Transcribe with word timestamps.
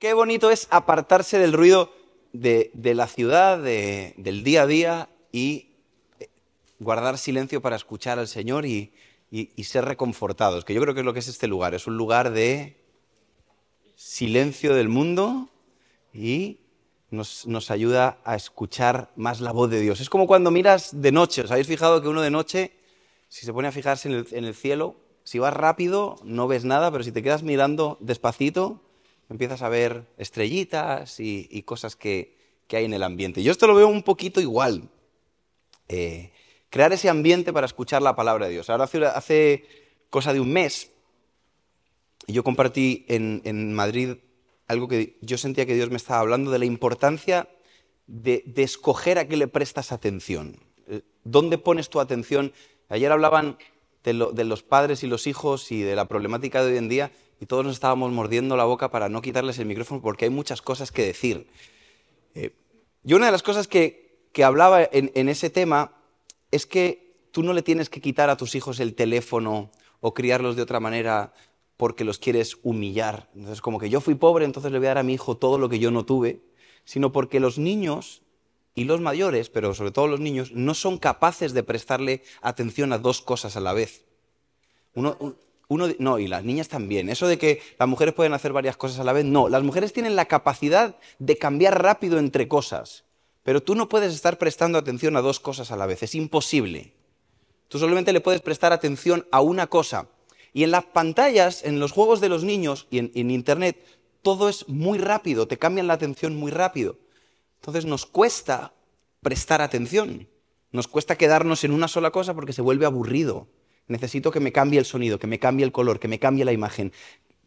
Qué 0.00 0.14
bonito 0.14 0.50
es 0.50 0.66
apartarse 0.70 1.38
del 1.38 1.52
ruido 1.52 1.92
de, 2.32 2.70
la 2.94 3.06
ciudad, 3.06 3.58
del 3.58 4.42
día 4.44 4.62
a 4.62 4.66
día 4.66 5.08
y 5.30 5.74
eh, 6.18 6.30
guardar 6.78 7.18
silencio 7.18 7.60
para 7.60 7.76
escuchar 7.76 8.18
al 8.18 8.26
Señor 8.26 8.64
y, 8.64 8.94
ser 9.62 9.84
reconfortados, 9.84 10.64
que 10.64 10.72
yo 10.72 10.80
creo 10.80 10.94
que 10.94 11.00
es 11.00 11.06
lo 11.06 11.12
que 11.12 11.18
es 11.18 11.28
este 11.28 11.48
lugar. 11.48 11.74
Es 11.74 11.86
un 11.86 11.98
lugar 11.98 12.30
de 12.30 12.82
silencio 13.94 14.74
del 14.74 14.88
mundo 14.88 15.50
y 16.14 16.60
nos, 17.10 17.46
nos, 17.46 17.70
ayuda 17.70 18.20
a 18.24 18.36
escuchar 18.36 19.12
más 19.16 19.42
la 19.42 19.52
voz 19.52 19.68
de 19.68 19.80
Dios. 19.80 20.00
Es 20.00 20.08
como 20.08 20.26
cuando 20.26 20.50
miras 20.50 21.02
de 21.02 21.12
noche. 21.12 21.42
¿Os 21.42 21.50
habéis 21.50 21.66
fijado 21.66 22.00
que 22.00 22.08
uno 22.08 22.22
de 22.22 22.30
noche, 22.30 22.72
si 23.28 23.44
se 23.44 23.52
pone 23.52 23.68
a 23.68 23.72
fijarse 23.72 24.08
en 24.08 24.14
el, 24.14 24.26
en 24.30 24.44
el 24.46 24.54
cielo, 24.54 24.96
si 25.24 25.38
vas 25.38 25.52
rápido 25.52 26.16
no 26.24 26.48
ves 26.48 26.64
nada, 26.64 26.90
pero 26.90 27.04
si 27.04 27.12
te 27.12 27.22
quedas 27.22 27.42
mirando 27.42 27.98
despacito, 28.00 28.80
empiezas 29.30 29.62
a 29.62 29.68
ver 29.68 30.04
estrellitas 30.18 31.20
y, 31.20 31.62
cosas 31.62 31.96
que, 31.96 32.38
hay 32.72 32.84
en 32.84 32.94
el 32.94 33.02
ambiente. 33.02 33.42
Yo 33.42 33.50
esto 33.50 33.66
lo 33.66 33.74
veo 33.74 33.88
un 33.88 34.02
poquito 34.02 34.40
igual. 34.40 34.88
Eh, 35.88 36.30
crear 36.68 36.92
ese 36.92 37.08
ambiente 37.08 37.52
para 37.52 37.66
escuchar 37.66 38.02
la 38.02 38.14
palabra 38.14 38.46
de 38.46 38.52
Dios. 38.52 38.70
Ahora 38.70 38.84
hace, 38.84 39.64
cosa 40.08 40.32
de 40.32 40.40
un 40.40 40.52
mes, 40.52 40.90
yo 42.26 42.44
compartí 42.44 43.04
en, 43.08 43.72
Madrid 43.72 44.16
algo 44.68 44.86
que 44.86 45.16
yo 45.20 45.36
sentía 45.36 45.66
que 45.66 45.74
Dios 45.74 45.90
me 45.90 45.96
estaba 45.96 46.20
hablando 46.20 46.52
de 46.52 46.60
la 46.60 46.64
importancia 46.64 47.48
de, 48.06 48.44
escoger 48.56 49.18
a 49.18 49.26
qué 49.26 49.36
le 49.36 49.48
prestas 49.48 49.90
atención. 49.90 50.60
Eh, 50.86 51.02
¿Dónde 51.24 51.58
pones 51.58 51.88
tu 51.88 51.98
atención? 51.98 52.52
Ayer 52.88 53.10
hablaban 53.10 53.58
de, 54.04 54.44
los 54.44 54.62
padres 54.62 55.02
y 55.02 55.06
los 55.06 55.26
hijos 55.26 55.70
y 55.72 55.82
de 55.82 55.94
la 55.94 56.06
problemática 56.06 56.64
de 56.64 56.72
hoy 56.72 56.78
en 56.78 56.88
día 56.88 57.12
y 57.40 57.46
todos 57.46 57.64
nos 57.64 57.74
estábamos 57.74 58.12
mordiendo 58.12 58.56
la 58.56 58.64
boca 58.64 58.90
para 58.90 59.08
no 59.08 59.22
quitarles 59.22 59.58
el 59.58 59.66
micrófono 59.66 60.00
porque 60.00 60.26
hay 60.26 60.30
muchas 60.30 60.62
cosas 60.62 60.90
que 60.90 61.04
decir. 61.04 61.46
Eh, 62.34 62.54
yo 63.02 63.16
una 63.16 63.26
de 63.26 63.32
las 63.32 63.42
cosas 63.42 63.68
que, 63.68 64.08
hablaba 64.42 64.82
en, 64.82 65.28
ese 65.28 65.50
tema 65.50 65.92
es 66.50 66.64
que 66.64 67.28
tú 67.30 67.42
no 67.42 67.52
le 67.52 67.62
tienes 67.62 67.90
que 67.90 68.00
quitar 68.00 68.30
a 68.30 68.36
tus 68.36 68.54
hijos 68.54 68.80
el 68.80 68.94
teléfono 68.94 69.70
o 70.00 70.14
criarlos 70.14 70.56
de 70.56 70.62
otra 70.62 70.80
manera 70.80 71.34
porque 71.76 72.04
los 72.04 72.18
quieres 72.18 72.58
humillar. 72.62 73.28
Entonces, 73.34 73.60
como 73.60 73.78
que 73.78 73.90
yo 73.90 74.00
fui 74.00 74.14
pobre, 74.14 74.44
entonces 74.44 74.72
le 74.72 74.78
voy 74.78 74.86
a 74.86 74.90
dar 74.90 74.98
a 74.98 75.02
mi 75.02 75.14
hijo 75.14 75.36
todo 75.36 75.58
lo 75.58 75.68
que 75.68 75.78
yo 75.78 75.90
no 75.90 76.04
tuve, 76.04 76.40
sino 76.84 77.12
porque 77.12 77.40
los 77.40 77.58
niños 77.58 78.22
y 78.74 78.84
los 78.84 79.00
mayores, 79.00 79.50
pero 79.50 79.74
sobre 79.74 79.90
todo 79.90 80.06
los 80.06 80.20
niños, 80.20 80.52
no 80.52 80.74
son 80.74 80.98
capaces 80.98 81.52
de 81.52 81.62
prestarle 81.62 82.22
atención 82.40 82.92
a 82.92 82.98
dos 82.98 83.20
cosas 83.20 83.56
a 83.56 83.60
la 83.60 83.72
vez. 83.72 84.04
Uno, 84.94 85.16
no, 85.98 86.18
y 86.18 86.26
las 86.26 86.44
niñas 86.44 86.68
también. 86.68 87.08
Eso 87.08 87.28
de 87.28 87.38
que 87.38 87.60
las 87.78 87.88
mujeres 87.88 88.14
pueden 88.14 88.32
hacer 88.32 88.52
varias 88.52 88.76
cosas 88.76 89.00
a 89.00 89.04
la 89.04 89.12
vez, 89.12 89.24
no. 89.24 89.48
Las 89.48 89.62
mujeres 89.62 89.92
tienen 89.92 90.16
la 90.16 90.26
capacidad 90.26 90.96
de 91.18 91.38
cambiar 91.38 91.82
rápido 91.82 92.18
entre 92.18 92.48
cosas, 92.48 93.04
pero 93.42 93.62
tú 93.62 93.74
no 93.74 93.88
puedes 93.88 94.14
estar 94.14 94.38
prestando 94.38 94.78
atención 94.78 95.16
a 95.16 95.20
dos 95.20 95.40
cosas 95.40 95.70
a 95.70 95.76
la 95.76 95.86
vez. 95.86 96.02
Es 96.02 96.14
imposible. 96.14 96.94
Tú 97.68 97.78
solamente 97.78 98.12
le 98.12 98.20
puedes 98.20 98.40
prestar 98.40 98.72
atención 98.72 99.26
a 99.30 99.40
una 99.40 99.68
cosa. 99.68 100.08
Y 100.52 100.64
en 100.64 100.72
las 100.72 100.84
pantallas, 100.86 101.64
en 101.64 101.78
los 101.78 101.92
juegos 101.92 102.20
de 102.20 102.28
los 102.28 102.42
niños 102.42 102.88
y 102.90 102.98
en 102.98 103.30
Internet, 103.30 103.76
todo 104.22 104.48
es 104.48 104.68
muy 104.68 104.98
rápido, 104.98 105.46
te 105.46 105.58
cambian 105.58 105.86
la 105.86 105.94
atención 105.94 106.34
muy 106.34 106.50
rápido. 106.50 106.96
Entonces 107.60 107.84
nos 107.84 108.06
cuesta 108.06 108.72
prestar 109.20 109.60
atención, 109.60 110.28
nos 110.72 110.88
cuesta 110.88 111.18
quedarnos 111.18 111.62
en 111.62 111.72
una 111.72 111.88
sola 111.88 112.10
cosa 112.10 112.32
porque 112.32 112.54
se 112.54 112.62
vuelve 112.62 112.86
aburrido. 112.86 113.48
Necesito 113.86 114.30
que 114.30 114.40
me 114.40 114.52
cambie 114.52 114.78
el 114.78 114.86
sonido, 114.86 115.18
que 115.18 115.26
me 115.26 115.38
cambie 115.38 115.66
el 115.66 115.72
color, 115.72 116.00
que 116.00 116.08
me 116.08 116.18
cambie 116.18 116.46
la 116.46 116.52
imagen. 116.52 116.92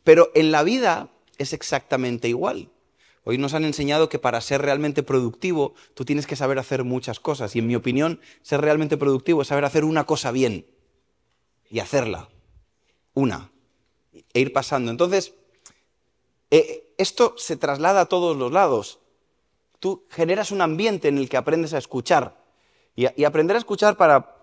Pero 0.03 0.29
en 0.35 0.51
la 0.51 0.61
vida 0.61 1.09
es 1.39 1.53
exactamente 1.53 2.27
igual. 2.27 2.69
Hoy 3.23 3.39
nos 3.39 3.55
han 3.55 3.63
enseñado 3.63 4.07
que 4.07 4.19
para 4.19 4.39
ser 4.41 4.61
realmente 4.61 5.01
productivo 5.01 5.73
tú 5.95 6.05
tienes 6.05 6.27
que 6.27 6.35
saber 6.35 6.59
hacer 6.59 6.83
muchas 6.83 7.19
cosas. 7.19 7.55
Y 7.55 7.59
en 7.59 7.67
mi 7.67 7.75
opinión, 7.75 8.19
ser 8.43 8.61
realmente 8.61 8.97
productivo 8.97 9.41
es 9.41 9.47
saber 9.47 9.65
hacer 9.65 9.83
una 9.83 10.05
cosa 10.05 10.31
bien 10.31 10.67
y 11.69 11.79
hacerla. 11.79 12.29
Una. 13.15 13.51
E 14.33 14.41
ir 14.41 14.53
pasando. 14.53 14.91
Entonces, 14.91 15.33
eh, 16.51 16.93
esto 16.99 17.33
se 17.37 17.55
traslada 17.55 18.01
a 18.01 18.05
todos 18.05 18.37
los 18.37 18.51
lados 18.51 18.99
tú 19.83 20.05
generas 20.09 20.51
un 20.51 20.61
ambiente 20.61 21.09
en 21.09 21.17
el 21.17 21.27
que 21.27 21.35
aprendes 21.35 21.73
a 21.73 21.77
escuchar. 21.77 22.41
Y, 22.95 23.25
aprender 23.25 23.57
a 23.57 23.59
escuchar 23.59 23.97
para, 23.97 24.33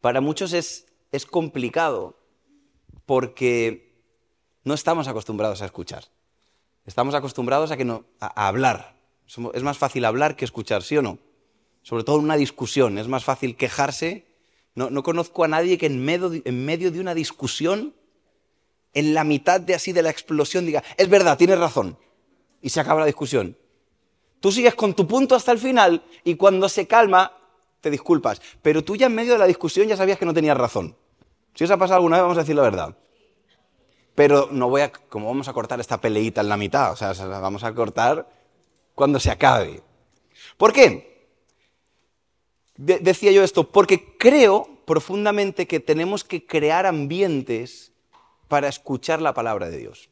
para 0.00 0.20
muchos 0.20 0.52
es, 0.52 0.86
es 1.10 1.26
complicado 1.26 2.16
porque 3.04 3.98
no 4.62 4.74
estamos 4.74 5.08
acostumbrados 5.08 5.60
a 5.60 5.64
escuchar. 5.64 6.04
Estamos 6.86 7.16
acostumbrados 7.16 7.72
a, 7.72 7.76
que 7.76 7.84
no, 7.84 8.04
a, 8.20 8.46
hablar. 8.46 8.94
Es 9.26 9.64
más 9.64 9.76
fácil 9.76 10.04
hablar 10.04 10.36
que 10.36 10.44
escuchar, 10.44 10.84
¿sí 10.84 10.96
o 10.98 11.02
no? 11.02 11.18
Sobre 11.82 12.04
todo 12.04 12.18
en 12.18 12.24
una 12.26 12.36
discusión. 12.36 12.96
Es 12.98 13.08
más 13.08 13.24
fácil 13.24 13.56
quejarse. 13.56 14.24
No, 14.76 14.88
no 14.88 15.02
conozco 15.02 15.42
a 15.42 15.48
nadie 15.48 15.78
que 15.78 15.86
en 15.86 16.04
medio, 16.04 16.30
en 16.44 16.64
medio 16.64 16.92
de 16.92 17.00
una 17.00 17.14
discusión, 17.14 17.92
en 18.92 19.14
la 19.14 19.24
mitad 19.24 19.60
de 19.60 19.74
así 19.74 19.90
de 19.90 20.02
la 20.02 20.10
explosión, 20.10 20.64
diga, 20.64 20.84
es 20.96 21.08
verdad, 21.08 21.36
tienes 21.36 21.58
razón. 21.58 21.98
Y 22.62 22.68
se 22.68 22.78
acaba 22.78 23.00
la 23.00 23.06
discusión. 23.06 23.56
Tú 24.44 24.52
sigues 24.52 24.74
con 24.74 24.92
tu 24.92 25.06
punto 25.06 25.34
hasta 25.34 25.52
el 25.52 25.58
final 25.58 26.04
y 26.22 26.34
cuando 26.34 26.68
se 26.68 26.86
calma, 26.86 27.32
te 27.80 27.90
disculpas. 27.90 28.42
Pero 28.60 28.84
tú 28.84 28.94
ya 28.94 29.06
en 29.06 29.14
medio 29.14 29.32
de 29.32 29.38
la 29.38 29.46
discusión 29.46 29.88
ya 29.88 29.96
sabías 29.96 30.18
que 30.18 30.26
no 30.26 30.34
tenías 30.34 30.54
razón. 30.54 30.94
Si 31.54 31.64
os 31.64 31.70
ha 31.70 31.78
pasado 31.78 31.96
alguna 31.96 32.16
vez, 32.16 32.24
vamos 32.24 32.36
a 32.36 32.42
decir 32.42 32.54
la 32.54 32.60
verdad. 32.60 32.94
Pero 34.14 34.50
no 34.52 34.68
voy 34.68 34.82
a, 34.82 34.92
como 34.92 35.28
vamos 35.28 35.48
a 35.48 35.54
cortar 35.54 35.80
esta 35.80 35.98
peleita 35.98 36.42
en 36.42 36.50
la 36.50 36.58
mitad, 36.58 36.92
o 36.92 36.96
sea, 36.96 37.14
vamos 37.40 37.64
a 37.64 37.74
cortar 37.74 38.28
cuando 38.94 39.18
se 39.18 39.30
acabe. 39.30 39.82
¿Por 40.58 40.74
qué? 40.74 41.32
decía 42.76 43.32
yo 43.32 43.42
esto, 43.42 43.72
porque 43.72 44.14
creo 44.18 44.68
profundamente 44.84 45.66
que 45.66 45.80
tenemos 45.80 46.22
que 46.22 46.44
crear 46.44 46.84
ambientes 46.84 47.92
para 48.48 48.68
escuchar 48.68 49.22
la 49.22 49.32
palabra 49.32 49.70
de 49.70 49.78
Dios. 49.78 50.10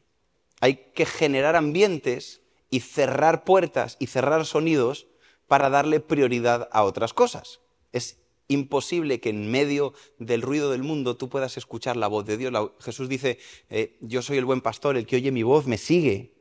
Hay 0.59 0.89
que 0.95 1.05
generar 1.05 1.55
ambientes 1.55 2.42
y 2.73 2.79
cerrar 2.79 3.43
puertas 3.43 3.97
y 3.99 4.07
cerrar 4.07 4.47
sonidos 4.47 5.05
para 5.47 5.69
darle 5.69 5.99
prioridad 5.99 6.69
a 6.71 6.81
otras 6.81 7.13
cosas. 7.13 7.59
Es 7.91 8.17
imposible 8.47 9.19
que 9.19 9.29
en 9.29 9.51
medio 9.51 9.93
del 10.17 10.41
ruido 10.41 10.71
del 10.71 10.81
mundo 10.81 11.15
tú 11.15 11.29
puedas 11.29 11.55
escuchar 11.55 11.97
la 11.97 12.07
voz 12.07 12.25
de 12.25 12.35
Dios. 12.35 12.51
Jesús 12.79 13.07
dice, 13.07 13.37
eh, 13.69 13.95
yo 14.01 14.23
soy 14.23 14.39
el 14.39 14.45
buen 14.45 14.59
pastor, 14.59 14.97
el 14.97 15.05
que 15.05 15.17
oye 15.17 15.31
mi 15.31 15.43
voz 15.43 15.67
me 15.67 15.77
sigue. 15.77 16.33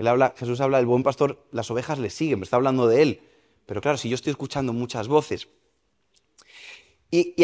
Habla, 0.00 0.34
Jesús 0.36 0.60
habla 0.60 0.78
del 0.78 0.86
buen 0.86 1.04
pastor, 1.04 1.46
las 1.52 1.70
ovejas 1.70 2.00
le 2.00 2.10
siguen, 2.10 2.40
me 2.40 2.44
está 2.44 2.56
hablando 2.56 2.88
de 2.88 3.02
él. 3.02 3.20
Pero 3.64 3.80
claro, 3.80 3.98
si 3.98 4.08
yo 4.08 4.16
estoy 4.16 4.32
escuchando 4.32 4.72
muchas 4.72 5.06
voces, 5.06 5.46
y, 7.08 7.36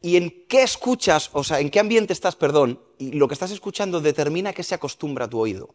y 0.00 0.16
en 0.16 0.46
qué 0.48 0.62
escuchas, 0.62 1.30
o 1.32 1.42
sea, 1.42 1.58
en 1.58 1.68
qué 1.68 1.80
ambiente 1.80 2.12
estás, 2.12 2.36
perdón, 2.36 2.80
y 2.98 3.10
lo 3.10 3.26
que 3.26 3.34
estás 3.34 3.50
escuchando 3.50 4.00
determina 4.00 4.52
qué 4.52 4.62
se 4.62 4.76
acostumbra 4.76 5.24
a 5.24 5.28
tu 5.28 5.40
oído. 5.40 5.74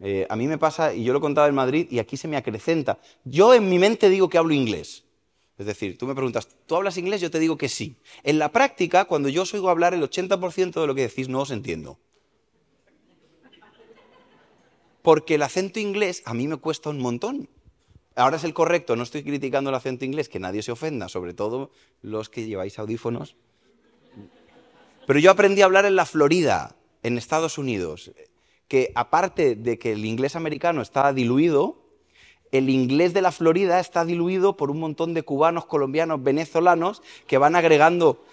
Eh, 0.00 0.26
a 0.30 0.36
mí 0.36 0.46
me 0.46 0.56
pasa, 0.56 0.94
y 0.94 1.04
yo 1.04 1.12
lo 1.12 1.18
he 1.18 1.22
contado 1.22 1.46
en 1.46 1.54
Madrid, 1.54 1.86
y 1.90 1.98
aquí 1.98 2.16
se 2.16 2.26
me 2.26 2.36
acrecenta. 2.36 2.98
Yo 3.24 3.52
en 3.52 3.68
mi 3.68 3.78
mente 3.78 4.08
digo 4.08 4.28
que 4.28 4.38
hablo 4.38 4.54
inglés. 4.54 5.04
Es 5.58 5.66
decir, 5.66 5.98
tú 5.98 6.06
me 6.06 6.14
preguntas, 6.14 6.48
¿tú 6.66 6.74
hablas 6.74 6.96
inglés? 6.96 7.20
Yo 7.20 7.30
te 7.30 7.38
digo 7.38 7.58
que 7.58 7.68
sí. 7.68 7.96
En 8.22 8.38
la 8.38 8.50
práctica, 8.50 9.04
cuando 9.04 9.28
yo 9.28 9.42
os 9.42 9.52
oigo 9.52 9.68
hablar, 9.68 9.92
el 9.92 10.02
80% 10.02 10.80
de 10.80 10.86
lo 10.86 10.94
que 10.94 11.02
decís 11.02 11.28
no 11.28 11.40
os 11.40 11.50
entiendo. 11.50 11.98
Porque 15.02 15.34
el 15.34 15.42
acento 15.42 15.78
inglés 15.78 16.22
a 16.24 16.32
mí 16.32 16.48
me 16.48 16.56
cuesta 16.56 16.88
un 16.88 16.98
montón. 16.98 17.50
Ahora 18.16 18.36
es 18.36 18.44
el 18.44 18.54
correcto, 18.54 18.96
no 18.96 19.02
estoy 19.02 19.22
criticando 19.22 19.68
el 19.68 19.76
acento 19.76 20.06
inglés, 20.06 20.30
que 20.30 20.40
nadie 20.40 20.62
se 20.62 20.72
ofenda, 20.72 21.10
sobre 21.10 21.34
todo 21.34 21.70
los 22.00 22.30
que 22.30 22.46
lleváis 22.46 22.78
audífonos. 22.78 23.36
Pero 25.06 25.18
yo 25.18 25.30
aprendí 25.30 25.60
a 25.60 25.66
hablar 25.66 25.84
en 25.84 25.96
la 25.96 26.06
Florida, 26.06 26.76
en 27.02 27.18
Estados 27.18 27.58
Unidos 27.58 28.12
que 28.70 28.92
aparte 28.94 29.56
de 29.56 29.80
que 29.80 29.90
el 29.94 30.06
inglés 30.06 30.36
americano 30.36 30.80
está 30.80 31.12
diluido, 31.12 31.82
el 32.52 32.70
inglés 32.70 33.12
de 33.12 33.20
la 33.20 33.32
Florida 33.32 33.80
está 33.80 34.04
diluido 34.04 34.56
por 34.56 34.70
un 34.70 34.78
montón 34.78 35.12
de 35.12 35.24
cubanos, 35.24 35.66
colombianos, 35.66 36.22
venezolanos 36.22 37.02
que 37.26 37.36
van 37.36 37.56
agregando. 37.56 38.24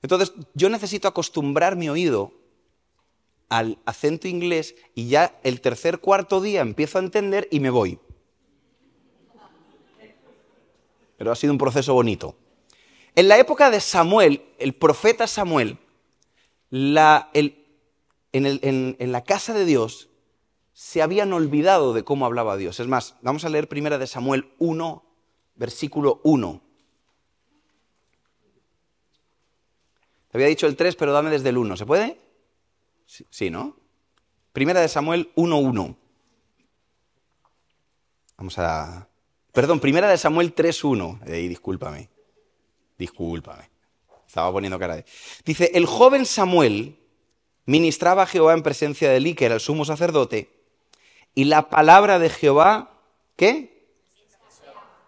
Entonces, 0.00 0.32
yo 0.54 0.68
necesito 0.68 1.08
acostumbrar 1.08 1.74
mi 1.74 1.88
oído 1.88 2.34
al 3.48 3.78
acento 3.84 4.28
inglés 4.28 4.76
y 4.94 5.08
ya 5.08 5.36
el 5.42 5.60
tercer, 5.60 5.98
cuarto 5.98 6.40
día 6.40 6.60
empiezo 6.60 6.98
a 6.98 7.02
entender 7.02 7.48
y 7.50 7.58
me 7.58 7.70
voy. 7.70 7.98
Pero 11.18 11.32
ha 11.32 11.34
sido 11.34 11.52
un 11.52 11.58
proceso 11.58 11.94
bonito. 11.94 12.36
En 13.16 13.26
la 13.26 13.38
época 13.38 13.72
de 13.72 13.80
Samuel, 13.80 14.44
el 14.60 14.72
profeta 14.72 15.26
Samuel, 15.26 15.78
la, 16.70 17.28
el, 17.34 17.65
en, 18.44 19.12
la 19.12 19.24
casa 19.24 19.54
de 19.54 19.64
Dios 19.64 20.10
se 20.72 21.00
habían 21.00 21.32
olvidado 21.32 21.94
de 21.94 22.04
cómo 22.04 22.26
hablaba 22.26 22.56
Dios. 22.56 22.80
Es 22.80 22.86
más, 22.86 23.16
vamos 23.22 23.44
a 23.44 23.48
leer 23.48 23.68
primera 23.68 23.98
de 23.98 24.06
Samuel 24.06 24.52
1, 24.58 25.04
versículo 25.54 26.20
1. 26.24 26.60
Te 30.30 30.36
había 30.36 30.48
dicho 30.48 30.66
el 30.66 30.76
3, 30.76 30.96
pero 30.96 31.12
dame 31.12 31.30
desde 31.30 31.48
el 31.48 31.56
1. 31.56 31.76
¿Se 31.76 31.86
puede? 31.86 32.20
Sí, 33.06 33.48
¿no? 33.48 33.76
Primera 34.52 34.80
de 34.80 34.88
Samuel 34.88 35.32
1.1. 35.36 35.96
Vamos 38.36 38.58
a... 38.58 39.08
Perdón, 39.52 39.80
primera 39.80 40.08
de 40.10 40.18
Samuel 40.18 40.54
3.1. 40.54 41.26
Ey, 41.26 41.48
discúlpame. 41.48 42.10
Discúlpame. 42.98 43.70
Estaba 44.26 44.52
poniendo 44.52 44.78
cara 44.78 44.96
de... 44.96 45.06
Dice, 45.44 45.70
el 45.72 45.86
joven 45.86 46.26
Samuel 46.26 46.98
ministraba 47.66 48.26
Jehová 48.26 48.54
en 48.54 48.62
presencia 48.62 49.10
de 49.10 49.16
Elí, 49.16 49.34
que 49.34 49.44
era 49.44 49.54
el 49.54 49.60
sumo 49.60 49.84
sacerdote, 49.84 50.50
y 51.34 51.44
la 51.44 51.68
palabra 51.68 52.18
de 52.18 52.30
Jehová, 52.30 52.98
¿qué? 53.36 53.84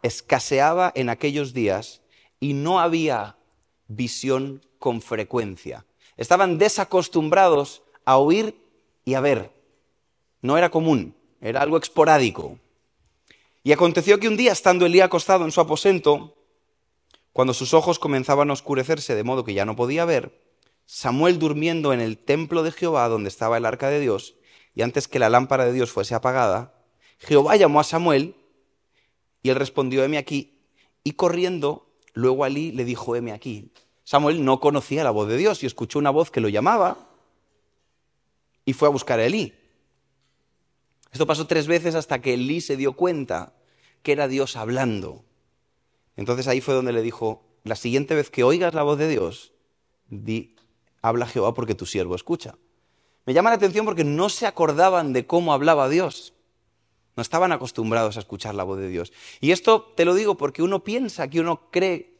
Escaseaba 0.03 0.93
en 0.95 1.09
aquellos 1.09 1.55
días 1.55 2.03
y 2.39 2.53
no 2.53 2.81
había 2.81 3.37
visión 3.87 4.61
con 4.79 5.01
frecuencia. 5.01 5.87
Estaban 6.17 6.59
desacostumbrados 6.59 7.83
a 8.05 8.19
oír 8.19 8.55
y 9.05 9.15
a 9.15 9.21
ver. 9.21 9.53
No 10.43 10.59
era 10.59 10.71
común, 10.71 11.15
era 11.41 11.63
algo 11.63 11.79
esporádico. 11.79 12.59
Y 13.65 13.73
aconteció 13.73 14.21
que 14.21 14.29
un 14.29 14.37
día, 14.37 14.53
estando 14.53 14.87
Elí 14.87 15.01
acostado 15.01 15.45
en 15.45 15.53
su 15.53 15.61
aposento, 15.61 16.37
cuando 17.33 17.55
sus 17.55 17.75
ojos 17.75 17.99
comenzaban 17.99 18.51
a 18.51 18.53
oscurecerse 18.53 19.15
de 19.15 19.25
modo 19.25 19.45
que 19.45 19.55
ya 19.55 19.65
no 19.65 19.77
podía 19.77 20.05
ver, 20.05 20.33
Samuel 20.91 21.39
durmiendo 21.39 21.93
en 21.93 22.01
el 22.01 22.17
templo 22.17 22.63
de 22.63 22.73
Jehová, 22.73 23.09
donde 23.09 23.29
estaba 23.29 23.59
el 23.59 23.67
arca 23.67 23.91
de 23.91 24.01
Dios, 24.01 24.37
y 24.75 24.81
antes 24.81 25.07
que 25.07 25.19
la 25.19 25.29
lámpara 25.29 25.67
de 25.67 25.75
Dios 25.75 25.93
fuese 25.93 26.15
apagada, 26.15 26.83
Jehová 27.19 27.57
llamó 27.57 27.79
a 27.79 27.85
Samuel, 27.85 28.37
y 29.43 29.51
él 29.51 29.57
respondió, 29.57 30.03
heme 30.03 30.17
aquí, 30.17 30.63
y 31.05 31.13
corriendo, 31.13 31.95
luego 32.15 32.43
Alí 32.43 32.73
le 32.73 32.87
dijo, 32.87 33.15
heme 33.15 33.33
aquí. 33.33 33.71
Samuel 34.03 34.43
no 34.47 34.61
conocía 34.61 35.05
la 35.05 35.11
voz 35.11 35.29
de 35.29 35.37
Dios 35.37 35.63
y 35.63 35.67
escuchó 35.67 35.99
una 35.99 36.09
voz 36.09 36.31
que 36.31 36.41
lo 36.41 36.49
llamaba 36.49 36.97
y 38.65 38.73
fue 38.73 38.89
a 38.89 38.91
buscar 38.91 39.21
a 39.21 39.27
Elí. 39.27 39.53
Esto 41.13 41.27
pasó 41.27 41.47
tres 41.47 41.67
veces 41.67 41.95
hasta 41.95 42.23
que 42.23 42.33
Elí 42.33 42.63
se 42.63 42.79
dio 42.79 42.95
cuenta 42.95 43.53
que 44.03 44.13
era 44.13 44.27
Dios 44.27 44.57
hablando. 44.57 45.27
Entonces 46.17 46.49
ahí 46.49 46.63
fue 46.63 46.73
donde 46.73 46.95
le 46.95 47.03
dijo, 47.03 47.45
la 47.65 47.77
siguiente 47.77 48.15
vez 48.15 48.31
que 48.31 48.45
oigas 48.45 48.73
la 48.73 48.83
voz 48.83 48.99
de 48.99 49.09
Dios, 49.09 49.53
di, 50.09 50.57
habla 51.03 51.27
Jehová 51.27 51.55
porque 51.55 51.75
tu 51.75 51.87
siervo 51.87 52.15
escucha. 52.15 52.57
Me 53.27 53.35
llama 53.35 53.51
la 53.51 53.57
atención 53.57 53.85
porque 53.85 54.05
no 54.05 54.29
se 54.29 54.47
acordaban 54.47 55.13
de 55.13 55.27
cómo 55.27 55.53
hablaba 55.53 55.89
Dios. 55.89 56.35
No 57.17 57.23
estaban 57.23 57.53
acostumbrados 57.53 58.17
a 58.17 58.21
escuchar 58.21 58.55
la 58.55 58.65
voz 58.65 58.79
de 58.79 58.89
Dios. 58.89 59.13
Y 59.41 59.51
esto 59.51 59.93
te 59.97 60.05
lo 60.05 60.15
digo 60.15 60.37
porque 60.37 60.63
uno 60.63 60.85
piensa 60.85 61.29
que 61.29 61.41
uno 61.41 61.71
cree, 61.71 62.15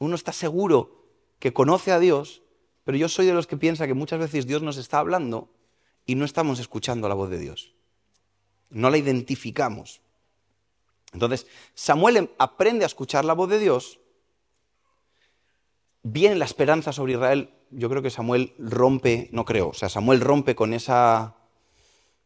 uno 0.00 0.14
está 0.14 0.32
seguro 0.32 1.04
que 1.38 1.52
conoce 1.52 1.92
a 1.92 1.98
Dios, 1.98 2.42
pero 2.84 2.96
yo 2.98 3.08
soy 3.08 3.26
de 3.26 3.34
los 3.34 3.46
que 3.46 3.56
piensa 3.56 3.86
que 3.86 3.94
muchas 3.94 4.18
veces 4.18 4.46
Dios 4.46 4.62
nos 4.62 4.78
está 4.78 4.98
hablando 4.98 5.50
y 6.06 6.14
no 6.14 6.24
estamos 6.24 6.58
escuchando 6.58 7.08
la 7.08 7.14
voz 7.14 7.30
de 7.30 7.38
Dios. 7.38 7.74
No 8.70 8.90
la 8.90 8.98
identificamos. 8.98 10.00
Entonces, 11.12 11.46
Samuel 11.74 12.16
em, 12.16 12.28
aprende 12.38 12.84
a 12.84 12.86
escuchar 12.86 13.24
la 13.24 13.34
voz 13.34 13.48
de 13.48 13.58
Dios, 13.58 14.00
viene 16.02 16.36
la 16.36 16.44
esperanza 16.44 16.92
sobre 16.92 17.12
Israel, 17.12 17.50
yo 17.70 17.88
creo 17.88 18.02
que 18.02 18.10
Samuel 18.10 18.54
rompe, 18.58 19.28
no 19.32 19.44
creo, 19.44 19.68
o 19.68 19.74
sea, 19.74 19.88
Samuel 19.88 20.20
rompe 20.20 20.54
con 20.54 20.74
esa, 20.74 21.36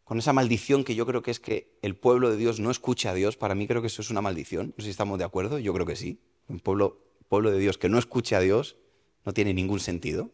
con 0.04 0.18
esa 0.18 0.32
maldición 0.32 0.84
que 0.84 0.94
yo 0.94 1.06
creo 1.06 1.22
que 1.22 1.30
es 1.30 1.40
que 1.40 1.78
el 1.82 1.96
pueblo 1.96 2.30
de 2.30 2.36
Dios 2.36 2.60
no 2.60 2.70
escuche 2.70 3.08
a 3.08 3.14
Dios, 3.14 3.36
para 3.36 3.54
mí 3.54 3.66
creo 3.66 3.80
que 3.80 3.88
eso 3.88 4.02
es 4.02 4.10
una 4.10 4.20
maldición, 4.20 4.74
no 4.76 4.82
sé 4.82 4.84
si 4.84 4.90
estamos 4.90 5.18
de 5.18 5.24
acuerdo, 5.24 5.58
yo 5.58 5.72
creo 5.72 5.86
que 5.86 5.96
sí, 5.96 6.20
un 6.48 6.60
pueblo, 6.60 7.00
pueblo 7.28 7.50
de 7.50 7.58
Dios 7.58 7.78
que 7.78 7.88
no 7.88 7.98
escuche 7.98 8.36
a 8.36 8.40
Dios 8.40 8.76
no 9.24 9.32
tiene 9.32 9.54
ningún 9.54 9.80
sentido. 9.80 10.30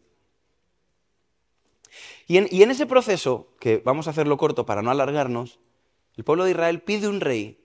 Y 2.26 2.36
en, 2.36 2.70
ese 2.70 2.84
proceso, 2.84 3.54
que 3.58 3.80
vamos 3.84 4.06
a 4.06 4.10
hacerlo 4.10 4.36
corto 4.36 4.66
para 4.66 4.82
no 4.82 4.90
alargarnos, 4.90 5.60
el 6.16 6.24
pueblo 6.24 6.44
de 6.44 6.50
Israel 6.50 6.82
pide 6.82 7.08
un 7.08 7.20
rey 7.20 7.58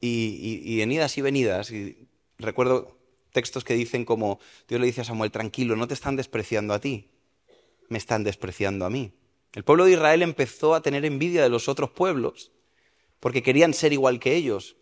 y, 0.00 0.62
y, 0.64 0.80
en 0.80 0.92
idas 0.92 1.18
y 1.18 1.20
venidas, 1.20 1.70
y 1.70 2.08
recuerdo 2.38 2.96
textos 3.36 3.64
que 3.64 3.74
dicen 3.74 4.06
como 4.06 4.40
Dios 4.66 4.80
le 4.80 4.86
dice 4.86 5.02
a 5.02 5.04
Samuel, 5.04 5.30
tranquilo, 5.30 5.76
no 5.76 5.86
te 5.86 5.92
están 5.92 6.16
despreciando 6.16 6.72
a 6.72 6.80
ti, 6.80 7.10
me 7.90 7.98
están 7.98 8.24
despreciando 8.24 8.86
a 8.86 8.90
mí. 8.90 9.12
El 9.52 9.62
pueblo 9.62 9.84
de 9.84 9.92
Israel 9.92 10.22
empezó 10.22 10.74
a 10.74 10.80
tener 10.80 11.04
envidia 11.04 11.42
de 11.42 11.50
los 11.50 11.68
otros 11.68 11.90
pueblos 11.90 12.50
porque 13.20 13.42
querían 13.42 13.74
ser 13.74 13.92
igual 13.92 14.20
que 14.20 14.36
ellos. 14.36 14.76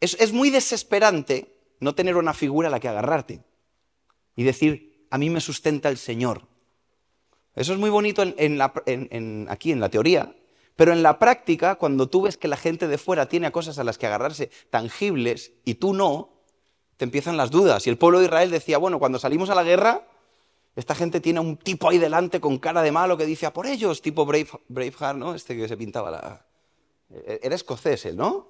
Es, 0.00 0.14
es 0.18 0.32
muy 0.32 0.50
desesperante 0.50 1.54
no 1.78 1.94
tener 1.94 2.16
una 2.16 2.34
figura 2.34 2.66
a 2.66 2.70
la 2.72 2.80
que 2.80 2.88
agarrarte 2.88 3.44
y 4.34 4.42
decir, 4.42 5.06
a 5.08 5.16
mí 5.16 5.30
me 5.30 5.40
sustenta 5.40 5.88
el 5.88 5.96
Señor. 5.96 6.48
Eso 7.54 7.72
es 7.72 7.78
muy 7.78 7.90
bonito 7.90 8.22
aquí 8.22 9.72
en 9.72 9.80
la 9.80 9.88
teoría, 9.90 10.34
pero 10.74 10.92
en 10.92 11.04
la 11.04 11.20
práctica, 11.20 11.76
cuando 11.76 12.08
tú 12.08 12.22
ves 12.22 12.36
que 12.36 12.48
la 12.48 12.56
gente 12.56 12.88
de 12.88 12.98
fuera 12.98 13.28
tiene 13.28 13.52
cosas 13.52 13.78
a 13.78 13.84
las 13.84 13.96
que 13.96 14.06
agarrarse 14.06 14.50
tangibles 14.70 15.52
y 15.64 15.74
tú 15.74 15.94
no, 15.94 16.41
empiezan 17.04 17.36
las 17.36 17.50
dudas. 17.50 17.86
Y 17.86 17.90
el 17.90 17.98
pueblo 17.98 18.18
de 18.18 18.26
Israel 18.26 18.50
decía, 18.50 18.78
bueno, 18.78 18.98
cuando 18.98 19.18
salimos 19.18 19.50
a 19.50 19.54
la 19.54 19.62
guerra, 19.62 20.06
esta 20.74 20.94
gente 20.94 21.20
tiene 21.20 21.40
un 21.40 21.56
tipo 21.56 21.88
ahí 21.88 21.98
delante 21.98 22.40
con 22.40 22.58
cara 22.58 22.82
de 22.82 22.92
malo 22.92 23.16
que 23.16 23.26
dice 23.26 23.46
a 23.46 23.52
por 23.52 23.66
ellos, 23.66 24.00
tipo 24.00 24.24
Brave, 24.24 24.48
Braveheart, 24.68 25.18
¿no? 25.18 25.34
Este 25.34 25.56
que 25.56 25.68
se 25.68 25.76
pintaba 25.76 26.10
la... 26.10 26.46
E-, 27.10 27.40
era 27.42 27.54
escocés, 27.54 28.14
¿no? 28.14 28.48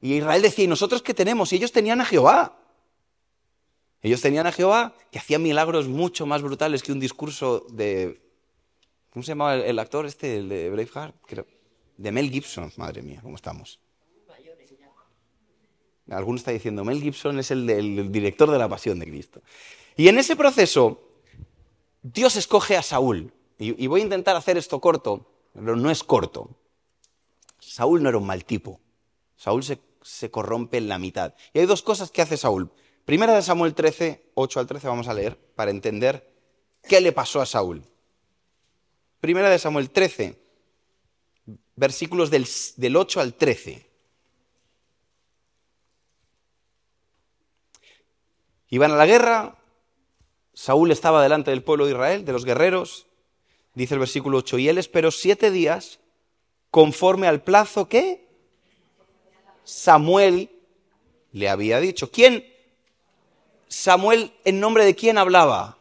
Y 0.00 0.14
Israel 0.14 0.42
decía, 0.42 0.64
¿y 0.64 0.68
nosotros 0.68 1.02
qué 1.02 1.14
tenemos? 1.14 1.52
Y 1.52 1.56
ellos 1.56 1.72
tenían 1.72 2.00
a 2.00 2.04
Jehová. 2.04 2.58
Ellos 4.02 4.20
tenían 4.20 4.46
a 4.46 4.52
Jehová 4.52 4.94
que 5.10 5.18
hacía 5.18 5.38
milagros 5.38 5.88
mucho 5.88 6.26
más 6.26 6.42
brutales 6.42 6.82
que 6.82 6.92
un 6.92 7.00
discurso 7.00 7.66
de... 7.70 8.20
¿Cómo 9.10 9.22
se 9.22 9.28
llamaba 9.28 9.56
el, 9.56 9.78
actor 9.78 10.06
este, 10.06 10.38
el 10.38 10.48
de 10.48 10.70
Braveheart? 10.70 11.14
De 11.96 12.12
Mel 12.12 12.30
Gibson. 12.30 12.72
Madre 12.76 13.00
mía, 13.00 13.20
¿cómo 13.22 13.36
estamos? 13.36 13.80
Alguno 16.10 16.36
está 16.36 16.50
diciendo, 16.50 16.84
Mel 16.84 17.00
Gibson 17.00 17.38
es 17.38 17.50
el, 17.50 18.12
director 18.12 18.50
de 18.50 18.58
la 18.58 18.68
Pasión 18.68 18.98
de 18.98 19.06
Cristo. 19.06 19.42
Y 19.96 20.08
en 20.08 20.18
ese 20.18 20.36
proceso, 20.36 21.00
Dios 22.02 22.36
escoge 22.36 22.76
a 22.76 22.82
Saúl. 22.82 23.32
Y, 23.58 23.86
voy 23.86 24.00
a 24.00 24.04
intentar 24.04 24.36
hacer 24.36 24.58
esto 24.58 24.80
corto, 24.80 25.26
pero 25.54 25.76
no 25.76 25.90
es 25.90 26.02
corto. 26.02 26.50
Saúl 27.58 28.02
no 28.02 28.08
era 28.08 28.18
un 28.18 28.26
mal 28.26 28.44
tipo. 28.44 28.80
Saúl 29.36 29.62
se, 29.64 30.30
corrompe 30.30 30.76
en 30.76 30.88
la 30.88 30.98
mitad. 30.98 31.34
Y 31.54 31.60
hay 31.60 31.66
dos 31.66 31.82
cosas 31.82 32.10
que 32.10 32.20
hace 32.20 32.36
Saúl. 32.36 32.70
Primera 33.06 33.34
de 33.34 33.42
Samuel 33.42 33.74
13, 33.74 34.32
8 34.34 34.60
al 34.60 34.66
13 34.66 34.88
vamos 34.88 35.08
a 35.08 35.14
leer 35.14 35.38
para 35.54 35.70
entender 35.70 36.30
qué 36.82 37.00
le 37.00 37.12
pasó 37.12 37.40
a 37.40 37.46
Saúl. 37.46 37.82
Primera 39.20 39.48
de 39.48 39.58
Samuel 39.58 39.90
13, 39.90 40.38
versículos 41.76 42.30
del, 42.30 42.46
del 42.76 42.96
8 42.96 43.20
al 43.20 43.34
13. 43.34 43.93
Iban 48.74 48.90
a 48.90 48.96
la 48.96 49.06
guerra, 49.06 49.56
Saúl 50.52 50.90
estaba 50.90 51.22
delante 51.22 51.52
del 51.52 51.62
pueblo 51.62 51.86
de 51.86 51.92
Israel, 51.92 52.24
de 52.24 52.32
los 52.32 52.44
guerreros, 52.44 53.06
dice 53.74 53.94
el 53.94 54.00
versículo 54.00 54.38
8, 54.38 54.58
y 54.58 54.68
él 54.68 54.78
esperó 54.78 55.12
siete 55.12 55.52
días 55.52 56.00
conforme 56.72 57.28
al 57.28 57.42
plazo 57.42 57.88
que 57.88 58.26
Samuel 59.62 60.50
le 61.30 61.48
había 61.48 61.78
dicho. 61.78 62.10
¿Quién 62.10 62.44
Samuel 63.68 64.32
en 64.44 64.58
nombre 64.58 64.84
de 64.84 64.96
quién 64.96 65.18
hablaba. 65.18 65.78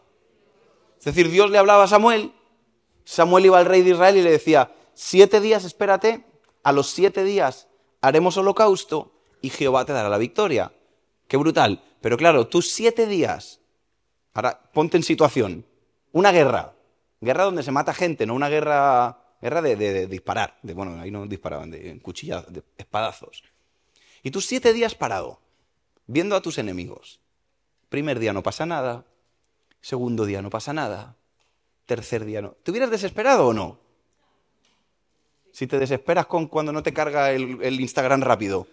Es 1.00 1.06
decir, 1.06 1.30
Dios 1.32 1.50
le 1.50 1.58
hablaba 1.58 1.86
a 1.86 1.88
Samuel, 1.88 2.32
Samuel 3.06 3.46
iba 3.46 3.58
al 3.58 3.66
rey 3.66 3.82
de 3.82 3.92
Israel 3.92 4.18
y 4.18 4.22
le 4.22 4.30
decía, 4.30 4.72
siete 4.94 5.42
días 5.42 5.66
espérate, 5.66 6.26
a 6.62 6.72
los 6.72 6.92
siete 6.92 7.24
días 7.24 7.68
haremos 8.02 8.38
holocausto 8.38 9.12
y 9.42 9.50
Jehová 9.50 9.84
te 9.84 9.94
dará 9.94 10.10
la 10.10 10.20
victoria. 10.20 10.72
Qué 11.28 11.38
brutal. 11.38 11.84
Pero 12.02 12.18
claro, 12.18 12.48
tú 12.48 12.62
siete 12.62 13.08
días, 13.08 13.60
ahora 14.34 14.60
ponte 14.74 14.98
en 14.98 15.04
situación, 15.04 15.66
una 16.12 16.32
guerra, 16.32 16.74
guerra 17.22 17.46
donde 17.46 17.64
se 17.64 17.72
mata 17.72 17.94
gente, 17.94 18.26
no 18.26 18.36
una 18.36 18.50
guerra, 18.50 19.18
guerra 19.42 19.62
de, 19.62 20.08
disparar, 20.08 20.60
de, 20.62 20.74
bueno, 20.74 21.00
ahí 21.02 21.12
no 21.12 21.26
disparaban, 21.26 21.72
de 21.72 22.00
cuchilladas, 22.02 22.52
de 22.52 22.64
espadazos. 22.78 23.44
Y 24.22 24.32
tú 24.32 24.42
siete 24.42 24.74
días 24.74 24.96
parado, 24.96 25.40
viendo 26.08 26.36
a 26.36 26.42
tus 26.42 26.58
enemigos, 26.58 27.22
Primer 27.94 28.18
día 28.18 28.34
no 28.34 28.42
pasa 28.42 28.66
nada, 28.66 29.06
segundo 29.80 30.26
día 30.26 30.42
no 30.42 30.50
pasa 30.50 30.74
nada, 30.74 31.16
tercer 31.86 32.26
día 32.26 32.42
no. 32.42 32.56
¿Te 32.64 32.72
hubieras 32.72 32.90
desesperado 32.90 33.46
o 33.46 33.54
no? 33.54 33.78
Si 35.52 35.68
te 35.68 35.78
desesperas 35.78 36.26
con 36.26 36.48
cuando 36.48 36.72
no 36.72 36.82
te 36.82 36.92
carga 36.92 37.30
el, 37.30 37.80
Instagram 37.80 38.22
rápido. 38.22 38.66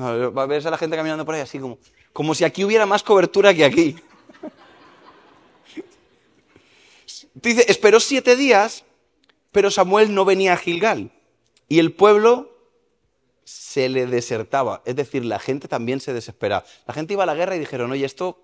Va 0.00 0.42
a 0.42 0.46
ver 0.46 0.66
a 0.66 0.70
la 0.70 0.78
gente 0.78 0.96
caminando 0.96 1.24
por 1.24 1.34
ahí 1.34 1.40
así 1.40 1.58
como, 1.58 1.78
como 2.12 2.34
si 2.34 2.44
aquí 2.44 2.64
hubiera 2.64 2.86
más 2.86 3.02
cobertura 3.02 3.54
que 3.54 3.64
aquí. 3.64 3.96
Dice, 7.34 7.64
esperó 7.68 8.00
siete 8.00 8.36
días, 8.36 8.84
pero 9.52 9.70
Samuel 9.70 10.14
no 10.14 10.24
venía 10.24 10.54
a 10.54 10.56
Gilgal. 10.56 11.12
Y 11.68 11.78
el 11.78 11.92
pueblo 11.92 12.50
se 13.44 13.88
le 13.88 14.06
desertaba. 14.06 14.82
Es 14.84 14.96
decir, 14.96 15.24
la 15.24 15.38
gente 15.38 15.68
también 15.68 16.00
se 16.00 16.12
desesperaba. 16.12 16.64
La 16.86 16.94
gente 16.94 17.14
iba 17.14 17.22
a 17.22 17.26
la 17.26 17.34
guerra 17.34 17.56
y 17.56 17.60
dijeron, 17.60 17.90
oye, 17.90 18.04
esto 18.04 18.42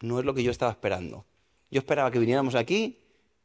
no 0.00 0.18
es 0.18 0.24
lo 0.24 0.34
que 0.34 0.42
yo 0.42 0.50
estaba 0.50 0.72
esperando. 0.72 1.24
Yo 1.70 1.78
esperaba 1.78 2.10
que 2.10 2.18
viniéramos 2.18 2.54
aquí 2.54 2.98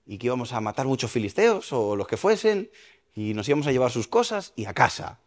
y 0.06 0.18
que 0.18 0.28
íbamos 0.28 0.54
a 0.54 0.62
matar 0.62 0.86
muchos 0.86 1.12
filisteos 1.12 1.72
o 1.74 1.96
los 1.96 2.08
que 2.08 2.18
fuesen 2.18 2.70
y 3.16 3.34
nos 3.34 3.48
íbamos 3.48 3.68
a 3.68 3.72
llevar 3.72 3.92
sus 3.92 4.08
cosas 4.08 4.54
y 4.56 4.66
a 4.66 4.74
casa. 4.74 5.20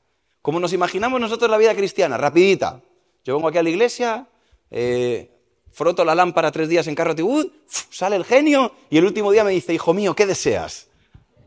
Como 0.44 0.60
nos 0.60 0.74
imaginamos 0.74 1.18
nosotros 1.18 1.50
la 1.50 1.56
vida 1.56 1.74
cristiana, 1.74 2.18
rapidita. 2.18 2.82
Yo 3.24 3.34
vengo 3.34 3.48
aquí 3.48 3.56
a 3.56 3.62
la 3.62 3.70
iglesia, 3.70 4.28
eh, 4.70 5.30
froto 5.72 6.04
la 6.04 6.14
lámpara 6.14 6.52
tres 6.52 6.68
días 6.68 6.86
en 6.86 6.94
carro 6.94 7.14
Tibud, 7.14 7.46
sale 7.66 8.16
el 8.16 8.26
genio 8.26 8.74
y 8.90 8.98
el 8.98 9.06
último 9.06 9.32
día 9.32 9.42
me 9.42 9.52
dice, 9.52 9.72
hijo 9.72 9.94
mío, 9.94 10.14
¿qué 10.14 10.26
deseas? 10.26 10.88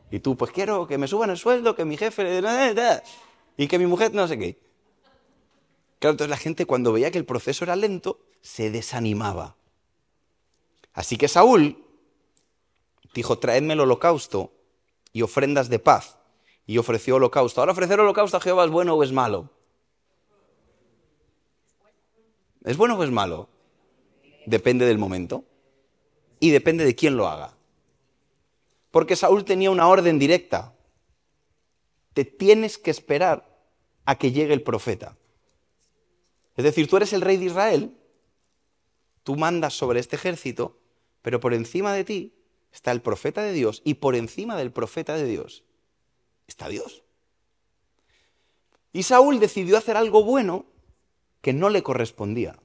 Y 0.09 0.19
tú, 0.19 0.35
pues 0.35 0.49
quiero 0.49 0.87
que 0.87 0.97
me 0.97 1.07
suban 1.07 1.29
el 1.29 1.37
sueldo, 1.37 1.75
que 1.75 1.85
mi 1.85 1.95
jefe... 1.95 2.41
Y 3.55 3.67
que 3.67 3.77
mi 3.77 3.85
mujer 3.85 4.15
no 4.15 4.27
sé 4.27 4.39
qué. 4.39 4.57
Claro, 5.99 6.13
entonces 6.13 6.31
la 6.31 6.37
gente 6.37 6.65
cuando 6.65 6.91
veía 6.91 7.11
que 7.11 7.19
el 7.19 7.25
proceso 7.25 7.65
era 7.65 7.75
lento, 7.75 8.19
se 8.41 8.71
desanimaba. 8.71 9.57
Así 10.93 11.17
que 11.17 11.27
Saúl 11.27 11.85
dijo, 13.13 13.37
traedme 13.37 13.73
el 13.73 13.81
holocausto 13.81 14.53
y 15.13 15.21
ofrendas 15.21 15.69
de 15.69 15.77
paz. 15.77 16.16
Y 16.67 16.77
ofreció 16.77 17.15
holocausto. 17.15 17.61
Ahora 17.61 17.71
ofrecer 17.71 17.99
holocausto 17.99 18.37
a 18.37 18.41
Jehová 18.41 18.65
es 18.65 18.71
bueno 18.71 18.93
o 18.93 19.03
es 19.03 19.13
malo. 19.13 19.49
¿Es 22.65 22.75
bueno 22.75 22.95
o 22.95 23.03
es 23.03 23.09
malo? 23.09 23.47
Depende 24.45 24.85
del 24.85 24.97
momento. 24.97 25.45
Y 26.41 26.51
depende 26.51 26.83
de 26.83 26.93
quién 26.93 27.15
lo 27.15 27.27
haga. 27.27 27.55
Porque 28.91 29.15
Saúl 29.15 29.45
tenía 29.45 29.71
una 29.71 29.87
orden 29.87 30.19
directa. 30.19 30.73
Te 32.13 32.25
tienes 32.25 32.77
que 32.77 32.91
esperar 32.91 33.47
a 34.03 34.17
que 34.17 34.33
llegue 34.33 34.53
el 34.53 34.61
profeta. 34.61 35.15
Es 36.57 36.65
decir, 36.65 36.89
tú 36.89 36.97
eres 36.97 37.13
el 37.13 37.21
rey 37.21 37.37
de 37.37 37.45
Israel, 37.45 37.95
tú 39.23 39.35
mandas 39.35 39.73
sobre 39.73 39.99
este 39.99 40.15
ejército, 40.15 40.79
pero 41.21 41.39
por 41.39 41.53
encima 41.53 41.93
de 41.93 42.03
ti 42.03 42.33
está 42.73 42.91
el 42.91 43.01
profeta 43.01 43.43
de 43.43 43.53
Dios 43.53 43.81
y 43.85 43.95
por 43.95 44.15
encima 44.15 44.57
del 44.57 44.71
profeta 44.71 45.15
de 45.15 45.25
Dios 45.25 45.63
está 46.47 46.69
Dios. 46.69 47.03
Y 48.93 49.03
Saúl 49.03 49.39
decidió 49.39 49.77
hacer 49.77 49.97
algo 49.97 50.23
bueno 50.23 50.65
que 51.41 51.53
no 51.53 51.69
le 51.69 51.83
correspondía. 51.83 52.57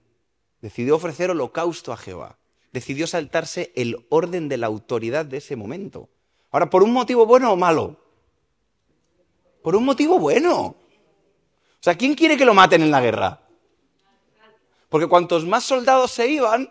Decidió 0.61 0.97
ofrecer 0.97 1.31
holocausto 1.31 1.93
a 1.93 1.97
Jehová. 1.97 2.39
Decidió 2.73 3.07
saltarse 3.07 3.73
el 3.77 4.07
orden 4.09 4.49
de 4.49 4.57
la 4.57 4.69
autoridad 4.69 5.27
de 5.27 5.39
ese 5.39 5.57
momento. 5.57 6.09
Ahora, 6.51 6.71
¿por 6.71 6.83
un 6.83 6.93
motivo 6.93 7.27
bueno 7.27 7.53
o 7.53 7.57
malo? 7.57 7.97
Por 9.62 9.77
un 9.77 9.85
motivo 9.85 10.19
bueno. 10.19 10.59
O 10.59 10.77
sea, 11.81 11.97
¿quién 11.97 12.15
quiere 12.15 12.37
que 12.37 12.45
lo 12.45 12.55
maten 12.55 12.83
en 12.83 12.91
la 12.91 13.01
guerra? 13.01 13.43
Porque 14.89 15.09
cuantos 15.09 15.45
más 15.47 15.65
soldados 15.65 16.12
se 16.12 16.29
iban, 16.29 16.65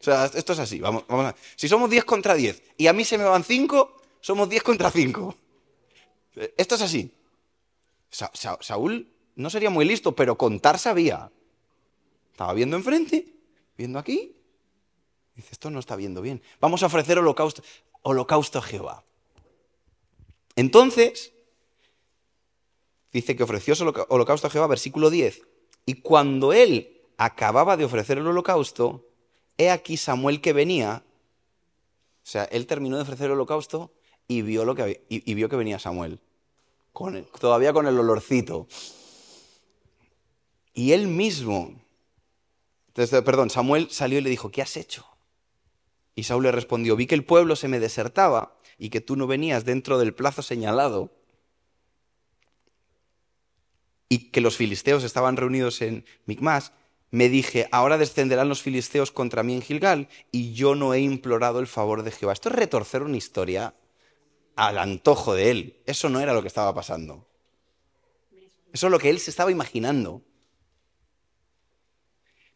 o 0.00 0.04
sea, 0.04 0.26
esto 0.26 0.52
es 0.52 0.58
así, 0.60 0.78
vamos, 0.78 1.04
vamos 1.08 1.26
a 1.26 1.34
Si 1.56 1.68
somos 1.68 1.90
10 1.90 2.04
contra 2.04 2.34
10 2.34 2.62
y 2.76 2.86
a 2.86 2.92
mí 2.92 3.04
se 3.04 3.18
me 3.18 3.24
van 3.24 3.42
5, 3.42 3.96
somos 4.20 4.48
10 4.48 4.62
contra 4.62 4.90
5. 4.90 5.34
Esto 6.56 6.74
es 6.76 6.82
así. 6.82 7.12
Saúl 8.10 9.12
no 9.36 9.50
sería 9.50 9.70
muy 9.70 9.84
listo, 9.84 10.12
pero 10.12 10.38
contar 10.38 10.78
sabía. 10.78 11.30
Estaba 12.32 12.52
viendo 12.52 12.76
enfrente, 12.76 13.26
viendo 13.76 13.98
aquí. 13.98 14.34
Dice, 15.34 15.48
esto 15.52 15.70
no 15.70 15.78
está 15.78 15.96
viendo 15.96 16.20
bien. 16.22 16.42
Vamos 16.60 16.82
a 16.82 16.86
ofrecer 16.86 17.18
holocausto, 17.18 17.62
holocausto 18.02 18.58
a 18.58 18.62
Jehová. 18.62 19.04
Entonces, 20.56 21.32
dice 23.12 23.36
que 23.36 23.44
ofreció 23.44 23.74
holocausto 24.08 24.46
a 24.46 24.50
Jehová, 24.50 24.66
versículo 24.66 25.10
10. 25.10 25.42
Y 25.86 25.94
cuando 25.94 26.52
él 26.52 27.00
acababa 27.16 27.76
de 27.76 27.84
ofrecer 27.84 28.18
el 28.18 28.26
holocausto, 28.26 29.06
he 29.56 29.70
aquí 29.70 29.96
Samuel 29.96 30.40
que 30.40 30.52
venía, 30.52 31.04
o 32.22 32.26
sea, 32.26 32.44
él 32.44 32.66
terminó 32.66 32.96
de 32.96 33.02
ofrecer 33.02 33.26
el 33.26 33.32
holocausto 33.32 33.92
y 34.26 34.42
vio, 34.42 34.64
lo 34.64 34.74
que, 34.74 35.04
y, 35.08 35.34
vio 35.34 35.48
que 35.48 35.56
venía 35.56 35.78
Samuel, 35.78 36.20
todavía 37.38 37.72
con 37.72 37.86
el 37.86 37.98
olorcito. 37.98 38.66
Y 40.74 40.92
él 40.92 41.08
mismo, 41.08 41.80
perdón, 43.24 43.50
Samuel 43.50 43.88
salió 43.90 44.18
y 44.18 44.22
le 44.22 44.30
dijo, 44.30 44.50
¿qué 44.50 44.62
has 44.62 44.76
hecho? 44.76 45.06
Y 46.14 46.24
Saúl 46.24 46.44
le 46.44 46.52
respondió, 46.52 46.96
vi 46.96 47.06
que 47.06 47.14
el 47.14 47.24
pueblo 47.24 47.56
se 47.56 47.68
me 47.68 47.80
desertaba 47.80 48.56
y 48.78 48.90
que 48.90 49.00
tú 49.00 49.16
no 49.16 49.26
venías 49.26 49.64
dentro 49.64 49.98
del 49.98 50.14
plazo 50.14 50.42
señalado 50.42 51.12
y 54.08 54.30
que 54.30 54.40
los 54.40 54.56
filisteos 54.56 55.04
estaban 55.04 55.36
reunidos 55.36 55.82
en 55.82 56.04
Micmas 56.26 56.72
me 57.10 57.28
dije, 57.28 57.68
ahora 57.72 57.98
descenderán 57.98 58.48
los 58.48 58.62
filisteos 58.62 59.10
contra 59.10 59.42
mí 59.42 59.54
en 59.54 59.62
Gilgal, 59.62 60.08
y 60.30 60.52
yo 60.52 60.74
no 60.74 60.92
he 60.92 61.00
implorado 61.00 61.60
el 61.60 61.66
favor 61.66 62.02
de 62.02 62.10
Jehová. 62.10 62.34
Esto 62.34 62.50
es 62.50 62.54
retorcer 62.54 63.02
una 63.02 63.16
historia 63.16 63.74
al 64.58 64.78
antojo 64.78 65.34
de 65.34 65.50
él. 65.52 65.76
Eso 65.86 66.08
no 66.08 66.18
era 66.18 66.34
lo 66.34 66.42
que 66.42 66.48
estaba 66.48 66.74
pasando. 66.74 67.24
Eso 68.72 68.86
es 68.86 68.90
lo 68.90 68.98
que 68.98 69.08
él 69.08 69.20
se 69.20 69.30
estaba 69.30 69.52
imaginando. 69.52 70.22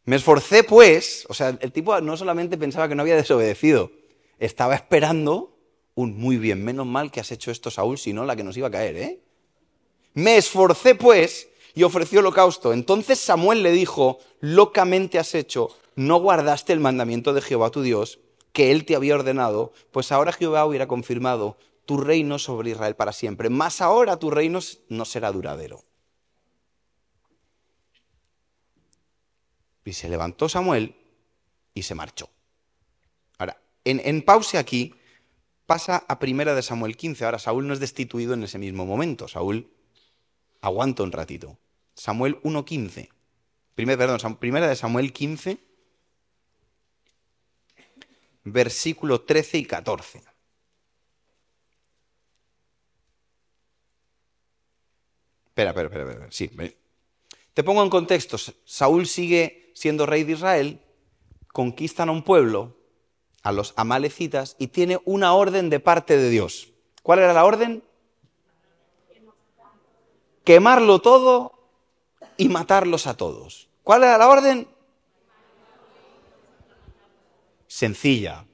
Me 0.05 0.17
esforcé, 0.17 0.65
pues, 0.65 1.25
o 1.29 1.35
sea, 1.35 1.57
el 1.61 1.71
tipo 1.71 1.99
no 2.01 2.17
solamente 2.17 2.59
pensaba 2.59 2.89
que 2.89 2.97
no 2.97 3.03
había 3.03 3.15
desobedecido, 3.15 3.93
estaba 4.41 4.75
esperando 4.75 5.57
un 5.95 6.19
muy 6.19 6.39
bien, 6.39 6.65
menos 6.65 6.87
mal 6.87 7.13
que 7.13 7.21
has 7.21 7.31
hecho 7.31 7.53
esto, 7.53 7.71
Saúl, 7.71 7.99
si 7.99 8.13
no 8.13 8.25
la 8.25 8.35
que 8.35 8.43
nos 8.43 8.57
iba 8.57 8.67
a 8.67 8.73
caer, 8.73 8.97
¿eh? 8.97 9.21
Me 10.15 10.37
esforcé, 10.37 10.97
pues, 10.97 11.49
y 11.73 11.85
ofreció 11.85 12.19
holocausto. 12.19 12.73
Entonces 12.73 13.21
Samuel 13.21 13.63
le 13.63 13.71
dijo, 13.71 14.19
locamente 14.41 15.21
has 15.21 15.37
hecho, 15.37 15.69
no 15.95 16.19
guardaste 16.19 16.73
el 16.73 16.81
mandamiento 16.81 17.33
de 17.33 17.43
Jehová 17.43 17.71
tu 17.71 17.83
Dios, 17.83 18.19
que 18.53 18.73
él 18.73 18.85
te 18.85 18.97
había 18.97 19.15
ordenado, 19.15 19.73
pues 19.93 20.11
ahora 20.11 20.33
Jehová 20.33 20.67
hubiera 20.67 20.89
confirmado 20.89 21.57
tu 21.85 21.99
reino 21.99 22.39
sobre 22.39 22.71
Israel 22.71 22.97
para 22.97 23.12
siempre, 23.12 23.51
más 23.51 23.81
ahora 23.81 24.19
tu 24.19 24.31
reino 24.31 24.61
no 24.89 25.05
será 25.05 25.33
duradero. 25.33 25.83
Y 29.85 29.93
se 29.95 30.09
levantó 30.09 30.49
Samuel 30.49 30.95
y 31.75 31.83
se 31.83 31.95
marchó. 31.95 32.31
Ahora, 33.39 33.61
en, 33.85 34.01
en 34.05 34.23
pause 34.23 34.55
aquí, 34.55 34.95
pasa 35.67 36.05
a 36.09 36.19
primera 36.19 36.55
de 36.55 36.62
Samuel 36.62 36.97
15. 36.97 37.25
Ahora, 37.25 37.41
Saúl 37.41 37.67
no 37.67 37.75
es 37.75 37.81
destituido 37.81 38.35
en 38.35 38.45
ese 38.45 38.59
mismo 38.59 38.87
momento. 38.87 39.27
Saúl 39.27 39.73
aguanta 40.61 41.03
un 41.03 41.12
ratito. 41.12 41.59
Samuel 41.95 42.41
1.15. 42.43 43.09
perdón, 43.75 44.37
primera 44.37 44.69
de 44.69 44.77
Samuel 44.77 45.12
15, 45.12 45.59
versículo 48.45 49.23
13 49.23 49.59
y 49.59 49.65
14. 49.65 50.23
Espera, 55.53 55.71
espera, 55.71 56.11
espera. 56.11 56.27
Sí, 56.31 56.51
te 57.53 57.63
pongo 57.63 57.83
en 57.83 57.91
contexto. 57.91 58.39
Saúl 58.65 59.07
sigue 59.07 59.71
siendo 59.75 60.07
rey 60.07 60.25
de 60.25 60.33
Israel, 60.33 60.81
conquistan 61.53 62.09
a 62.09 62.13
un 62.13 62.23
pueblo, 62.23 62.75
a 63.43 63.53
los 63.53 63.75
amalecitas, 63.77 64.57
y 64.59 64.69
tiene 64.69 64.99
una 65.05 65.35
orden 65.35 65.69
de 65.69 65.79
parte 65.79 66.17
de 66.17 66.31
Dios. 66.31 66.73
¿Cuál 67.03 67.19
era 67.19 67.35
la 67.35 67.45
orden? 67.45 67.85
Quemarlo 70.43 71.01
todo 71.01 71.69
y 72.39 72.49
matarlos 72.49 73.07
a 73.07 73.15
todos. 73.15 73.69
¿Cuál 73.83 74.05
era 74.05 74.17
la 74.17 74.29
orden? 74.29 74.67
Sencilla. 77.67 78.47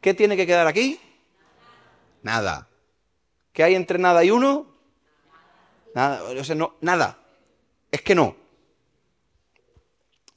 ¿Qué 0.00 0.14
tiene 0.14 0.36
que 0.36 0.46
quedar 0.46 0.68
aquí? 0.68 1.00
Nada. 2.22 2.68
¿Qué 3.52 3.64
hay 3.64 3.74
entre 3.74 3.98
nada 3.98 4.22
y 4.22 4.30
uno? 4.30 4.69
Nada. 5.94 6.22
O 6.22 6.44
sea, 6.44 6.54
no, 6.54 6.74
nada. 6.80 7.18
Es 7.90 8.02
que 8.02 8.14
no. 8.14 8.36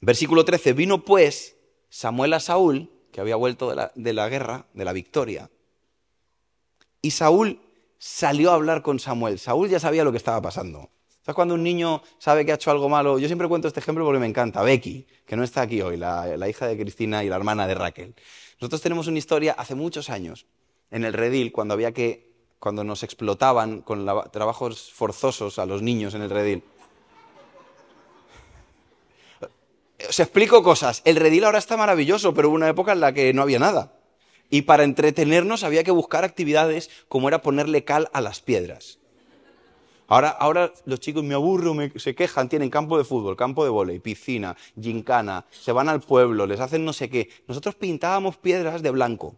Versículo 0.00 0.44
13. 0.44 0.72
Vino 0.72 1.04
pues 1.04 1.56
Samuel 1.88 2.32
a 2.32 2.40
Saúl, 2.40 2.90
que 3.12 3.20
había 3.20 3.36
vuelto 3.36 3.70
de 3.70 3.76
la, 3.76 3.92
de 3.94 4.12
la 4.12 4.28
guerra, 4.28 4.66
de 4.74 4.84
la 4.84 4.92
victoria. 4.92 5.50
Y 7.02 7.10
Saúl 7.10 7.60
salió 7.98 8.50
a 8.50 8.54
hablar 8.54 8.82
con 8.82 8.98
Samuel. 8.98 9.38
Saúl 9.38 9.68
ya 9.68 9.80
sabía 9.80 10.04
lo 10.04 10.10
que 10.10 10.18
estaba 10.18 10.42
pasando. 10.42 10.90
¿Sabes 11.24 11.36
cuando 11.36 11.54
un 11.54 11.62
niño 11.62 12.02
sabe 12.18 12.44
que 12.44 12.52
ha 12.52 12.56
hecho 12.56 12.70
algo 12.70 12.90
malo? 12.90 13.18
Yo 13.18 13.28
siempre 13.28 13.48
cuento 13.48 13.66
este 13.66 13.80
ejemplo 13.80 14.04
porque 14.04 14.20
me 14.20 14.26
encanta. 14.26 14.62
Becky, 14.62 15.06
que 15.24 15.36
no 15.36 15.42
está 15.42 15.62
aquí 15.62 15.80
hoy, 15.80 15.96
la, 15.96 16.48
hija 16.50 16.66
de 16.66 16.76
Cristina 16.76 17.24
y 17.24 17.30
la 17.30 17.36
hermana 17.36 17.66
de 17.66 17.74
Raquel. 17.74 18.14
Nosotros 18.60 18.82
tenemos 18.82 19.06
una 19.06 19.16
historia 19.16 19.54
hace 19.56 19.74
muchos 19.74 20.10
años, 20.10 20.44
en 20.90 21.02
el 21.02 21.14
redil, 21.14 21.50
cuando 21.50 21.72
había 21.72 21.92
que, 21.92 22.33
cuando 22.64 22.82
nos 22.82 23.02
explotaban 23.02 23.82
con 23.82 24.06
trabajos 24.32 24.90
forzosos 24.90 25.58
a 25.58 25.66
los 25.66 25.82
niños 25.82 26.14
en 26.14 26.22
el 26.22 26.30
redil. 26.30 26.62
Os 30.08 30.18
explico 30.18 30.62
cosas. 30.62 31.02
El 31.04 31.16
redil 31.16 31.44
ahora 31.44 31.58
está 31.58 31.76
maravilloso, 31.76 32.32
pero 32.32 32.48
hubo 32.48 32.54
una 32.54 32.70
época 32.70 32.92
en 32.92 33.00
la 33.00 33.12
que 33.12 33.34
no 33.34 33.42
había 33.42 33.58
nada. 33.58 33.92
Y 34.48 34.62
para 34.62 34.84
entretenernos 34.84 35.62
había 35.62 35.84
que 35.84 35.90
buscar 35.90 36.24
actividades 36.24 36.88
como 37.06 37.28
era 37.28 37.42
ponerle 37.42 37.84
cal 37.84 38.08
a 38.14 38.22
las 38.22 38.40
piedras. 38.40 38.98
Ahora, 40.06 40.72
los 40.86 41.00
chicos 41.00 41.22
me 41.22 41.34
aburro, 41.34 41.76
se 41.96 42.14
quejan, 42.14 42.48
tienen 42.48 42.70
campo 42.70 42.96
de 42.96 43.04
fútbol, 43.04 43.36
campo 43.36 43.64
de 43.64 43.70
volei, 43.70 43.98
piscina, 43.98 44.56
gincana, 44.80 45.44
se 45.50 45.70
van 45.72 45.90
al 45.90 46.00
pueblo, 46.00 46.46
les 46.46 46.60
hacen 46.60 46.82
no 46.82 46.94
sé 46.94 47.10
qué. 47.10 47.28
Nosotros 47.46 47.74
pintábamos 47.74 48.38
piedras 48.38 48.80
de 48.80 48.90
blanco. 48.90 49.36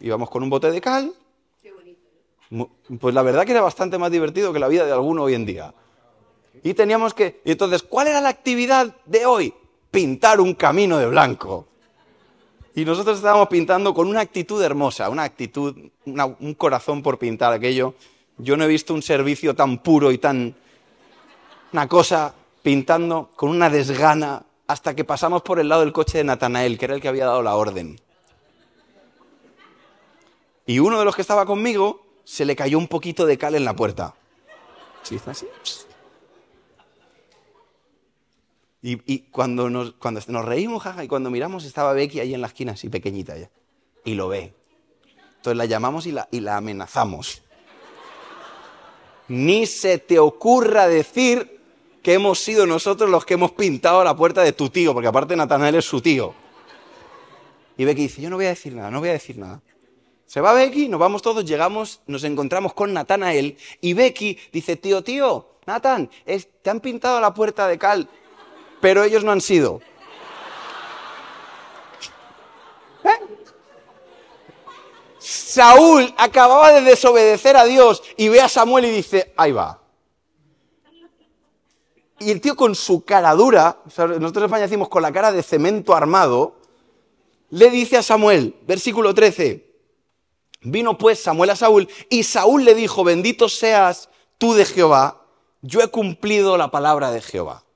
Íbamos 0.00 0.30
con 0.30 0.42
un 0.42 0.50
bote 0.50 0.70
de 0.70 0.80
cal. 0.80 1.12
Pues 3.00 3.14
la 3.14 3.22
verdad 3.22 3.44
que 3.44 3.52
era 3.52 3.60
bastante 3.60 3.98
más 3.98 4.10
divertido 4.10 4.52
que 4.52 4.58
la 4.58 4.68
vida 4.68 4.86
de 4.86 4.92
alguno 4.92 5.24
hoy 5.24 5.34
en 5.34 5.46
día. 5.46 5.74
Y 6.62 6.74
teníamos 6.74 7.14
que... 7.14 7.40
Y 7.44 7.52
entonces, 7.52 7.82
¿cuál 7.82 8.08
era 8.08 8.20
la 8.20 8.28
actividad 8.28 8.94
de 9.04 9.26
hoy? 9.26 9.52
Pintar 9.90 10.40
un 10.40 10.54
camino 10.54 10.98
de 10.98 11.06
blanco. 11.06 11.66
Y 12.74 12.84
nosotros 12.84 13.16
estábamos 13.16 13.48
pintando 13.48 13.94
con 13.94 14.06
una 14.06 14.20
actitud 14.20 14.62
hermosa, 14.62 15.08
una 15.08 15.24
actitud, 15.24 15.74
un 16.04 16.54
corazón 16.54 17.02
por 17.02 17.18
pintar 17.18 17.52
aquello. 17.52 17.94
Yo 18.38 18.56
no 18.56 18.64
he 18.64 18.68
visto 18.68 18.94
un 18.94 19.02
servicio 19.02 19.54
tan 19.54 19.78
puro 19.78 20.12
y 20.12 20.18
tan... 20.18 20.54
Una 21.72 21.88
cosa 21.88 22.34
pintando 22.62 23.30
con 23.34 23.50
una 23.50 23.70
desgana 23.70 24.44
hasta 24.66 24.94
que 24.94 25.04
pasamos 25.04 25.42
por 25.42 25.58
el 25.58 25.68
lado 25.68 25.82
del 25.82 25.92
coche 25.92 26.18
de 26.18 26.24
Natanael, 26.24 26.78
que 26.78 26.84
era 26.86 26.94
el 26.94 27.00
que 27.00 27.08
había 27.08 27.26
dado 27.26 27.42
la 27.42 27.56
orden. 27.56 28.00
Y 30.66 30.80
uno 30.80 30.98
de 30.98 31.04
los 31.04 31.14
que 31.14 31.22
estaba 31.22 31.46
conmigo 31.46 32.04
se 32.24 32.44
le 32.44 32.56
cayó 32.56 32.76
un 32.76 32.88
poquito 32.88 33.24
de 33.24 33.38
cal 33.38 33.54
en 33.54 33.64
la 33.64 33.76
puerta. 33.76 34.14
¿Sí 35.02 35.18
así? 35.24 35.46
Y, 38.82 39.18
cuando, 39.30 39.68
nos, 39.68 39.92
cuando 39.94 40.20
nos 40.28 40.44
reímos, 40.44 40.82
jaja, 40.82 41.02
y 41.02 41.08
cuando 41.08 41.28
miramos 41.28 41.64
estaba 41.64 41.92
Becky 41.92 42.20
ahí 42.20 42.34
en 42.34 42.40
la 42.40 42.46
esquina, 42.46 42.72
así 42.72 42.88
pequeñita 42.88 43.36
ya. 43.36 43.50
Y 44.04 44.14
lo 44.14 44.28
ve. 44.28 44.54
Entonces 45.36 45.56
la 45.56 45.64
llamamos 45.64 46.06
y 46.06 46.12
la, 46.12 46.28
y 46.30 46.40
la 46.40 46.56
amenazamos. 46.56 47.42
Ni 49.28 49.66
se 49.66 49.98
te 49.98 50.20
ocurra 50.20 50.86
decir 50.86 51.60
que 52.00 52.14
hemos 52.14 52.38
sido 52.38 52.64
nosotros 52.66 53.10
los 53.10 53.24
que 53.24 53.34
hemos 53.34 53.50
pintado 53.52 54.04
la 54.04 54.16
puerta 54.16 54.42
de 54.42 54.52
tu 54.52 54.70
tío, 54.70 54.92
porque 54.92 55.08
aparte 55.08 55.34
Natanael 55.34 55.74
es 55.74 55.84
su 55.84 56.00
tío. 56.00 56.34
Y 57.76 57.84
Becky 57.84 58.02
dice, 58.02 58.22
yo 58.22 58.30
no 58.30 58.36
voy 58.36 58.46
a 58.46 58.50
decir 58.50 58.74
nada, 58.74 58.90
no 58.90 59.00
voy 59.00 59.08
a 59.08 59.14
decir 59.14 59.36
nada. 59.36 59.60
Se 60.26 60.40
va 60.40 60.52
Becky, 60.52 60.88
nos 60.88 61.00
vamos 61.00 61.22
todos, 61.22 61.44
llegamos, 61.44 62.00
nos 62.06 62.24
encontramos 62.24 62.74
con 62.74 62.92
Natanael 62.92 63.56
y 63.80 63.94
Becky 63.94 64.38
dice, 64.52 64.76
tío, 64.76 65.02
tío, 65.02 65.56
Nathan, 65.66 66.10
te 66.62 66.70
han 66.70 66.80
pintado 66.80 67.20
la 67.20 67.32
puerta 67.32 67.68
de 67.68 67.78
cal 67.78 68.08
pero 68.80 69.02
ellos 69.02 69.24
no 69.24 69.32
han 69.32 69.40
sido. 69.40 69.80
¿Eh? 73.04 73.08
Saúl 75.18 76.14
acababa 76.16 76.70
de 76.72 76.82
desobedecer 76.82 77.56
a 77.56 77.64
Dios 77.64 78.02
y 78.16 78.28
ve 78.28 78.40
a 78.40 78.48
Samuel 78.48 78.84
y 78.84 78.90
dice, 78.90 79.32
ahí 79.36 79.52
va. 79.52 79.82
Y 82.18 82.30
el 82.30 82.40
tío 82.40 82.56
con 82.56 82.74
su 82.74 83.04
cara 83.04 83.34
dura, 83.34 83.78
nosotros 83.84 84.36
en 84.36 84.44
España 84.44 84.62
decimos 84.62 84.88
con 84.88 85.02
la 85.02 85.12
cara 85.12 85.32
de 85.32 85.42
cemento 85.42 85.94
armado, 85.94 86.56
le 87.50 87.70
dice 87.70 87.96
a 87.96 88.02
Samuel, 88.02 88.56
versículo 88.66 89.12
13, 89.14 89.65
vino 90.70 90.98
pues 90.98 91.22
Samuel 91.22 91.50
a 91.50 91.56
Saúl 91.56 91.88
y 92.10 92.22
Saúl 92.24 92.64
le 92.64 92.74
dijo, 92.74 93.04
bendito 93.04 93.48
seas 93.48 94.08
tú 94.38 94.54
de 94.54 94.64
Jehová, 94.64 95.22
yo 95.62 95.80
he 95.80 95.88
cumplido 95.88 96.56
la 96.56 96.70
palabra 96.70 97.10
de 97.10 97.20
Jehová 97.20 97.66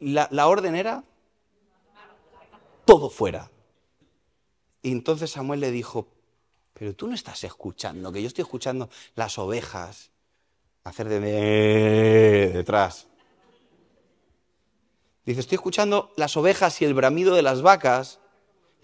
la, 0.00 0.28
la 0.30 0.46
orden 0.48 0.74
era 0.74 1.04
todo 2.84 3.10
fuera. 3.10 3.50
Y 4.82 4.92
entonces 4.92 5.30
Samuel 5.30 5.60
le 5.60 5.70
dijo, 5.70 6.08
pero 6.72 6.94
tú 6.94 7.06
no 7.06 7.14
estás 7.14 7.44
escuchando, 7.44 8.12
que 8.12 8.20
yo 8.20 8.28
estoy 8.28 8.42
escuchando 8.42 8.90
las 9.14 9.38
ovejas 9.38 10.10
hacer 10.82 11.08
de 11.08 11.20
detrás. 12.52 13.06
Dice, 15.24 15.40
estoy 15.40 15.56
escuchando 15.56 16.12
las 16.16 16.36
ovejas 16.36 16.82
y 16.82 16.84
el 16.84 16.92
bramido 16.92 17.34
de 17.34 17.40
las 17.40 17.62
vacas. 17.62 18.20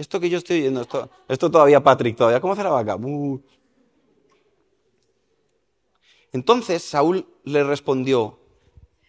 Esto 0.00 0.18
que 0.18 0.30
yo 0.30 0.38
estoy 0.38 0.60
oyendo, 0.60 0.80
esto, 0.80 1.10
esto 1.28 1.50
todavía, 1.50 1.82
Patrick, 1.82 2.16
todavía. 2.16 2.40
¿Cómo 2.40 2.54
hace 2.54 2.64
la 2.64 2.70
vaca? 2.70 2.96
Entonces 6.32 6.82
Saúl 6.82 7.28
le 7.44 7.62
respondió, 7.64 8.38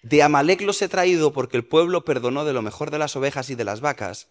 de 0.04 0.22
Amalek 0.22 0.60
los 0.63 0.82
he 0.82 0.89
traído 0.89 1.32
porque 1.32 1.56
el 1.56 1.63
pueblo 1.63 2.04
perdonó 2.04 2.44
de 2.44 2.52
lo 2.52 2.62
mejor 2.62 2.92
de 2.92 2.98
las 2.98 3.16
ovejas 3.16 3.50
y 3.50 3.56
de 3.56 3.63
las 3.63 3.80
vacas 3.80 4.28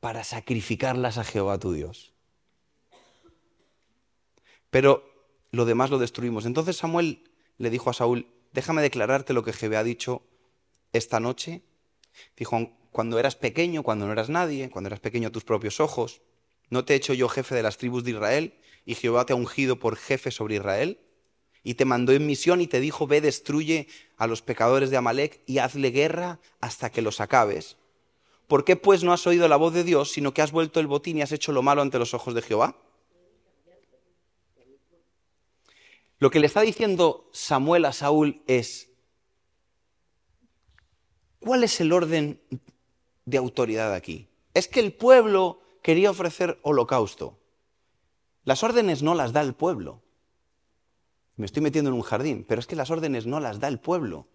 para 0.00 0.24
sacrificarlas 0.24 1.18
a 1.18 1.24
Jehová 1.24 1.58
tu 1.58 1.74
Dios. 1.74 2.14
Pero 4.70 5.04
lo 5.50 5.66
demás 5.66 5.90
lo 5.90 5.98
destruimos. 5.98 6.46
Entonces 6.46 6.78
Samuel 6.78 7.30
le 7.58 7.68
dijo 7.68 7.90
a 7.90 7.92
Saúl, 7.92 8.26
déjame 8.54 8.80
declararte 8.80 9.34
lo 9.34 9.44
que 9.44 9.52
Jehová 9.52 9.80
ha 9.80 9.84
dicho 9.84 10.22
esta 10.94 11.20
noche. 11.20 11.60
Dijo, 12.38 12.70
cuando 12.94 13.18
eras 13.18 13.34
pequeño, 13.34 13.82
cuando 13.82 14.06
no 14.06 14.12
eras 14.12 14.28
nadie, 14.28 14.70
cuando 14.70 14.86
eras 14.86 15.00
pequeño 15.00 15.26
a 15.26 15.32
tus 15.32 15.42
propios 15.42 15.80
ojos, 15.80 16.22
¿no 16.70 16.84
te 16.84 16.92
he 16.92 16.96
hecho 16.96 17.12
yo 17.12 17.28
jefe 17.28 17.52
de 17.52 17.64
las 17.64 17.76
tribus 17.76 18.04
de 18.04 18.12
Israel 18.12 18.54
y 18.86 18.94
Jehová 18.94 19.26
te 19.26 19.32
ha 19.32 19.36
ungido 19.36 19.80
por 19.80 19.96
jefe 19.96 20.30
sobre 20.30 20.54
Israel? 20.54 21.00
y 21.64 21.74
te 21.74 21.86
mandó 21.86 22.12
en 22.12 22.26
misión 22.26 22.60
y 22.60 22.66
te 22.66 22.78
dijo, 22.78 23.06
ve, 23.06 23.22
destruye 23.22 23.88
a 24.18 24.26
los 24.26 24.42
pecadores 24.42 24.90
de 24.90 24.98
Amalek 24.98 25.40
y 25.46 25.58
hazle 25.58 25.90
guerra 25.90 26.38
hasta 26.60 26.90
que 26.90 27.00
los 27.00 27.20
acabes. 27.20 27.78
¿Por 28.46 28.64
qué 28.64 28.76
pues 28.76 29.02
no 29.02 29.14
has 29.14 29.26
oído 29.26 29.48
la 29.48 29.56
voz 29.56 29.72
de 29.72 29.82
Dios, 29.82 30.12
sino 30.12 30.34
que 30.34 30.42
has 30.42 30.52
vuelto 30.52 30.78
el 30.78 30.86
botín 30.86 31.16
y 31.16 31.22
has 31.22 31.32
hecho 31.32 31.52
lo 31.52 31.62
malo 31.62 31.80
ante 31.80 31.98
los 31.98 32.12
ojos 32.12 32.34
de 32.34 32.42
Jehová? 32.42 32.76
Lo 36.18 36.30
que 36.30 36.38
le 36.38 36.46
está 36.46 36.60
diciendo 36.60 37.30
Samuel 37.32 37.86
a 37.86 37.94
Saúl 37.94 38.42
es, 38.46 38.90
¿cuál 41.40 41.64
es 41.64 41.80
el 41.80 41.92
orden 41.92 42.40
de 43.24 43.38
autoridad 43.38 43.94
aquí? 43.94 44.28
Es 44.52 44.68
que 44.68 44.80
el 44.80 44.92
pueblo 44.92 45.60
quería 45.82 46.10
ofrecer 46.10 46.58
holocausto. 46.62 47.38
Las 48.44 48.62
órdenes 48.62 49.02
no 49.02 49.14
las 49.14 49.32
da 49.32 49.40
el 49.40 49.54
pueblo. 49.54 50.02
Me 51.36 51.46
estoy 51.46 51.62
metiendo 51.62 51.90
en 51.90 51.96
un 51.96 52.02
jardín, 52.02 52.44
pero 52.46 52.60
es 52.60 52.66
que 52.66 52.76
las 52.76 52.90
órdenes 52.90 53.26
no 53.26 53.40
las 53.40 53.58
da 53.58 53.68
el 53.68 53.80
pueblo. 53.80 54.28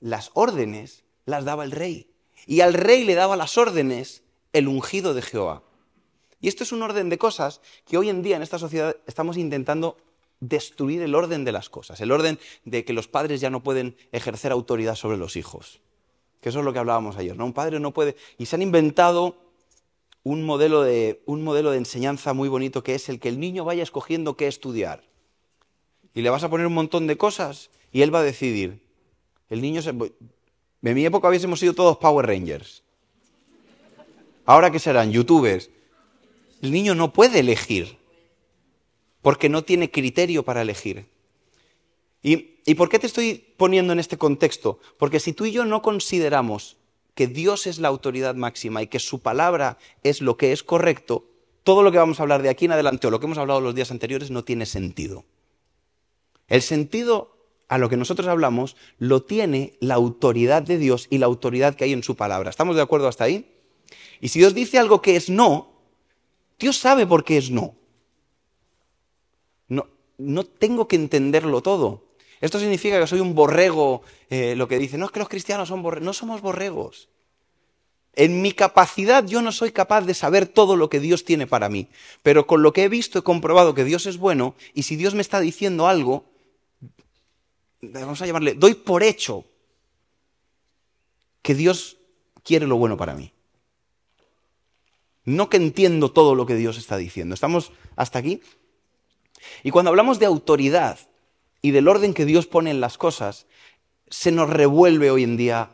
Las 0.00 0.30
órdenes 0.34 1.04
las 1.24 1.44
daba 1.44 1.64
el 1.64 1.72
rey. 1.72 2.10
Y 2.46 2.60
al 2.60 2.74
rey 2.74 3.04
le 3.04 3.14
daba 3.14 3.36
las 3.36 3.58
órdenes 3.58 4.22
el 4.52 4.68
ungido 4.68 5.14
de 5.14 5.22
Jehová. 5.22 5.62
Y 6.40 6.48
esto 6.48 6.62
es 6.62 6.72
un 6.72 6.82
orden 6.82 7.08
de 7.08 7.18
cosas 7.18 7.60
que 7.86 7.98
hoy 7.98 8.08
en 8.08 8.22
día 8.22 8.36
en 8.36 8.42
esta 8.42 8.58
sociedad 8.58 8.96
estamos 9.06 9.36
intentando 9.36 9.96
destruir 10.40 11.02
el 11.02 11.14
orden 11.14 11.44
de 11.44 11.52
las 11.52 11.68
cosas, 11.68 12.00
el 12.00 12.12
orden 12.12 12.38
de 12.64 12.84
que 12.84 12.92
los 12.92 13.08
padres 13.08 13.40
ya 13.40 13.50
no 13.50 13.62
pueden 13.62 13.96
ejercer 14.12 14.52
autoridad 14.52 14.94
sobre 14.94 15.16
los 15.16 15.36
hijos. 15.36 15.80
Que 16.40 16.50
eso 16.50 16.60
es 16.60 16.64
lo 16.64 16.72
que 16.72 16.78
hablábamos 16.78 17.16
ayer, 17.16 17.36
¿no? 17.36 17.44
Un 17.44 17.52
padre 17.52 17.80
no 17.80 17.92
puede... 17.92 18.16
Y 18.38 18.46
se 18.46 18.56
han 18.56 18.62
inventado 18.62 19.36
un 20.22 20.44
modelo 20.44 20.82
de, 20.82 21.22
un 21.26 21.42
modelo 21.42 21.70
de 21.70 21.78
enseñanza 21.78 22.32
muy 22.32 22.48
bonito 22.48 22.82
que 22.82 22.94
es 22.94 23.08
el 23.08 23.18
que 23.18 23.28
el 23.28 23.40
niño 23.40 23.64
vaya 23.64 23.82
escogiendo 23.82 24.36
qué 24.36 24.46
estudiar 24.46 25.02
y 26.14 26.22
le 26.22 26.30
vas 26.30 26.42
a 26.42 26.50
poner 26.50 26.66
un 26.66 26.74
montón 26.74 27.06
de 27.06 27.16
cosas 27.16 27.70
y 27.92 28.02
él 28.02 28.14
va 28.14 28.20
a 28.20 28.24
decidir. 28.24 28.80
El 29.48 29.62
niño 29.62 29.82
se... 29.82 29.90
En 29.90 30.94
mi 30.94 31.04
época 31.04 31.28
hubiésemos 31.28 31.60
sido 31.60 31.74
todos 31.74 31.96
Power 31.98 32.26
Rangers. 32.26 32.82
Ahora 34.44 34.70
que 34.70 34.78
serán 34.78 35.12
youtubers. 35.12 35.70
El 36.62 36.72
niño 36.72 36.94
no 36.94 37.12
puede 37.12 37.40
elegir 37.40 37.98
porque 39.22 39.48
no 39.48 39.62
tiene 39.62 39.90
criterio 39.90 40.44
para 40.44 40.62
elegir. 40.62 41.06
¿Y, 42.22 42.57
¿Y 42.68 42.74
por 42.74 42.90
qué 42.90 42.98
te 42.98 43.06
estoy 43.06 43.54
poniendo 43.56 43.94
en 43.94 43.98
este 43.98 44.18
contexto? 44.18 44.78
Porque 44.98 45.20
si 45.20 45.32
tú 45.32 45.46
y 45.46 45.52
yo 45.52 45.64
no 45.64 45.80
consideramos 45.80 46.76
que 47.14 47.26
Dios 47.26 47.66
es 47.66 47.78
la 47.78 47.88
autoridad 47.88 48.34
máxima 48.34 48.82
y 48.82 48.88
que 48.88 48.98
su 48.98 49.20
palabra 49.20 49.78
es 50.02 50.20
lo 50.20 50.36
que 50.36 50.52
es 50.52 50.62
correcto, 50.62 51.24
todo 51.62 51.82
lo 51.82 51.90
que 51.90 51.96
vamos 51.96 52.20
a 52.20 52.24
hablar 52.24 52.42
de 52.42 52.50
aquí 52.50 52.66
en 52.66 52.72
adelante 52.72 53.06
o 53.06 53.10
lo 53.10 53.20
que 53.20 53.24
hemos 53.24 53.38
hablado 53.38 53.62
los 53.62 53.74
días 53.74 53.90
anteriores 53.90 54.30
no 54.30 54.44
tiene 54.44 54.66
sentido. 54.66 55.24
El 56.46 56.60
sentido 56.60 57.38
a 57.68 57.78
lo 57.78 57.88
que 57.88 57.96
nosotros 57.96 58.28
hablamos 58.28 58.76
lo 58.98 59.22
tiene 59.22 59.78
la 59.80 59.94
autoridad 59.94 60.60
de 60.60 60.76
Dios 60.76 61.06
y 61.08 61.16
la 61.16 61.24
autoridad 61.24 61.74
que 61.74 61.84
hay 61.84 61.94
en 61.94 62.02
su 62.02 62.16
palabra. 62.16 62.50
¿Estamos 62.50 62.76
de 62.76 62.82
acuerdo 62.82 63.08
hasta 63.08 63.24
ahí? 63.24 63.50
Y 64.20 64.28
si 64.28 64.40
Dios 64.40 64.52
dice 64.52 64.78
algo 64.78 65.00
que 65.00 65.16
es 65.16 65.30
no, 65.30 65.72
Dios 66.58 66.76
sabe 66.76 67.06
por 67.06 67.24
qué 67.24 67.38
es 67.38 67.50
no. 67.50 67.76
No, 69.68 69.86
no 70.18 70.44
tengo 70.44 70.86
que 70.86 70.96
entenderlo 70.96 71.62
todo. 71.62 72.07
Esto 72.40 72.60
significa 72.60 73.00
que 73.00 73.06
soy 73.06 73.20
un 73.20 73.34
borrego, 73.34 74.02
eh, 74.30 74.54
lo 74.54 74.68
que 74.68 74.78
dice, 74.78 74.98
no 74.98 75.06
es 75.06 75.12
que 75.12 75.18
los 75.18 75.28
cristianos 75.28 75.68
son 75.68 75.82
borregos, 75.82 76.04
no 76.04 76.12
somos 76.12 76.40
borregos. 76.40 77.08
En 78.14 78.42
mi 78.42 78.52
capacidad 78.52 79.24
yo 79.24 79.42
no 79.42 79.52
soy 79.52 79.70
capaz 79.70 80.02
de 80.02 80.14
saber 80.14 80.46
todo 80.46 80.76
lo 80.76 80.88
que 80.88 81.00
Dios 81.00 81.24
tiene 81.24 81.46
para 81.46 81.68
mí, 81.68 81.88
pero 82.22 82.46
con 82.46 82.62
lo 82.62 82.72
que 82.72 82.84
he 82.84 82.88
visto 82.88 83.18
he 83.18 83.22
comprobado 83.22 83.74
que 83.74 83.84
Dios 83.84 84.06
es 84.06 84.16
bueno 84.18 84.54
y 84.74 84.84
si 84.84 84.96
Dios 84.96 85.14
me 85.14 85.22
está 85.22 85.40
diciendo 85.40 85.86
algo, 85.86 86.24
vamos 87.80 88.20
a 88.20 88.26
llamarle, 88.26 88.54
doy 88.54 88.74
por 88.74 89.02
hecho 89.02 89.44
que 91.42 91.54
Dios 91.54 91.96
quiere 92.42 92.66
lo 92.66 92.76
bueno 92.76 92.96
para 92.96 93.14
mí. 93.14 93.32
No 95.24 95.48
que 95.50 95.58
entiendo 95.58 96.10
todo 96.10 96.34
lo 96.34 96.46
que 96.46 96.54
Dios 96.54 96.78
está 96.78 96.96
diciendo. 96.96 97.34
¿Estamos 97.34 97.70
hasta 97.96 98.18
aquí? 98.18 98.40
Y 99.62 99.70
cuando 99.70 99.90
hablamos 99.90 100.18
de 100.18 100.26
autoridad 100.26 100.98
y 101.62 101.70
del 101.72 101.88
orden 101.88 102.14
que 102.14 102.24
Dios 102.24 102.46
pone 102.46 102.70
en 102.70 102.80
las 102.80 102.98
cosas, 102.98 103.46
se 104.08 104.32
nos 104.32 104.48
revuelve 104.48 105.10
hoy 105.10 105.24
en 105.24 105.36
día, 105.36 105.70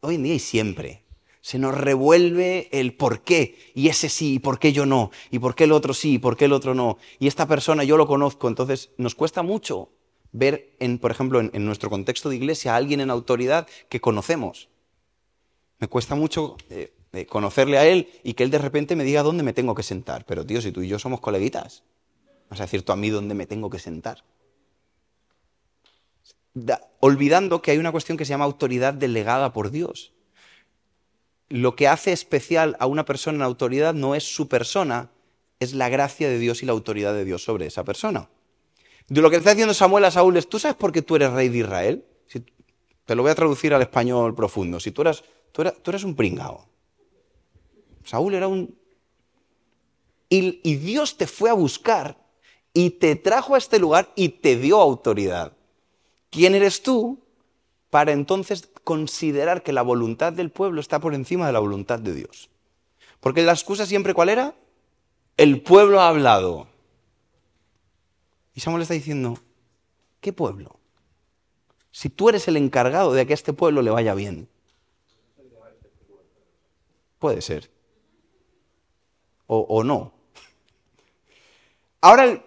hoy 0.00 0.16
en 0.16 0.22
día 0.22 0.34
y 0.34 0.38
siempre, 0.38 1.02
se 1.40 1.58
nos 1.58 1.76
revuelve 1.76 2.68
el 2.72 2.94
por 2.94 3.20
qué, 3.22 3.58
y 3.74 3.88
ese 3.88 4.08
sí, 4.08 4.34
y 4.34 4.38
por 4.38 4.58
qué 4.58 4.72
yo 4.72 4.86
no, 4.86 5.10
y 5.30 5.38
por 5.38 5.54
qué 5.54 5.64
el 5.64 5.72
otro 5.72 5.92
sí, 5.92 6.14
y 6.14 6.18
por 6.18 6.36
qué 6.36 6.46
el 6.46 6.52
otro 6.52 6.74
no, 6.74 6.98
y 7.18 7.26
esta 7.26 7.46
persona 7.46 7.84
yo 7.84 7.96
lo 7.96 8.06
conozco, 8.06 8.48
entonces 8.48 8.90
nos 8.96 9.14
cuesta 9.14 9.42
mucho 9.42 9.90
ver, 10.32 10.74
en, 10.78 10.98
por 10.98 11.10
ejemplo, 11.10 11.40
en, 11.40 11.64
nuestro 11.64 11.90
contexto 11.90 12.28
de 12.30 12.36
iglesia, 12.36 12.74
a 12.74 12.76
alguien 12.76 13.00
en 13.00 13.10
autoridad 13.10 13.66
que 13.88 14.00
conocemos. 14.00 14.68
Me 15.78 15.88
cuesta 15.88 16.14
mucho 16.14 16.56
eh, 16.70 16.92
eh, 17.12 17.26
conocerle 17.26 17.76
a 17.76 17.86
él 17.86 18.08
y 18.22 18.34
que 18.34 18.44
él 18.44 18.50
de 18.50 18.58
repente 18.58 18.96
me 18.96 19.04
diga 19.04 19.22
dónde 19.22 19.42
me 19.42 19.52
tengo 19.52 19.74
que 19.74 19.82
sentar, 19.82 20.24
pero 20.24 20.46
tío, 20.46 20.62
si 20.62 20.72
tú 20.72 20.82
y 20.82 20.88
yo 20.88 20.98
somos 20.98 21.20
coleguitas, 21.20 21.82
vas 22.52 22.60
a 22.60 22.64
decir 22.64 22.82
tú 22.82 22.92
a 22.92 22.96
mí 22.96 23.10
dónde 23.10 23.34
me 23.34 23.46
tengo 23.46 23.68
que 23.70 23.78
sentar. 23.78 24.24
olvidando 27.00 27.62
que 27.62 27.70
hay 27.70 27.78
una 27.78 27.92
cuestión 27.92 28.16
que 28.16 28.24
se 28.24 28.30
llama 28.30 28.44
autoridad 28.44 28.94
delegada 28.94 29.52
por 29.52 29.70
Dios 29.70 30.12
lo 31.52 31.76
que 31.76 31.86
hace 31.86 32.12
especial 32.12 32.76
a 32.80 32.86
una 32.86 33.04
persona 33.04 33.36
en 33.36 33.42
autoridad 33.42 33.92
no 33.92 34.14
es 34.14 34.24
su 34.24 34.48
persona, 34.48 35.10
es 35.60 35.74
la 35.74 35.90
gracia 35.90 36.26
de 36.30 36.38
Dios 36.38 36.62
y 36.62 36.66
la 36.66 36.72
autoridad 36.72 37.12
de 37.12 37.26
Dios 37.26 37.44
sobre 37.44 37.66
esa 37.66 37.84
persona. 37.84 38.30
De 39.08 39.20
lo 39.20 39.28
que 39.28 39.36
está 39.36 39.50
diciendo 39.50 39.74
Samuel 39.74 40.06
a 40.06 40.10
Saúl 40.10 40.38
es, 40.38 40.48
¿tú 40.48 40.58
sabes 40.58 40.78
por 40.78 40.92
qué 40.92 41.02
tú 41.02 41.14
eres 41.14 41.30
rey 41.30 41.50
de 41.50 41.58
Israel? 41.58 42.04
te 43.04 43.16
lo 43.16 43.22
voy 43.22 43.32
a 43.32 43.34
traducir 43.34 43.74
al 43.74 43.82
español 43.82 44.34
profundo. 44.34 44.80
Si 44.80 44.92
tú 44.92 45.02
eras, 45.02 45.24
tú 45.50 45.62
eres, 45.62 46.04
un 46.04 46.14
pringao. 46.14 46.66
Saúl 48.04 48.34
era 48.34 48.48
un... 48.48 48.74
y 50.30 50.76
Dios 50.76 51.18
te 51.18 51.26
fue 51.26 51.50
a 51.50 51.52
buscar 51.52 52.16
y 52.74 52.90
te 52.90 53.16
trajo 53.16 53.54
a 53.54 53.58
este 53.58 53.78
lugar 53.78 54.12
y 54.16 54.30
te 54.30 54.56
dio 54.56 54.80
autoridad. 54.80 55.52
¿Quién 56.30 56.54
eres 56.54 56.82
tú 56.82 57.22
para 57.92 58.12
entonces 58.12 58.70
considerar 58.84 59.62
que 59.62 59.74
la 59.74 59.82
voluntad 59.82 60.32
del 60.32 60.50
pueblo 60.50 60.80
está 60.80 60.98
por 60.98 61.14
encima 61.14 61.46
de 61.46 61.52
la 61.52 61.58
voluntad 61.58 61.98
de 61.98 62.14
Dios. 62.14 62.48
Porque 63.20 63.42
la 63.42 63.52
excusa 63.52 63.84
siempre 63.84 64.14
cuál 64.14 64.30
era? 64.30 64.54
El 65.36 65.60
pueblo 65.60 66.00
ha 66.00 66.08
hablado. 66.08 66.68
Y 68.54 68.60
Samuel 68.60 68.80
está 68.80 68.94
diciendo, 68.94 69.38
¿qué 70.22 70.32
pueblo? 70.32 70.78
Si 71.90 72.08
tú 72.08 72.30
eres 72.30 72.48
el 72.48 72.56
encargado 72.56 73.12
de 73.12 73.26
que 73.26 73.34
a 73.34 73.34
este 73.34 73.52
pueblo 73.52 73.82
le 73.82 73.90
vaya 73.90 74.14
bien. 74.14 74.48
Puede 77.18 77.42
ser. 77.42 77.70
O, 79.46 79.58
o 79.68 79.84
no. 79.84 80.14
Ahora, 82.00 82.42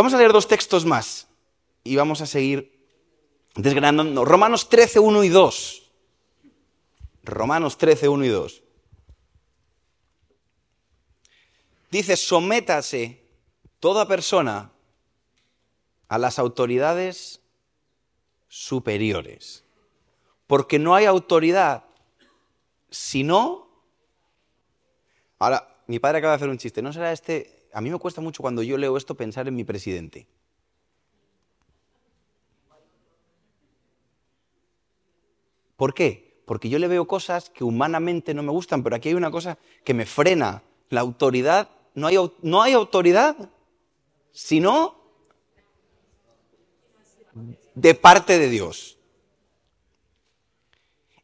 vamos 0.00 0.14
a 0.14 0.16
leer 0.16 0.32
dos 0.32 0.48
textos 0.48 0.86
más 0.86 1.28
y 1.84 1.94
vamos 1.94 2.22
a 2.22 2.26
seguir 2.26 2.88
desgranando. 3.54 4.24
Romanos 4.24 4.70
13, 4.70 4.98
1 4.98 5.24
y 5.24 5.28
2. 5.28 5.92
Romanos 7.22 7.76
13, 7.76 8.08
1 8.08 8.24
y 8.24 8.28
2. 8.28 8.62
Dice, 11.90 12.16
sométase 12.16 13.22
toda 13.78 14.08
persona 14.08 14.72
a 16.08 16.16
las 16.16 16.38
autoridades 16.38 17.42
superiores, 18.48 19.64
porque 20.46 20.78
no 20.78 20.94
hay 20.94 21.04
autoridad 21.04 21.84
sino... 22.88 23.68
Ahora, 25.38 25.82
mi 25.88 25.98
padre 25.98 26.18
acaba 26.18 26.32
de 26.32 26.36
hacer 26.36 26.48
un 26.48 26.56
chiste, 26.56 26.80
¿no 26.80 26.90
será 26.90 27.12
este? 27.12 27.59
A 27.72 27.80
mí 27.80 27.90
me 27.90 27.98
cuesta 27.98 28.20
mucho 28.20 28.42
cuando 28.42 28.62
yo 28.62 28.76
leo 28.76 28.96
esto 28.96 29.14
pensar 29.14 29.46
en 29.48 29.54
mi 29.54 29.64
presidente. 29.64 30.26
¿Por 35.76 35.94
qué? 35.94 36.42
Porque 36.44 36.68
yo 36.68 36.78
le 36.78 36.88
veo 36.88 37.06
cosas 37.06 37.48
que 37.48 37.64
humanamente 37.64 38.34
no 38.34 38.42
me 38.42 38.50
gustan, 38.50 38.82
pero 38.82 38.96
aquí 38.96 39.08
hay 39.08 39.14
una 39.14 39.30
cosa 39.30 39.56
que 39.84 39.94
me 39.94 40.04
frena. 40.04 40.62
La 40.88 41.00
autoridad, 41.00 41.70
no 41.94 42.08
hay, 42.08 42.16
no 42.42 42.62
hay 42.62 42.72
autoridad, 42.72 43.36
sino 44.32 45.00
de 47.74 47.94
parte 47.94 48.38
de 48.38 48.48
Dios. 48.48 48.98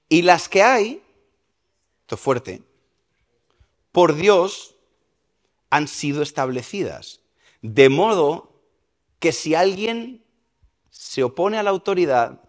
Y 0.08 0.22
las 0.22 0.48
que 0.48 0.62
hay, 0.62 1.02
esto 2.02 2.14
es 2.14 2.20
fuerte, 2.20 2.62
por 3.90 4.14
Dios 4.14 4.75
han 5.70 5.88
sido 5.88 6.22
establecidas. 6.22 7.20
De 7.62 7.88
modo 7.88 8.62
que 9.18 9.32
si 9.32 9.54
alguien 9.54 10.24
se 10.90 11.22
opone 11.22 11.58
a 11.58 11.62
la 11.62 11.70
autoridad, 11.70 12.40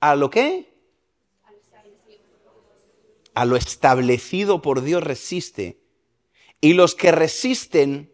¿a 0.00 0.14
lo 0.16 0.30
qué? 0.30 0.68
a 3.38 3.44
lo 3.44 3.54
establecido 3.54 4.62
por 4.62 4.82
Dios 4.82 5.00
resiste. 5.04 5.78
Y 6.60 6.72
los 6.72 6.96
que 6.96 7.12
resisten 7.12 8.12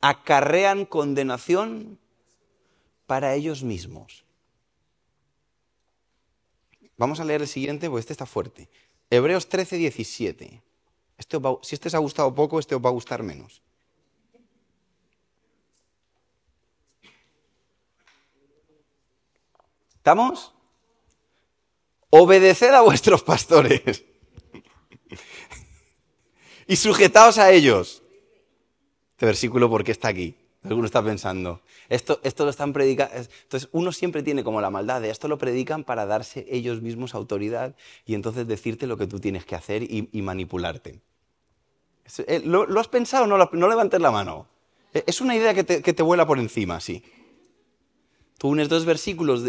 acarrean 0.00 0.86
condenación 0.86 1.98
para 3.06 3.34
ellos 3.34 3.64
mismos. 3.64 4.24
Vamos 6.96 7.18
a 7.18 7.24
leer 7.24 7.42
el 7.42 7.48
siguiente, 7.48 7.90
porque 7.90 8.02
este 8.02 8.12
está 8.12 8.24
fuerte. 8.24 8.68
Hebreos 9.10 9.48
13, 9.48 9.78
17. 9.78 10.62
Este 11.18 11.38
si 11.62 11.74
este 11.74 11.88
os 11.88 11.94
ha 11.94 11.98
gustado 11.98 12.34
poco, 12.34 12.58
este 12.58 12.74
os 12.74 12.82
va 12.82 12.88
a 12.88 12.92
gustar 12.92 13.22
menos. 13.22 13.62
¿Estamos? 19.94 20.54
obedeced 22.16 22.72
a 22.72 22.80
vuestros 22.80 23.22
pastores 23.32 24.04
y 26.66 26.76
sujetaos 26.76 27.38
a 27.38 27.50
ellos. 27.50 28.02
Este 29.12 29.26
versículo, 29.26 29.68
¿por 29.68 29.82
qué 29.82 29.92
está 29.92 30.08
aquí? 30.08 30.36
Alguno 30.64 30.86
está 30.86 31.02
pensando, 31.02 31.60
esto, 31.88 32.20
esto 32.22 32.44
lo 32.44 32.50
están 32.50 32.72
predicando. 32.72 33.14
Entonces, 33.14 33.68
uno 33.72 33.92
siempre 33.92 34.22
tiene 34.22 34.42
como 34.42 34.60
la 34.60 34.70
maldad 34.70 35.02
de 35.02 35.10
esto 35.10 35.28
lo 35.28 35.36
predican 35.36 35.84
para 35.84 36.06
darse 36.06 36.46
ellos 36.50 36.80
mismos 36.80 37.14
autoridad 37.14 37.76
y 38.06 38.14
entonces 38.14 38.46
decirte 38.46 38.86
lo 38.86 38.96
que 38.96 39.06
tú 39.06 39.20
tienes 39.20 39.44
que 39.44 39.54
hacer 39.54 39.82
y, 39.82 40.22
manipularte. 40.22 41.00
Eh, 42.26 42.42
¿Lo, 42.44 42.80
has 42.80 42.88
pensado? 42.88 43.26
No, 43.26 43.36
no 43.36 43.68
levantes 43.68 44.00
la 44.00 44.10
mano. 44.10 44.46
Eh, 44.94 45.04
es 45.06 45.20
una 45.20 45.36
idea 45.36 45.52
que 45.52 45.64
te, 45.64 46.02
vuela 46.02 46.26
por 46.26 46.38
encima, 46.38 46.80
sí. 46.80 47.04
Tú 48.38 48.48
unes 48.48 48.68
dos 48.68 48.84
versículos 48.84 49.44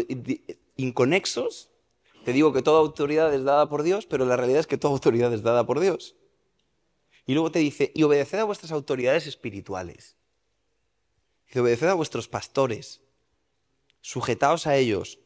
inconexos 0.76 1.70
te 2.26 2.32
digo 2.32 2.52
que 2.52 2.60
toda 2.60 2.80
autoridad 2.80 3.32
es 3.32 3.44
dada 3.44 3.68
por 3.68 3.84
Dios, 3.84 4.04
pero 4.04 4.26
la 4.26 4.36
realidad 4.36 4.58
es 4.58 4.66
que 4.66 4.78
toda 4.78 4.92
autoridad 4.92 5.32
es 5.32 5.44
dada 5.44 5.64
por 5.64 5.78
Dios. 5.78 6.16
Y 7.24 7.34
luego 7.34 7.52
te 7.52 7.60
dice, 7.60 7.92
y 7.94 8.02
obedeced 8.02 8.40
a 8.40 8.42
vuestras 8.42 8.72
autoridades 8.72 9.28
espirituales. 9.28 10.16
Y 11.52 11.58
obedeced 11.58 11.88
a 11.88 11.94
vuestros 11.94 12.28
pastores. 12.28 13.00
Sujetaos 14.00 14.66
a 14.66 14.76
ellos, 14.76 15.18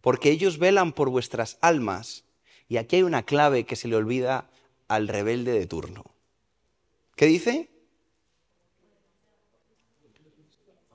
porque 0.00 0.30
ellos 0.30 0.58
velan 0.58 0.92
por 0.92 1.10
vuestras 1.10 1.58
almas. 1.60 2.24
Y 2.68 2.76
aquí 2.76 2.96
hay 2.96 3.02
una 3.02 3.24
clave 3.24 3.64
que 3.64 3.76
se 3.76 3.88
le 3.88 3.96
olvida 3.96 4.50
al 4.88 5.08
rebelde 5.08 5.52
de 5.52 5.66
turno. 5.66 6.04
¿Qué 7.16 7.26
dice? 7.26 7.70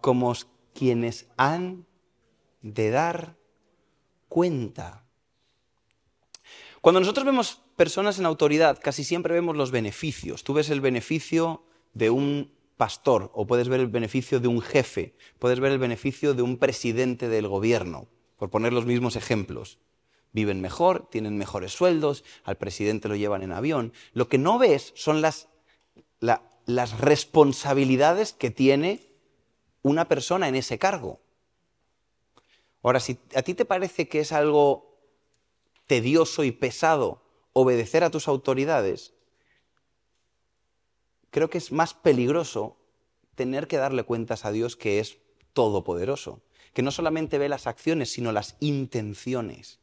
Como 0.02 0.34
quienes 0.74 1.28
han 1.38 1.86
de 2.62 2.90
dar 2.90 3.38
cuenta. 4.28 5.06
Cuando 6.82 7.00
nosotros 7.00 7.26
vemos 7.26 7.62
personas 7.76 8.20
en 8.20 8.26
autoridad, 8.26 8.80
casi 8.82 9.04
siempre 9.04 9.34
vemos 9.34 9.56
los 9.56 9.72
beneficios. 9.72 10.44
Tú 10.44 10.54
ves 10.54 10.70
el 10.70 10.82
beneficio 10.82 11.66
de 11.94 12.10
un 12.10 12.55
pastor 12.78 13.32
o 13.34 13.48
puedes 13.48 13.70
ver 13.70 13.80
el 13.80 13.88
beneficio 13.88 14.40
de 14.40 14.48
un 14.48 14.62
jefe, 14.62 15.16
puedes 15.40 15.60
ver 15.60 15.72
el 15.72 15.80
beneficio 15.80 16.34
de 16.34 16.42
un 16.42 16.58
presidente 16.58 17.30
del 17.30 17.48
gobierno, 17.48 18.08
por 18.38 18.50
poner 18.50 18.74
los 18.74 18.86
mismos 18.86 19.16
ejemplos. 19.16 19.80
Viven 20.32 20.60
mejor, 20.60 21.10
tienen 21.10 21.38
mejores 21.38 21.72
sueldos, 21.72 22.26
al 22.44 22.58
presidente 22.58 23.08
lo 23.08 23.16
llevan 23.16 23.42
en 23.42 23.54
avión. 23.54 23.94
Lo 24.14 24.28
que 24.28 24.38
no 24.38 24.60
ves 24.60 24.92
son 24.96 25.22
las, 25.22 25.48
las 26.20 27.00
responsabilidades 27.00 28.34
que 28.34 28.52
tiene 28.52 29.00
una 29.82 30.10
persona 30.10 30.50
en 30.50 30.56
ese 30.56 30.78
cargo. 30.78 31.22
Ahora, 32.84 33.00
si 33.00 33.18
a 33.34 33.42
ti 33.42 33.54
te 33.54 33.66
parece 33.66 34.08
que 34.08 34.20
es 34.20 34.32
algo 34.32 35.00
tedioso 35.88 36.44
y 36.44 36.52
pesado 36.52 37.24
obedecer 37.54 38.04
a 38.04 38.12
tus 38.12 38.28
autoridades, 38.28 39.15
creo 41.36 41.50
que 41.50 41.58
es 41.58 41.74
más 41.74 41.94
peligroso 41.94 42.78
tener 43.36 43.68
que 43.68 43.76
darle 43.76 44.06
cuentas 44.06 44.46
a 44.46 44.54
Dios 44.54 44.78
que 44.78 45.00
es 45.00 45.18
todopoderoso, 45.52 46.42
que 46.72 46.82
no 46.82 46.92
solamente 46.92 47.38
ve 47.38 47.50
las 47.50 47.68
acciones, 47.68 48.10
sino 48.10 48.32
las 48.32 48.56
intenciones. 48.62 49.82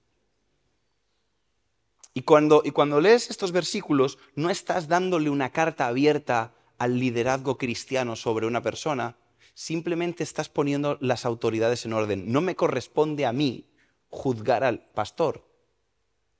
Y 2.15 2.23
cuando, 2.23 2.63
y 2.65 2.71
cuando 2.71 3.03
lees 3.03 3.29
estos 3.29 3.53
versículos, 3.53 4.17
no 4.35 4.49
estás 4.49 4.89
dándole 4.89 5.29
una 5.29 5.51
carta 5.51 5.89
abierta 5.89 6.55
al 6.79 6.99
liderazgo 6.99 7.59
cristiano 7.59 8.17
sobre 8.17 8.47
una 8.47 8.63
persona, 8.63 9.19
simplemente 9.53 10.25
estás 10.25 10.49
poniendo 10.49 10.97
las 11.03 11.27
autoridades 11.27 11.85
en 11.85 11.93
orden. 11.93 12.33
No 12.33 12.41
me 12.41 12.57
corresponde 12.57 13.27
a 13.27 13.35
mí 13.35 13.69
juzgar 14.09 14.65
al 14.65 14.81
pastor. 14.81 15.47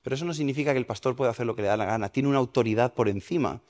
Pero 0.01 0.15
eso 0.15 0.25
no 0.25 0.33
significa 0.33 0.71
que 0.71 0.79
el 0.79 0.87
pastor 0.87 1.15
pueda 1.15 1.29
hacer 1.29 1.45
lo 1.45 1.55
que 1.55 1.61
le 1.61 1.67
da 1.67 1.77
la 1.77 1.85
gana. 1.85 2.09
Tiene 2.09 2.29
una 2.29 2.39
autoridad 2.39 2.95
por 2.95 3.09
encima, 3.09 3.61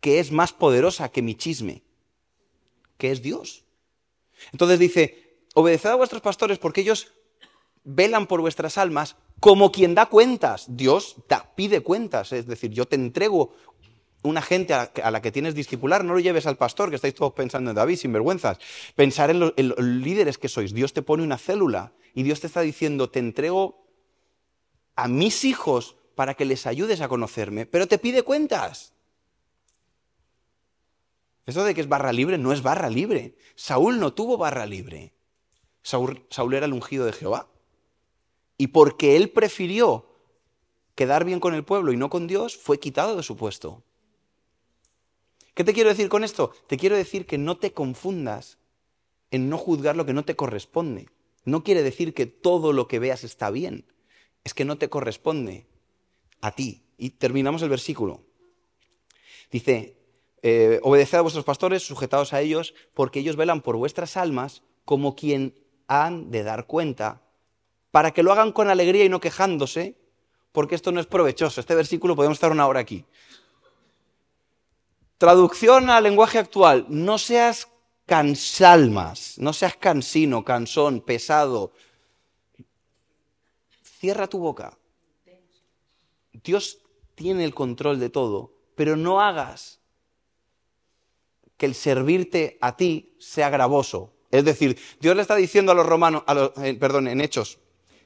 que 0.00 0.18
es 0.18 0.32
más 0.32 0.52
poderosa 0.52 1.10
que 1.10 1.22
mi 1.22 1.34
chisme, 1.34 1.82
que 2.98 3.10
es 3.10 3.22
Dios. 3.22 3.64
Entonces 4.52 4.78
dice, 4.78 5.40
obedeced 5.54 5.90
a 5.90 5.94
vuestros 5.94 6.22
pastores 6.22 6.58
porque 6.58 6.80
ellos 6.80 7.12
velan 7.84 8.26
por 8.26 8.40
vuestras 8.40 8.78
almas 8.78 9.16
como 9.40 9.72
quien 9.72 9.94
da 9.94 10.06
cuentas. 10.06 10.66
Dios 10.68 11.16
pide 11.54 11.82
cuentas, 11.82 12.32
es 12.32 12.46
decir, 12.46 12.70
yo 12.70 12.86
te 12.86 12.96
entrego 12.96 13.54
una 14.22 14.42
gente 14.42 14.74
a, 14.74 15.10
la 15.10 15.22
que 15.22 15.32
tienes 15.32 15.54
discipular, 15.54 16.04
no 16.04 16.12
lo 16.12 16.20
lleves 16.20 16.46
al 16.46 16.58
pastor, 16.58 16.90
que 16.90 16.96
estáis 16.96 17.14
todos 17.14 17.32
pensando 17.32 17.70
en 17.70 17.76
David, 17.76 17.96
sin 17.96 18.12
vergüenzas. 18.12 18.58
Pensar 18.94 19.30
en, 19.30 19.52
en 19.56 19.68
los 19.68 19.78
líderes 19.78 20.36
que 20.36 20.48
sois. 20.48 20.74
Dios 20.74 20.92
te 20.92 21.00
pone 21.00 21.22
una 21.22 21.38
célula 21.38 21.94
y 22.14 22.22
Dios 22.22 22.40
te 22.40 22.46
está 22.46 22.60
diciendo, 22.60 23.08
te 23.08 23.18
entrego 23.18 23.86
a 24.94 25.08
mis 25.08 25.44
hijos 25.44 25.96
para 26.14 26.34
que 26.34 26.44
les 26.44 26.66
ayudes 26.66 27.00
a 27.00 27.08
conocerme, 27.08 27.64
pero 27.64 27.88
te 27.88 27.96
pide 27.96 28.22
cuentas. 28.22 28.92
Eso 31.46 31.64
de 31.64 31.74
que 31.74 31.80
es 31.80 31.88
barra 31.88 32.12
libre 32.12 32.38
no 32.38 32.52
es 32.52 32.62
barra 32.62 32.90
libre. 32.90 33.36
Saúl 33.54 33.98
no 33.98 34.12
tuvo 34.12 34.36
barra 34.36 34.66
libre. 34.66 35.14
Saúl, 35.82 36.26
Saúl 36.30 36.54
era 36.54 36.66
el 36.66 36.72
ungido 36.72 37.06
de 37.06 37.12
Jehová. 37.12 37.48
Y 38.58 38.68
porque 38.68 39.16
él 39.16 39.30
prefirió 39.30 40.10
quedar 40.94 41.24
bien 41.24 41.40
con 41.40 41.54
el 41.54 41.64
pueblo 41.64 41.92
y 41.92 41.96
no 41.96 42.10
con 42.10 42.26
Dios, 42.26 42.56
fue 42.56 42.78
quitado 42.78 43.16
de 43.16 43.22
su 43.22 43.36
puesto. 43.36 43.82
¿Qué 45.54 45.64
te 45.64 45.72
quiero 45.72 45.88
decir 45.88 46.08
con 46.08 46.24
esto? 46.24 46.52
Te 46.66 46.76
quiero 46.76 46.96
decir 46.96 47.26
que 47.26 47.38
no 47.38 47.56
te 47.56 47.72
confundas 47.72 48.58
en 49.30 49.48
no 49.48 49.58
juzgar 49.58 49.96
lo 49.96 50.06
que 50.06 50.12
no 50.12 50.24
te 50.24 50.36
corresponde. 50.36 51.08
No 51.44 51.64
quiere 51.64 51.82
decir 51.82 52.14
que 52.14 52.26
todo 52.26 52.72
lo 52.72 52.86
que 52.86 52.98
veas 52.98 53.24
está 53.24 53.50
bien. 53.50 53.86
Es 54.44 54.54
que 54.54 54.64
no 54.64 54.78
te 54.78 54.88
corresponde 54.88 55.66
a 56.40 56.54
ti. 56.54 56.84
Y 56.98 57.10
terminamos 57.10 57.62
el 57.62 57.70
versículo. 57.70 58.24
Dice, 59.50 59.99
eh, 60.42 60.80
obedeced 60.82 61.18
a 61.18 61.22
vuestros 61.22 61.44
pastores, 61.44 61.86
sujetados 61.86 62.32
a 62.32 62.40
ellos, 62.40 62.74
porque 62.94 63.20
ellos 63.20 63.36
velan 63.36 63.60
por 63.60 63.76
vuestras 63.76 64.16
almas 64.16 64.62
como 64.84 65.14
quien 65.14 65.54
han 65.86 66.30
de 66.30 66.42
dar 66.42 66.66
cuenta 66.66 67.22
para 67.90 68.12
que 68.12 68.22
lo 68.22 68.32
hagan 68.32 68.52
con 68.52 68.68
alegría 68.68 69.04
y 69.04 69.08
no 69.08 69.20
quejándose, 69.20 69.96
porque 70.52 70.74
esto 70.74 70.92
no 70.92 71.00
es 71.00 71.06
provechoso. 71.06 71.60
Este 71.60 71.74
versículo 71.74 72.16
podemos 72.16 72.36
estar 72.36 72.52
una 72.52 72.66
hora 72.66 72.80
aquí. 72.80 73.04
Traducción 75.18 75.90
al 75.90 76.04
lenguaje 76.04 76.38
actual, 76.38 76.86
no 76.88 77.18
seas 77.18 77.68
cansalmas, 78.06 79.36
no 79.38 79.52
seas 79.52 79.76
cansino, 79.76 80.44
cansón, 80.44 81.00
pesado. 81.00 81.72
Cierra 83.82 84.26
tu 84.28 84.38
boca. 84.38 84.78
Dios 86.32 86.78
tiene 87.14 87.44
el 87.44 87.54
control 87.54 88.00
de 88.00 88.08
todo, 88.08 88.54
pero 88.74 88.96
no 88.96 89.20
hagas 89.20 89.79
que 91.60 91.66
el 91.66 91.74
servirte 91.74 92.56
a 92.62 92.74
ti 92.74 93.14
sea 93.18 93.50
gravoso. 93.50 94.14
Es 94.30 94.46
decir, 94.46 94.78
Dios 94.98 95.14
le 95.14 95.20
está 95.20 95.36
diciendo 95.36 95.72
a 95.72 95.74
los 95.74 95.84
romanos, 95.84 96.22
a 96.26 96.32
los, 96.32 96.52
eh, 96.56 96.72
perdón, 96.72 97.06
en 97.06 97.20
Hechos, 97.20 97.58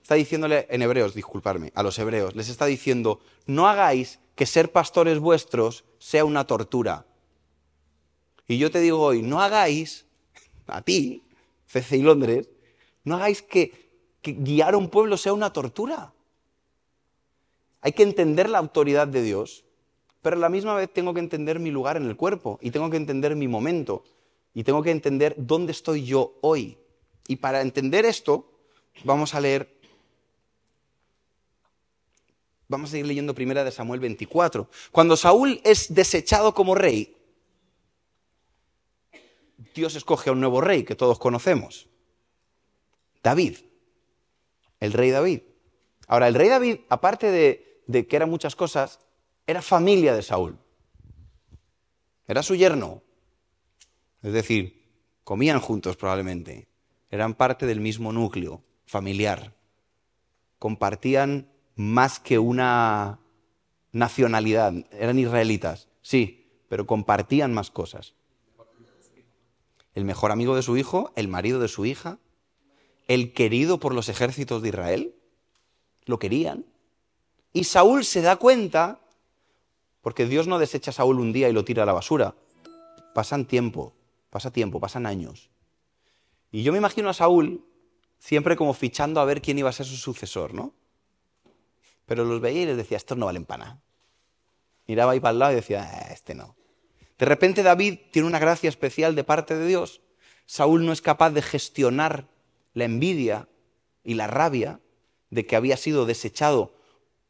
está 0.03 0.17
diciéndole 0.17 0.67
en 0.71 0.83
hebreos, 0.83 1.14
disculparme, 1.14 1.71
a 1.77 1.85
los 1.85 1.97
hebreos, 2.01 2.35
les 2.35 2.49
está 2.49 2.67
diciendo, 2.67 3.21
no 3.47 3.69
hagáis 3.69 4.19
que 4.35 4.45
ser 4.45 4.73
pastores 4.73 5.21
vuestros 5.21 5.85
sea 6.01 6.25
una 6.25 6.49
tortura. 6.49 7.07
Y 8.49 8.59
yo 8.59 8.73
te 8.73 8.81
digo 8.81 9.01
hoy, 9.01 9.23
no 9.23 9.40
hagáis, 9.40 10.07
a 10.67 10.83
ti, 10.83 11.23
CC 11.67 11.99
y 11.99 12.03
Londres, 12.03 12.49
no 13.05 13.14
hagáis 13.14 13.40
que, 13.40 13.88
que 14.21 14.33
guiar 14.33 14.75
a 14.75 14.79
un 14.79 14.90
pueblo 14.90 15.17
sea 15.17 15.33
una 15.33 15.53
tortura. 15.53 16.12
Hay 17.83 17.93
que 17.93 18.03
entender 18.03 18.51
la 18.51 18.59
autoridad 18.59 19.07
de 19.07 19.23
Dios, 19.23 19.63
pero 20.24 20.37
a 20.37 20.40
la 20.40 20.48
misma 20.48 20.74
vez 20.74 20.90
tengo 20.90 21.12
que 21.12 21.20
entender 21.20 21.60
mi 21.60 21.70
lugar 21.70 21.98
en 21.98 22.06
el 22.06 22.16
cuerpo 22.16 22.58
y 22.62 22.70
tengo 22.70 22.88
que 22.88 22.96
entender 22.96 23.37
mi 23.37 23.46
momento 23.46 24.04
y 24.54 24.64
tengo 24.64 24.82
que 24.82 24.90
entender 24.90 25.34
dónde 25.37 25.72
estoy 25.72 26.06
yo 26.06 26.38
hoy. 26.40 26.78
Y 27.28 27.37
para 27.37 27.60
entender 27.60 28.06
esto, 28.06 28.50
vamos 29.04 29.34
a 29.34 29.40
leer 29.40 29.74
Vamos 32.66 32.88
a 32.88 32.92
seguir 32.92 33.06
leyendo 33.06 33.34
primera 33.34 33.62
de 33.62 33.70
Samuel 33.70 34.00
24. 34.00 34.66
Cuando 34.90 35.18
Saúl 35.18 35.60
es 35.62 35.92
desechado 35.92 36.54
como 36.54 36.74
rey, 36.74 37.14
Dios 39.74 39.94
escoge 39.94 40.30
a 40.30 40.32
un 40.32 40.40
nuevo 40.40 40.62
rey 40.62 40.82
que 40.84 40.94
todos 40.94 41.18
conocemos. 41.18 41.87
David. 43.22 43.58
El 44.80 44.94
rey 44.94 45.10
David. 45.10 45.42
Ahora, 46.06 46.26
el 46.26 46.34
rey 46.34 46.48
David, 46.48 46.78
aparte 46.88 47.30
de, 47.30 47.82
de 47.87 48.06
que 48.06 48.16
era 48.16 48.24
muchas 48.24 48.56
cosas, 48.56 48.98
era 49.46 49.62
familia 49.62 50.14
de 50.14 50.22
Saúl. 50.22 50.59
Era 52.26 52.42
su 52.42 52.54
yerno. 52.54 53.02
Es 54.22 54.33
decir, 54.33 54.85
comían 55.24 55.61
juntos 55.61 55.96
probablemente. 55.96 56.68
Eran 57.11 57.35
parte 57.35 57.66
del 57.66 57.80
mismo 57.80 58.12
núcleo 58.12 58.62
familiar. 58.87 59.54
Compartían 60.59 61.50
más 61.74 62.18
que 62.18 62.38
una 62.38 63.20
nacionalidad. 63.92 64.72
Eran 64.90 65.18
israelitas, 65.18 65.88
sí, 66.02 66.62
pero 66.68 66.87
compartían 66.87 67.52
más 67.52 67.70
cosas. 67.70 68.14
El 69.94 70.04
mejor 70.04 70.33
amigo 70.33 70.57
de 70.57 70.62
su 70.62 70.76
hijo, 70.76 71.12
el 71.14 71.28
marido 71.28 71.61
de 71.61 71.68
su 71.68 71.85
hija, 71.87 72.18
el 73.07 73.33
querido 73.33 73.78
por 73.78 73.94
los 73.94 74.09
ejércitos 74.09 74.62
de 74.62 74.70
Israel, 74.70 75.14
lo 76.04 76.18
querían. 76.18 76.66
Y 77.52 77.64
Saúl 77.64 78.04
se 78.04 78.22
da 78.22 78.37
cuenta, 78.37 79.00
porque 80.05 80.27
Dios 80.27 80.47
no 80.47 80.59
desecha 80.59 80.90
a 80.90 80.95
Saúl 80.95 81.19
un 81.19 81.33
día 81.33 81.49
y 81.49 81.55
lo 81.55 81.64
tira 81.64 81.85
a 81.85 81.87
la 81.87 81.95
basura. 81.95 82.35
Pasan 83.14 83.47
tiempo, 83.47 83.95
pasa 84.29 84.51
tiempo, 84.51 84.79
pasan 84.79 85.07
años. 85.07 85.49
Y 86.53 86.62
yo 86.62 86.73
me 86.73 86.79
imagino 86.79 87.09
a 87.09 87.14
Saúl 87.14 87.64
siempre 88.19 88.55
como 88.55 88.75
fichando 88.75 89.19
a 89.19 89.25
ver 89.25 89.40
quién 89.40 89.59
iba 89.59 89.71
a 89.71 89.73
ser 89.73 89.87
su 89.87 89.97
sucesor, 89.97 90.53
¿no? 90.53 90.75
Pero 92.05 92.27
los 92.27 92.43
veía 92.43 92.64
y 92.64 92.67
les 92.67 92.77
decía, 92.77 92.99
estos 92.99 93.17
no 93.17 93.25
valen 93.25 93.47
para 93.47 93.64
nada. 93.64 93.81
Miraba 94.87 95.12
ahí 95.12 95.21
para 95.21 95.33
el 95.33 95.38
lado 95.38 95.53
y 95.53 95.57
decía, 95.57 95.85
eh, 95.85 96.12
este 96.12 96.35
no. 96.35 96.55
De 97.19 97.25
repente 97.25 97.62
David 97.62 97.99
tiene 98.11 98.29
una 98.29 98.38
gracia 98.38 98.69
especial 98.69 99.14
de 99.14 99.25
parte 99.25 99.57
de 99.57 99.67
Dios. 99.67 100.03
Saúl 100.45 100.85
no 100.85 100.93
es 100.93 101.01
capaz 101.01 101.31
de 101.31 101.40
gestionar 101.40 102.29
la 102.75 102.85
envidia 102.85 103.49
y 104.05 104.14
la 104.14 104.27
rabia 104.27 104.81
de 105.31 105.47
que 105.47 105.57
había 105.57 105.79
sido 105.79 106.05
desechado 106.05 106.75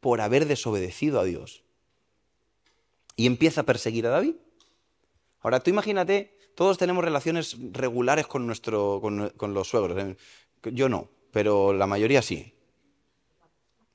por 0.00 0.20
haber 0.20 0.46
desobedecido 0.46 1.20
a 1.20 1.24
Dios. 1.24 1.63
Y 3.16 3.26
empieza 3.26 3.62
a 3.62 3.64
perseguir 3.64 4.06
a 4.06 4.10
David. 4.10 4.34
Ahora 5.40 5.60
tú 5.60 5.70
imagínate, 5.70 6.38
todos 6.54 6.78
tenemos 6.78 7.04
relaciones 7.04 7.56
regulares 7.72 8.26
con, 8.26 8.46
nuestro, 8.46 9.00
con, 9.00 9.54
los 9.54 9.68
suegros. 9.68 10.02
¿eh? 10.02 10.16
Yo 10.72 10.88
no, 10.88 11.08
pero 11.30 11.72
la 11.72 11.86
mayoría 11.86 12.22
sí. 12.22 12.54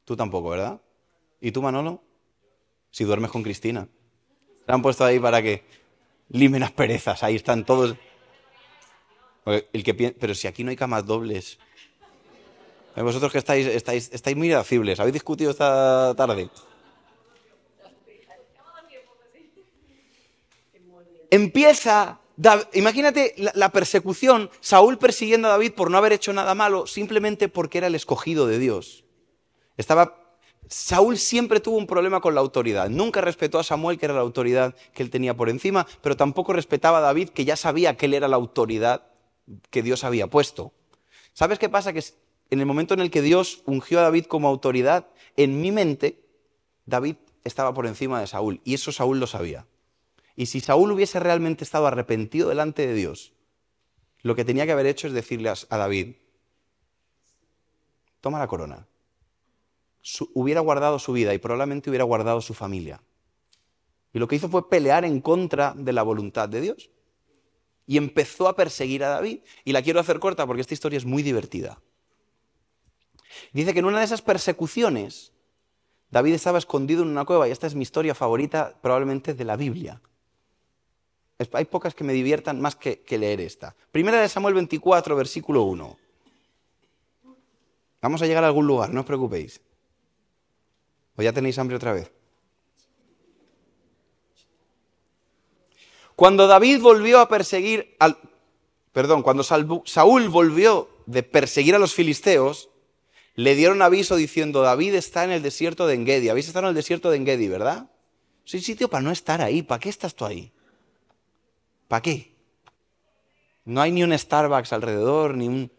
Tú 0.05 0.15
tampoco, 0.15 0.49
¿verdad? 0.49 0.81
¿Y 1.41 1.51
tú, 1.51 1.61
Manolo? 1.61 2.03
Si 2.91 3.03
duermes 3.03 3.31
con 3.31 3.43
Cristina. 3.43 3.87
Se 4.65 4.71
han 4.71 4.81
puesto 4.81 5.05
ahí 5.05 5.19
para 5.19 5.41
que 5.41 5.63
limen 6.29 6.61
las 6.61 6.71
perezas. 6.71 7.23
Ahí 7.23 7.35
están 7.35 7.65
todos. 7.65 7.95
El 9.45 9.83
que 9.83 9.93
Pero 9.93 10.35
si 10.35 10.47
aquí 10.47 10.63
no 10.63 10.69
hay 10.69 10.75
camas 10.75 11.05
dobles. 11.05 11.59
Vosotros 12.95 13.31
que 13.31 13.37
estáis, 13.37 13.65
estáis, 13.65 14.09
estáis 14.11 14.35
muy 14.35 14.49
irascibles. 14.49 14.99
¿Habéis 14.99 15.13
discutido 15.13 15.51
esta 15.51 16.13
tarde? 16.15 16.49
Empieza 21.31 22.19
Imagínate 22.73 23.35
la, 23.37 23.69
persecución, 23.69 24.49
Saúl 24.61 24.97
persiguiendo 24.97 25.49
a 25.49 25.51
David 25.51 25.73
por 25.73 25.91
no 25.91 25.97
haber 25.97 26.13
hecho 26.13 26.31
nada 26.31 26.55
malo, 26.55 26.87
simplemente 26.87 27.49
porque 27.49 27.79
era 27.79 27.87
el 27.87 27.95
escogido 27.95 28.47
de 28.47 28.59
Dios. 28.59 29.03
Estaba 29.75 30.19
Saúl 30.69 31.17
siempre 31.17 31.59
tuvo 31.59 31.77
un 31.77 31.87
problema 31.87 32.21
con 32.21 32.35
la 32.35 32.41
autoridad. 32.41 32.89
Nunca 32.89 33.21
respetó 33.21 33.59
a 33.59 33.63
Samuel, 33.63 33.97
que 33.97 34.05
era 34.05 34.13
la 34.13 34.21
autoridad 34.21 34.75
que 34.93 35.01
él 35.01 35.09
tenía 35.09 35.35
por 35.35 35.49
encima, 35.49 35.85
pero 36.01 36.15
tampoco 36.15 36.53
respetaba 36.53 36.99
a 36.99 37.01
David, 37.01 37.29
que 37.29 37.43
ya 37.43 37.57
sabía 37.57 37.97
que 37.97 38.05
él 38.05 38.13
era 38.13 38.27
la 38.27 38.35
autoridad 38.35 39.07
que 39.71 39.81
Dios 39.81 40.03
había 40.03 40.27
puesto. 40.27 40.71
¿Sabes 41.33 41.57
qué 41.57 41.69
pasa? 41.69 41.91
Que 41.91 42.03
en 42.51 42.59
el 42.59 42.67
momento 42.67 42.93
en 42.93 42.99
el 42.99 43.09
que 43.09 43.23
Dios 43.23 43.63
ungió 43.65 43.99
a 43.99 44.03
David 44.03 44.25
como 44.25 44.47
autoridad, 44.47 45.07
en 45.35 45.59
mi 45.59 45.71
mente, 45.71 46.23
David 46.85 47.15
estaba 47.43 47.73
por 47.73 47.87
encima 47.87 48.21
de 48.21 48.27
Saúl, 48.27 48.61
y 48.63 48.75
eso 48.75 48.91
Saúl 48.91 49.19
lo 49.19 49.25
sabía. 49.25 49.65
Y 50.39 50.45
si 50.45 50.61
Saúl 50.61 50.93
hubiese 50.93 51.19
realmente 51.19 51.65
estado 51.65 51.87
arrepentido 51.87 52.47
delante 52.47 52.87
de 52.87 52.93
Dios, 52.93 53.33
lo 54.21 54.35
que 54.35 54.45
tenía 54.45 54.65
que 54.65 54.71
haber 54.71 54.85
hecho 54.85 55.07
es 55.07 55.13
decirle 55.13 55.49
a 55.49 55.77
David, 55.77 56.15
toma 58.21 58.39
la 58.39 58.47
corona 58.47 58.87
hubiera 60.33 60.61
guardado 60.61 60.99
su 60.99 61.13
vida 61.13 61.33
y 61.33 61.37
probablemente 61.37 61.89
hubiera 61.89 62.05
guardado 62.05 62.41
su 62.41 62.53
familia. 62.53 63.01
Y 64.13 64.19
lo 64.19 64.27
que 64.27 64.35
hizo 64.35 64.49
fue 64.49 64.69
pelear 64.69 65.05
en 65.05 65.21
contra 65.21 65.73
de 65.75 65.93
la 65.93 66.03
voluntad 66.03 66.49
de 66.49 66.61
Dios. 66.61 66.89
Y 67.85 67.97
empezó 67.97 68.47
a 68.47 68.55
perseguir 68.55 69.03
a 69.03 69.09
David. 69.09 69.39
Y 69.65 69.71
la 69.71 69.81
quiero 69.81 69.99
hacer 69.99 70.19
corta 70.19 70.45
porque 70.47 70.61
esta 70.61 70.73
historia 70.73 70.97
es 70.97 71.05
muy 71.05 71.21
divertida. 71.21 71.81
Dice 73.53 73.73
que 73.73 73.79
en 73.79 73.85
una 73.85 73.99
de 73.99 74.05
esas 74.05 74.21
persecuciones, 74.21 75.33
David 76.09 76.33
estaba 76.33 76.57
escondido 76.57 77.03
en 77.03 77.09
una 77.09 77.25
cueva 77.25 77.47
y 77.47 77.51
esta 77.51 77.67
es 77.67 77.75
mi 77.75 77.83
historia 77.83 78.15
favorita 78.15 78.79
probablemente 78.81 79.33
de 79.33 79.43
la 79.43 79.55
Biblia. 79.55 80.01
Hay 81.53 81.65
pocas 81.65 81.95
que 81.95 82.03
me 82.03 82.11
diviertan 82.11 82.59
más 82.59 82.75
que, 82.75 83.01
leer 83.17 83.39
esta. 83.39 83.73
Primera 83.93 84.21
de 84.21 84.27
Samuel 84.27 84.55
24, 84.55 85.15
versículo 85.15 85.63
1. 85.63 85.97
Vamos 88.01 88.21
a 88.21 88.27
llegar 88.27 88.43
a 88.43 88.47
algún 88.47 88.67
lugar, 88.67 88.93
no 88.93 89.01
os 89.01 89.05
preocupéis. 89.05 89.61
¿O 91.15 91.21
ya 91.21 91.31
tenéis 91.31 91.57
hambre 91.57 91.77
otra 91.77 91.93
vez? 91.93 92.11
Cuando 96.17 96.47
David 96.47 96.81
volvió 96.81 97.21
a 97.21 97.29
perseguir 97.29 97.95
al... 97.99 98.17
Perdón, 98.91 99.23
cuando 99.23 99.43
Saúl 99.43 100.27
volvió 100.27 100.89
de 101.05 101.23
perseguir 101.23 101.73
a 101.73 101.79
los 101.79 101.93
filisteos, 101.93 102.69
le 103.35 103.55
dieron 103.55 103.81
aviso 103.81 104.17
diciendo, 104.17 104.61
David 104.61 104.95
está 104.95 105.23
en 105.23 105.31
el 105.31 105.41
desierto 105.41 105.87
de 105.87 105.93
Engedi. 105.93 106.27
Habéis 106.27 106.47
estado 106.47 106.65
en 106.65 106.71
el 106.71 106.75
desierto 106.75 107.09
de 107.09 107.15
Engedi, 107.15 107.47
¿verdad? 107.47 107.89
Es 108.45 108.53
un 108.55 108.61
sitio 108.61 108.89
para 108.89 109.03
no 109.03 109.11
estar 109.11 109.41
ahí. 109.41 109.61
¿Para 109.61 109.79
qué 109.79 109.87
estás 109.87 110.13
tú 110.13 110.25
ahí? 110.25 110.51
¿Para 111.89 112.03
qué? 112.03 112.35
No 113.65 113.81
hay 113.81 113.91
ni 113.91 114.03
un 114.03 114.17
Starbucks 114.17 114.71
alrededor, 114.71 115.35
ni 115.35 115.47
un... 115.47 115.71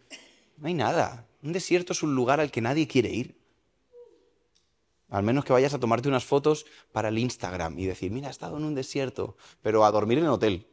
No 0.58 0.66
hay 0.66 0.74
nada. 0.74 1.26
Un 1.40 1.52
desierto 1.52 1.92
es 1.92 2.02
un 2.02 2.16
lugar 2.16 2.40
al 2.40 2.50
que 2.50 2.60
nadie 2.60 2.88
quiere 2.88 3.10
ir. 3.10 3.40
Al 5.08 5.22
menos 5.22 5.44
que 5.44 5.52
vayas 5.52 5.72
a 5.72 5.78
tomarte 5.78 6.08
unas 6.08 6.24
fotos 6.24 6.66
para 6.90 7.08
el 7.08 7.18
Instagram 7.18 7.78
y 7.78 7.86
decir, 7.86 8.10
mira, 8.10 8.26
he 8.26 8.30
estado 8.30 8.56
en 8.58 8.64
un 8.64 8.74
desierto, 8.74 9.36
pero 9.62 9.84
a 9.84 9.90
dormir 9.92 10.18
en 10.18 10.24
el 10.24 10.30
hotel. 10.30 10.66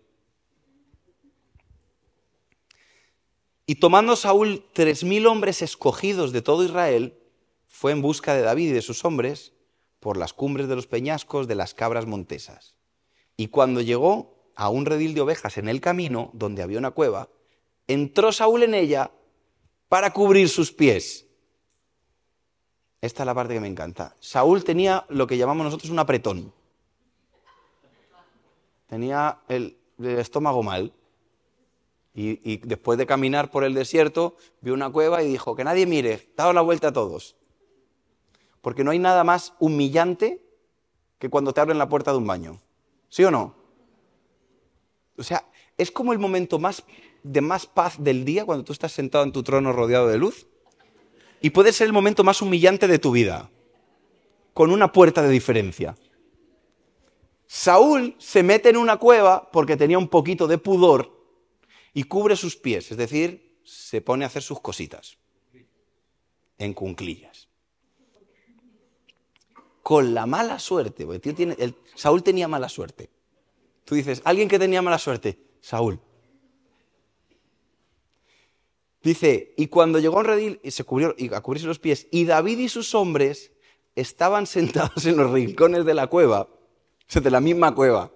Y 3.67 3.75
tomando 3.75 4.15
Saúl 4.15 4.65
tres 4.73 5.03
mil 5.03 5.27
hombres 5.27 5.61
escogidos 5.61 6.31
de 6.31 6.41
todo 6.41 6.63
Israel, 6.63 7.19
fue 7.67 7.91
en 7.91 8.01
busca 8.01 8.33
de 8.33 8.41
David 8.41 8.69
y 8.69 8.73
de 8.73 8.81
sus 8.81 9.05
hombres 9.05 9.53
por 9.99 10.17
las 10.17 10.33
cumbres 10.33 10.67
de 10.67 10.75
los 10.75 10.87
peñascos 10.87 11.47
de 11.47 11.55
las 11.55 11.75
cabras 11.75 12.07
montesas. 12.07 12.75
Y 13.35 13.49
cuando 13.49 13.81
llegó 13.81 14.36
a 14.57 14.67
un 14.67 14.85
redil 14.85 15.13
de 15.13 15.21
ovejas 15.21 15.57
en 15.57 15.69
el 15.69 15.79
camino, 15.79 16.31
donde 16.33 16.63
había 16.63 16.79
una 16.79 16.91
cueva, 16.91 17.29
entró 17.87 18.33
Saúl 18.33 18.63
en 18.63 18.73
ella 18.73 19.11
para 19.87 20.11
cubrir 20.11 20.49
sus 20.49 20.73
pies 20.73 21.27
esta 23.01 23.23
es 23.23 23.27
la 23.27 23.35
parte 23.35 23.53
que 23.53 23.59
me 23.59 23.67
encanta. 23.67 24.15
Saúl 24.19 24.63
tenía 24.63 25.05
lo 25.09 25.27
que 25.27 25.37
llamamos 25.37 25.65
nosotros 25.65 25.91
un 25.91 25.99
apretón. 25.99 26.53
Tenía 28.87 29.39
el, 29.47 29.77
estómago 29.99 30.63
mal. 30.63 30.93
Y, 32.13 32.57
después 32.65 32.97
de 32.97 33.05
caminar 33.05 33.51
por 33.51 33.63
el 33.63 33.75
desierto, 33.75 34.37
vio 34.61 34.73
una 34.73 34.89
cueva 34.89 35.21
y 35.21 35.27
dijo, 35.27 35.55
que 35.55 35.63
nadie 35.63 35.85
mire, 35.85 36.31
dado 36.35 36.51
la 36.51 36.61
vuelta 36.61 36.87
a 36.87 36.93
todos. 36.93 37.35
Porque 38.61 38.83
no 38.83 38.89
hay 38.89 38.97
nada 38.97 39.23
más 39.23 39.53
humillante 39.59 40.43
que 41.19 41.29
cuando 41.29 41.53
te 41.53 41.61
abren 41.61 41.77
la 41.77 41.89
puerta 41.89 42.11
de 42.11 42.17
un 42.17 42.25
baño. 42.25 42.59
¿Sí 43.09 43.23
o 43.23 43.29
no? 43.29 43.55
O 45.17 45.23
sea, 45.23 45.45
es 45.77 45.91
como 45.91 46.13
el 46.13 46.19
momento 46.19 46.59
más 46.59 46.83
de 47.23 47.41
más 47.41 47.65
paz 47.65 47.95
del 48.01 48.23
día 48.23 48.45
cuando 48.45 48.63
tú 48.63 48.73
estás 48.73 48.91
sentado 48.91 49.23
en 49.23 49.31
tu 49.31 49.43
trono 49.43 49.73
rodeado 49.73 50.07
de 50.07 50.17
luz 50.17 50.47
y 51.41 51.49
puede 51.49 51.73
ser 51.73 51.87
el 51.87 51.93
momento 51.93 52.23
más 52.23 52.41
humillante 52.41 52.87
de 52.87 52.99
tu 52.99 53.11
vida, 53.11 53.51
con 54.53 54.71
una 54.71 54.91
puerta 54.91 55.21
de 55.21 55.29
diferencia. 55.29 55.95
Saúl 57.45 58.15
se 58.17 58.43
mete 58.43 58.69
en 58.69 58.77
una 58.77 58.97
cueva 58.97 59.49
porque 59.51 59.77
tenía 59.77 59.97
un 59.97 60.07
poquito 60.07 60.47
de 60.47 60.57
pudor 60.57 61.17
y 61.93 62.03
cubre 62.03 62.35
sus 62.35 62.55
pies, 62.55 62.91
es 62.91 62.97
decir, 62.97 63.59
se 63.63 64.01
pone 64.01 64.23
a 64.23 64.27
hacer 64.27 64.41
sus 64.41 64.59
cositas 64.59 65.17
en 66.57 66.73
cunclillas. 66.73 67.47
Con 69.83 70.13
la 70.13 70.25
mala 70.25 70.59
suerte, 70.59 71.07
Saúl 71.95 72.23
tenía 72.23 72.47
mala 72.47 72.67
suerte. 72.67 73.09
Tú 73.87 73.95
dices, 73.95 74.21
alguien 74.25 74.49
que 74.49 74.59
tenía 74.59 74.81
mala 74.81 74.97
suerte, 74.97 75.39
Saúl. 75.61 75.97
Dice, 79.01 79.53
y 79.55 79.67
cuando 79.67 79.97
llegó 79.97 80.17
a 80.17 80.19
un 80.19 80.25
redil 80.25 80.59
y 80.61 80.71
se 80.71 80.83
cubrió 80.83 81.15
y 81.17 81.33
a 81.33 81.39
cubrirse 81.39 81.67
los 81.67 81.79
pies, 81.79 82.05
y 82.11 82.25
David 82.25 82.57
y 82.57 82.67
sus 82.67 82.93
hombres 82.93 83.53
estaban 83.95 84.45
sentados 84.45 85.05
en 85.05 85.15
los 85.15 85.31
rincones 85.31 85.85
de 85.85 85.93
la 85.93 86.07
cueva, 86.07 86.41
o 86.41 86.49
sea, 87.07 87.21
de 87.21 87.31
la 87.31 87.39
misma 87.39 87.73
cueva, 87.73 88.11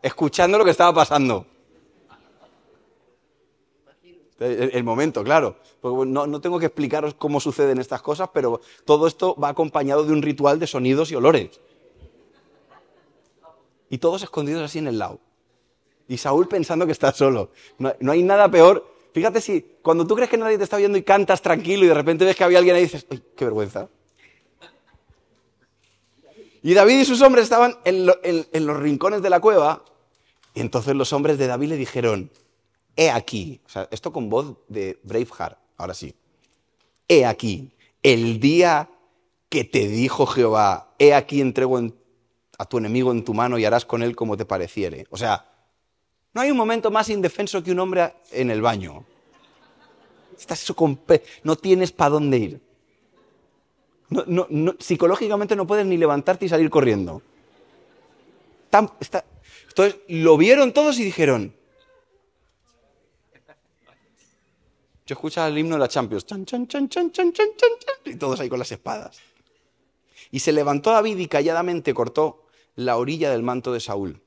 escuchando 0.00 0.56
lo 0.56 0.64
que 0.64 0.70
estaba 0.70 0.94
pasando. 0.94 1.46
El, 4.38 4.82
momento, 4.84 5.22
claro. 5.22 5.56
No, 5.82 6.26
no 6.26 6.40
tengo 6.40 6.58
que 6.58 6.66
explicaros 6.66 7.12
cómo 7.12 7.40
suceden 7.40 7.78
estas 7.78 8.00
cosas, 8.00 8.30
pero 8.32 8.62
todo 8.86 9.06
esto 9.06 9.36
va 9.36 9.50
acompañado 9.50 10.02
de 10.02 10.14
un 10.14 10.22
ritual 10.22 10.58
de 10.58 10.66
sonidos 10.66 11.12
y 11.12 11.14
olores. 11.14 11.60
Y 13.92 13.98
todos 13.98 14.24
escondidos 14.24 14.64
así 14.64 14.80
en 14.80 14.88
el 14.88 14.98
lado. 14.98 15.20
Y 16.08 16.16
Saúl 16.16 16.48
pensando 16.48 16.84
que 16.84 16.92
está 16.92 17.12
solo. 17.12 17.52
no 17.78 18.10
hay 18.10 18.24
nada 18.24 18.50
peor 18.50 18.92
Fíjate 19.12 19.40
si 19.40 19.60
cuando 19.82 20.06
tú 20.06 20.14
crees 20.14 20.30
que 20.30 20.38
nadie 20.38 20.56
te 20.56 20.64
está 20.64 20.78
viendo 20.78 20.96
y 20.96 21.02
cantas 21.02 21.42
tranquilo 21.42 21.84
y 21.84 21.88
de 21.88 21.94
repente 21.94 22.24
ves 22.24 22.34
que 22.34 22.44
había 22.44 22.58
alguien 22.58 22.76
ahí 22.76 22.82
y 22.82 22.86
dices, 22.86 23.06
¡ay, 23.10 23.22
qué 23.36 23.44
vergüenza! 23.44 23.88
Y 26.62 26.74
David 26.74 27.00
y 27.00 27.04
sus 27.04 27.20
hombres 27.20 27.44
estaban 27.44 27.76
en, 27.84 28.06
los 28.06 28.76
rincones 28.78 29.20
de 29.20 29.30
la 29.30 29.40
cueva 29.40 29.84
y 30.54 30.60
entonces 30.60 30.94
los 30.94 31.12
hombres 31.12 31.36
de 31.36 31.46
David 31.46 31.68
le 31.68 31.76
dijeron, 31.76 32.30
he 32.96 33.10
aquí, 33.10 33.60
esto 33.90 34.12
con 34.12 34.30
voz 34.30 34.56
de 34.68 34.98
Braveheart, 35.02 35.58
ahora 35.76 35.92
sí, 35.92 36.14
he 37.08 37.26
aquí, 37.26 37.72
el 38.02 38.38
día 38.38 38.88
que 39.48 39.64
te 39.64 39.88
dijo 39.88 40.24
Jehová, 40.24 40.94
he 40.98 41.12
aquí 41.12 41.40
entrego 41.40 41.78
a 42.62 42.64
tu 42.64 42.78
enemigo 42.78 43.10
en 43.10 43.24
tu 43.24 43.34
mano 43.34 43.58
y 43.58 43.64
harás 43.64 43.84
con 43.84 44.04
él 44.04 44.14
como 44.14 44.36
te 44.36 44.44
pareciere. 44.44 45.04
O 45.10 45.16
sea, 45.16 45.44
no 46.32 46.40
hay 46.40 46.50
un 46.52 46.56
momento 46.56 46.92
más 46.92 47.08
indefenso 47.08 47.62
que 47.62 47.72
un 47.72 47.80
hombre 47.80 48.14
en 48.30 48.50
el 48.50 48.62
baño. 48.62 49.04
Estás 50.38 50.72
no 51.42 51.56
tienes 51.56 51.90
para 51.90 52.10
dónde 52.10 52.38
ir. 52.38 52.60
psicológicamente 54.78 55.56
no 55.56 55.66
puedes 55.66 55.84
ni 55.84 55.96
levantarte 55.96 56.46
y 56.46 56.48
salir 56.48 56.70
corriendo. 56.70 57.20
entonces 58.70 59.96
lo 60.08 60.36
vieron 60.36 60.72
todos 60.72 60.98
y 61.00 61.04
dijeron. 61.04 61.54
Yo 65.04 65.14
escuchaba 65.14 65.48
el 65.48 65.58
himno 65.58 65.74
de 65.74 65.80
la 65.80 65.88
Champions. 65.88 66.24
y 68.04 68.14
todos 68.14 68.38
ahí 68.38 68.48
con 68.48 68.60
las 68.60 68.70
espadas. 68.70 69.18
Y 70.30 70.38
se 70.38 70.52
levantó 70.52 70.92
David 70.92 71.18
y 71.18 71.26
calladamente 71.26 71.92
cortó 71.92 72.41
la 72.74 72.96
orilla 72.96 73.30
del 73.30 73.42
manto 73.42 73.72
de 73.72 73.80
Saúl. 73.80 74.22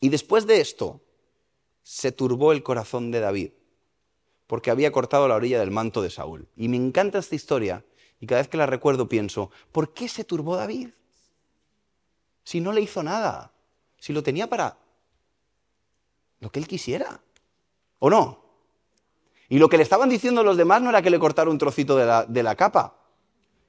Y 0.00 0.10
después 0.10 0.46
de 0.46 0.60
esto, 0.60 1.00
se 1.82 2.12
turbó 2.12 2.52
el 2.52 2.62
corazón 2.62 3.10
de 3.10 3.20
David, 3.20 3.52
porque 4.46 4.70
había 4.70 4.92
cortado 4.92 5.26
la 5.28 5.34
orilla 5.34 5.58
del 5.58 5.70
manto 5.70 6.02
de 6.02 6.10
Saúl. 6.10 6.48
Y 6.56 6.68
me 6.68 6.76
encanta 6.76 7.18
esta 7.18 7.34
historia, 7.34 7.84
y 8.20 8.26
cada 8.26 8.40
vez 8.40 8.48
que 8.48 8.56
la 8.56 8.66
recuerdo 8.66 9.08
pienso, 9.08 9.50
¿por 9.72 9.92
qué 9.92 10.08
se 10.08 10.24
turbó 10.24 10.56
David? 10.56 10.90
Si 12.44 12.60
no 12.60 12.72
le 12.72 12.80
hizo 12.80 13.02
nada, 13.02 13.52
si 13.98 14.12
lo 14.12 14.22
tenía 14.22 14.48
para 14.48 14.78
lo 16.40 16.50
que 16.50 16.60
él 16.60 16.68
quisiera, 16.68 17.20
¿o 17.98 18.10
no? 18.10 18.44
Y 19.48 19.58
lo 19.58 19.68
que 19.68 19.76
le 19.76 19.82
estaban 19.82 20.08
diciendo 20.08 20.42
los 20.42 20.56
demás 20.56 20.82
no 20.82 20.90
era 20.90 21.02
que 21.02 21.10
le 21.10 21.18
cortara 21.18 21.50
un 21.50 21.58
trocito 21.58 21.96
de 21.96 22.06
la, 22.06 22.24
de 22.24 22.42
la 22.42 22.54
capa 22.54 22.96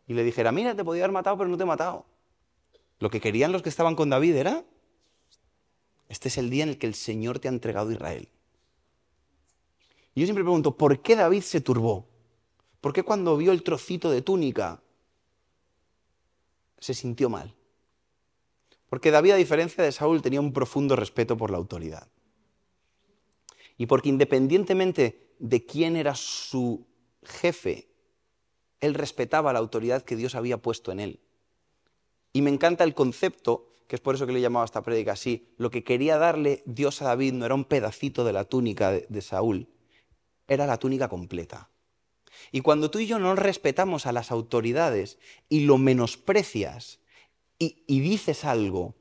y 0.08 0.14
le 0.14 0.24
dijera, 0.24 0.52
mira, 0.52 0.76
te 0.76 0.84
podía 0.84 1.04
haber 1.04 1.14
matado, 1.14 1.38
pero 1.38 1.50
no 1.50 1.58
te 1.58 1.64
he 1.64 1.66
matado. 1.66 2.06
Lo 3.00 3.10
que 3.10 3.22
querían 3.22 3.52
los 3.52 3.62
que 3.62 3.70
estaban 3.70 3.96
con 3.96 4.10
David 4.10 4.36
era 4.36 4.64
este 6.10 6.28
es 6.28 6.40
el 6.40 6.50
día 6.50 6.64
en 6.64 6.70
el 6.70 6.78
que 6.80 6.88
el 6.88 6.96
Señor 6.96 7.40
te 7.40 7.48
ha 7.48 7.52
entregado 7.52 7.92
Israel. 7.92 8.28
Y 10.16 10.22
yo 10.22 10.26
siempre 10.26 10.44
pregunto, 10.44 10.76
¿por 10.76 11.02
qué 11.02 11.16
David 11.16 11.42
se 11.42 11.62
turbó? 11.62 12.08
¿Por 12.82 12.94
qué 12.94 13.04
cuando 13.04 13.38
vio 13.38 13.52
el 13.52 13.64
trocito 13.64 14.10
de 14.10 14.24
túnica 14.24 14.82
se 16.80 16.96
sintió 16.96 17.30
mal? 17.30 17.54
Porque 18.90 19.12
David, 19.12 19.32
a 19.32 19.36
diferencia 19.36 19.84
de 19.84 19.92
Saúl, 19.92 20.24
tenía 20.24 20.42
un 20.42 20.52
profundo 20.52 20.96
respeto 20.96 21.38
por 21.38 21.52
la 21.52 21.58
autoridad. 21.58 22.08
Y 23.78 23.86
porque 23.86 24.10
independientemente 24.10 25.36
de 25.38 25.64
quién 25.64 25.96
era 25.96 26.16
su 26.16 26.88
jefe, 27.24 27.88
él 28.80 28.96
respetaba 28.96 29.54
la 29.54 29.60
autoridad 29.60 30.02
que 30.02 30.16
Dios 30.16 30.34
había 30.34 30.58
puesto 30.58 30.92
en 30.92 31.02
él. 31.02 31.20
Y 32.34 32.42
me 32.42 32.50
encanta 32.50 32.84
el 32.84 32.94
concepto 32.94 33.70
que 33.90 33.96
es 33.96 34.02
por 34.02 34.14
eso 34.14 34.28
que 34.28 34.34
le 34.34 34.40
llamaba 34.40 34.66
esta 34.66 34.84
prédica 34.84 35.14
así, 35.14 35.48
lo 35.58 35.72
que 35.72 35.84
quería 35.84 36.20
darle 36.20 36.62
Dios 36.68 37.02
a 37.02 37.06
David 37.06 37.34
no 37.34 37.46
era 37.48 37.56
un 37.56 37.66
pedacito 37.66 38.24
de 38.24 38.32
la 38.32 38.46
túnica 38.46 38.92
de, 38.92 39.22
Saúl, 39.24 39.68
era 40.48 40.68
la 40.68 40.78
túnica 40.78 41.10
completa. 41.10 41.72
Y 42.52 42.62
cuando 42.62 42.92
tú 42.92 43.00
y 43.00 43.08
yo 43.08 43.18
no 43.18 43.36
respetamos 43.36 44.06
a 44.06 44.12
las 44.12 44.30
autoridades 44.30 45.18
y 45.50 45.62
lo 45.62 45.80
menosprecias 45.80 47.00
y, 47.58 47.84
dices 47.88 48.46
algo 48.46 48.94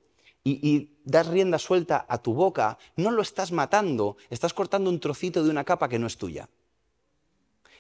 y, 0.43 0.97
das 1.05 1.27
rienda 1.27 1.59
suelta 1.59 2.07
a 2.09 2.23
tu 2.23 2.33
boca, 2.33 2.79
no 2.97 3.11
lo 3.11 3.21
estás 3.21 3.53
matando, 3.53 4.17
estás 4.31 4.55
cortando 4.55 4.89
un 4.89 5.01
trocito 5.01 5.45
de 5.45 5.51
una 5.51 5.65
capa 5.65 5.91
que 5.91 5.99
no 5.99 6.07
es 6.07 6.17
tuya. 6.17 6.49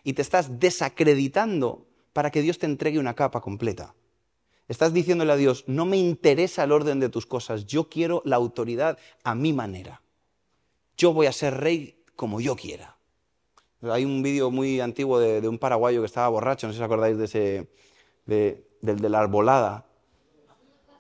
Y 0.04 0.12
te 0.12 0.20
estás 0.20 0.60
desacreditando 0.60 1.86
para 2.12 2.30
que 2.30 2.42
Dios 2.42 2.58
te 2.58 2.66
entregue 2.66 2.98
una 2.98 3.14
capa 3.14 3.40
completa. 3.40 3.94
Estás 4.68 4.92
diciéndole 4.92 5.32
a 5.32 5.36
Dios, 5.36 5.64
no 5.66 5.86
me 5.86 5.96
interesa 5.96 6.64
el 6.64 6.72
orden 6.72 7.00
de 7.00 7.08
tus 7.08 7.24
cosas, 7.24 7.66
yo 7.66 7.88
quiero 7.88 8.20
la 8.26 8.36
autoridad 8.36 8.98
a 9.24 9.34
mi 9.34 9.54
manera. 9.54 10.02
Yo 10.96 11.14
voy 11.14 11.26
a 11.26 11.32
ser 11.32 11.54
rey 11.54 12.04
como 12.14 12.38
yo 12.40 12.54
quiera. 12.54 12.98
Hay 13.80 14.04
un 14.04 14.22
vídeo 14.22 14.50
muy 14.50 14.80
antiguo 14.80 15.18
de, 15.18 15.46
un 15.48 15.58
paraguayo 15.58 16.00
que 16.00 16.06
estaba 16.06 16.28
borracho, 16.28 16.66
no 16.66 16.72
sé 16.72 16.78
si 16.78 16.82
os 16.82 16.86
acordáis 16.86 17.16
de 17.16 17.24
ese, 17.24 17.70
del 18.26 18.66
de 18.82 19.08
la 19.08 19.20
arbolada. 19.20 19.86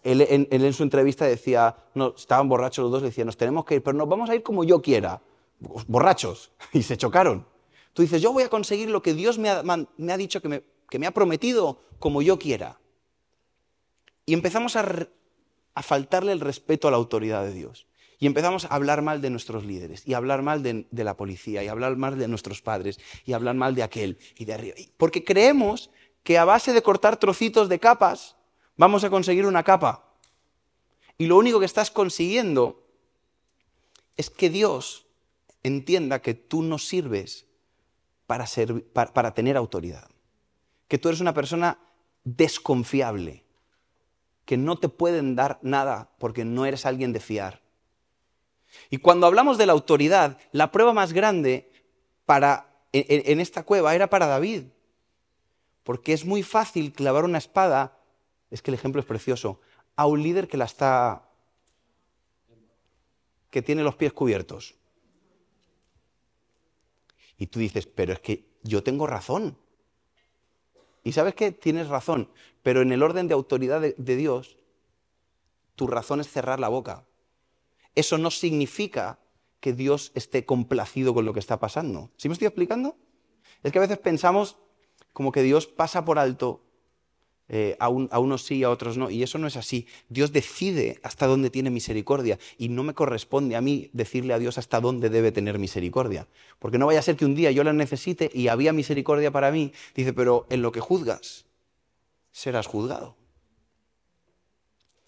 Él 0.02 0.24
en, 0.26 0.72
su 0.72 0.82
entrevista 0.82 1.26
decía, 1.26 1.76
no, 1.94 2.14
estaban 2.16 2.48
borrachos 2.48 2.84
los 2.84 2.92
dos, 2.92 3.02
decía, 3.02 3.26
nos 3.26 3.36
tenemos 3.36 3.66
que 3.66 3.74
ir, 3.74 3.82
pero 3.82 3.98
nos 3.98 4.08
vamos 4.08 4.30
a 4.30 4.34
ir 4.34 4.42
como 4.42 4.64
yo 4.64 4.80
quiera, 4.80 5.20
borrachos, 5.88 6.52
y 6.72 6.82
se 6.82 6.96
chocaron. 6.96 7.46
Tú 7.92 8.00
dices, 8.00 8.22
yo 8.22 8.32
voy 8.32 8.44
a 8.44 8.48
conseguir 8.48 8.88
lo 8.88 9.02
que 9.02 9.12
Dios 9.12 9.38
me 9.38 9.50
ha, 9.50 10.16
dicho 10.16 10.40
que 10.40 10.98
me 10.98 11.06
ha 11.06 11.10
prometido 11.10 11.80
como 11.98 12.22
yo 12.22 12.38
quiera. 12.38 12.78
Y 14.28 14.34
empezamos 14.34 14.76
a, 14.76 15.06
faltarle 15.82 16.32
el 16.32 16.40
respeto 16.40 16.86
a 16.86 16.90
la 16.90 16.98
autoridad 16.98 17.46
de 17.46 17.54
Dios. 17.54 17.86
Y 18.18 18.26
empezamos 18.26 18.66
a 18.66 18.74
hablar 18.74 19.00
mal 19.00 19.22
de 19.22 19.30
nuestros 19.30 19.64
líderes, 19.64 20.06
y 20.06 20.12
hablar 20.12 20.42
mal 20.42 20.62
de, 20.62 20.84
la 20.90 21.16
policía, 21.16 21.64
y 21.64 21.68
hablar 21.68 21.96
mal 21.96 22.18
de 22.18 22.28
nuestros 22.28 22.60
padres, 22.60 23.00
y 23.24 23.32
hablar 23.32 23.54
mal 23.54 23.74
de 23.74 23.82
aquel 23.82 24.18
y 24.36 24.44
de 24.44 24.52
arriba. 24.52 24.76
Porque 24.98 25.24
creemos 25.24 25.88
que 26.24 26.36
a 26.36 26.44
base 26.44 26.74
de 26.74 26.82
cortar 26.82 27.16
trocitos 27.16 27.70
de 27.70 27.78
capas 27.78 28.36
vamos 28.76 29.02
a 29.02 29.08
conseguir 29.08 29.46
una 29.46 29.62
capa. 29.62 30.12
Y 31.16 31.24
lo 31.24 31.38
único 31.38 31.58
que 31.58 31.64
estás 31.64 31.90
consiguiendo 31.90 32.86
es 34.18 34.28
que 34.28 34.50
Dios 34.50 35.06
entienda 35.62 36.20
que 36.20 36.34
tú 36.34 36.62
no 36.62 36.76
sirves 36.76 37.46
para 38.26 39.32
tener 39.32 39.56
autoridad. 39.56 40.10
Que 40.86 40.98
tú 40.98 41.08
eres 41.08 41.22
una 41.22 41.32
persona 41.32 41.78
desconfiable, 42.24 43.47
que 44.48 44.56
no 44.56 44.78
te 44.78 44.88
pueden 44.88 45.36
dar 45.36 45.58
nada 45.60 46.10
porque 46.16 46.46
no 46.46 46.64
eres 46.64 46.86
alguien 46.86 47.12
de 47.12 47.20
fiar. 47.20 47.60
Y 48.88 48.96
cuando 48.96 49.26
hablamos 49.26 49.58
de 49.58 49.66
la 49.66 49.74
autoridad, 49.74 50.38
la 50.52 50.72
prueba 50.72 50.94
más 50.94 51.12
grande 51.12 51.70
para, 52.24 52.74
en, 52.92 53.40
esta 53.40 53.62
cueva 53.62 53.94
era 53.94 54.08
para 54.08 54.26
David. 54.26 54.62
Porque 55.82 56.14
es 56.14 56.24
muy 56.24 56.42
fácil 56.42 56.94
clavar 56.94 57.24
una 57.24 57.36
espada, 57.36 57.98
es 58.50 58.62
que 58.62 58.70
el 58.70 58.76
ejemplo 58.76 59.02
es 59.02 59.06
precioso, 59.06 59.60
a 59.96 60.06
un 60.06 60.22
líder 60.22 60.48
que 60.48 60.56
la 60.56 60.64
está. 60.64 61.28
que 63.50 63.60
tiene 63.60 63.82
los 63.82 63.96
pies 63.96 64.14
cubiertos. 64.14 64.76
Y 67.36 67.48
tú 67.48 67.58
dices, 67.58 67.86
pero 67.86 68.14
es 68.14 68.20
que 68.20 68.46
yo 68.62 68.82
tengo 68.82 69.06
razón. 69.06 69.58
Y 71.04 71.12
sabes 71.12 71.34
que 71.34 71.52
tienes 71.52 71.88
razón, 71.88 72.30
pero 72.62 72.82
en 72.82 72.92
el 72.92 73.02
orden 73.02 73.28
de 73.28 73.34
autoridad 73.34 73.80
de, 73.80 74.16
Dios, 74.16 74.58
tu 75.74 75.86
razón 75.86 76.20
es 76.20 76.28
cerrar 76.28 76.60
la 76.60 76.68
boca. 76.68 77.06
Eso 77.94 78.18
no 78.18 78.30
significa 78.30 79.18
que 79.60 79.72
Dios 79.72 80.12
esté 80.14 80.44
complacido 80.44 81.14
con 81.14 81.24
lo 81.24 81.32
que 81.32 81.40
está 81.40 81.58
pasando. 81.58 82.10
¿Sí 82.16 82.28
me 82.28 82.34
estoy 82.34 82.46
explicando? 82.46 82.96
Es 83.62 83.72
que 83.72 83.78
a 83.78 83.82
veces 83.82 83.98
pensamos 83.98 84.56
como 85.12 85.32
que 85.32 85.42
Dios 85.42 85.66
pasa 85.66 86.04
por 86.04 86.18
alto 86.18 86.67
eh, 87.48 87.76
a, 87.80 87.88
unos 87.88 88.44
sí, 88.44 88.62
a 88.62 88.70
otros 88.70 88.98
no. 88.98 89.10
Y 89.10 89.22
eso 89.22 89.38
no 89.38 89.46
es 89.46 89.56
así. 89.56 89.86
Dios 90.08 90.32
decide 90.32 91.00
hasta 91.02 91.26
dónde 91.26 91.50
tiene 91.50 91.70
misericordia 91.70 92.38
y 92.58 92.68
no 92.68 92.82
me 92.82 92.94
corresponde 92.94 93.56
a 93.56 93.60
mí 93.60 93.90
decirle 93.92 94.34
a 94.34 94.38
Dios 94.38 94.58
hasta 94.58 94.80
dónde 94.80 95.08
debe 95.08 95.32
tener 95.32 95.58
misericordia. 95.58 96.28
Porque 96.58 96.78
no 96.78 96.86
vaya 96.86 97.00
a 97.00 97.02
ser 97.02 97.16
que 97.16 97.24
un 97.24 97.34
día 97.34 97.50
yo 97.50 97.64
la 97.64 97.72
necesite 97.72 98.30
y 98.32 98.48
había 98.48 98.72
misericordia 98.72 99.30
para 99.30 99.50
mí. 99.50 99.72
Dice, 99.94 100.12
pero 100.12 100.46
en 100.50 100.62
lo 100.62 100.72
que 100.72 100.80
juzgas, 100.80 101.46
serás 102.32 102.66
juzgado. 102.66 103.16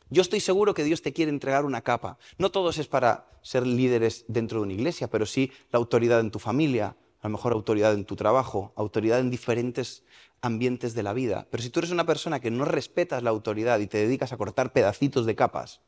Yo 0.08 0.22
estoy 0.22 0.40
seguro 0.40 0.74
que 0.74 0.82
Dios 0.82 1.02
te 1.02 1.12
quiere 1.12 1.30
entregar 1.30 1.64
una 1.64 1.82
capa. 1.82 2.18
No 2.36 2.50
todos 2.50 2.78
es 2.78 2.88
para 2.88 3.30
ser 3.42 3.66
líderes 3.66 4.24
dentro 4.26 4.58
de 4.58 4.64
una 4.64 4.72
iglesia, 4.72 5.08
pero 5.08 5.24
sí 5.24 5.52
la 5.70 5.78
autoridad 5.78 6.20
en 6.20 6.32
tu 6.32 6.40
familia, 6.40 6.96
a 7.20 7.28
lo 7.28 7.32
mejor 7.32 7.52
autoridad 7.52 7.92
en 7.94 8.04
tu 8.04 8.16
trabajo, 8.16 8.72
autoridad 8.76 9.20
en 9.20 9.30
diferentes 9.30 10.04
ambientes 10.40 10.94
de 10.94 11.02
la 11.02 11.12
vida. 11.12 11.46
Pero 11.50 11.62
si 11.62 11.70
tú 11.70 11.80
eres 11.80 11.90
una 11.90 12.06
persona 12.06 12.40
que 12.40 12.50
no 12.50 12.64
respetas 12.64 13.22
la 13.22 13.30
autoridad 13.30 13.78
y 13.80 13.86
te 13.86 13.98
dedicas 13.98 14.32
a 14.32 14.36
cortar 14.36 14.72
pedacitos 14.72 15.26
de 15.26 15.36
capas, 15.36 15.80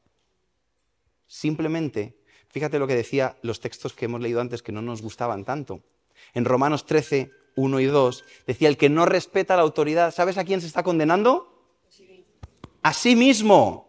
simplemente, 1.26 2.18
fíjate 2.48 2.78
lo 2.78 2.86
que 2.86 2.94
decía 2.94 3.36
los 3.42 3.60
textos 3.60 3.94
que 3.94 4.04
hemos 4.04 4.20
leído 4.20 4.40
antes 4.40 4.62
que 4.62 4.72
no 4.72 4.82
nos 4.82 5.00
gustaban 5.00 5.44
tanto. 5.44 5.80
En 6.34 6.44
Romanos 6.44 6.84
13, 6.84 7.30
1 7.56 7.80
y 7.80 7.86
2, 7.86 8.24
decía, 8.46 8.68
el 8.68 8.76
que 8.76 8.90
no 8.90 9.06
respeta 9.06 9.56
la 9.56 9.62
autoridad, 9.62 10.12
¿sabes 10.12 10.36
a 10.36 10.44
quién 10.44 10.60
se 10.60 10.66
está 10.66 10.82
condenando? 10.82 11.48
A 12.82 12.92
sí 12.92 13.16
mismo. 13.16 13.88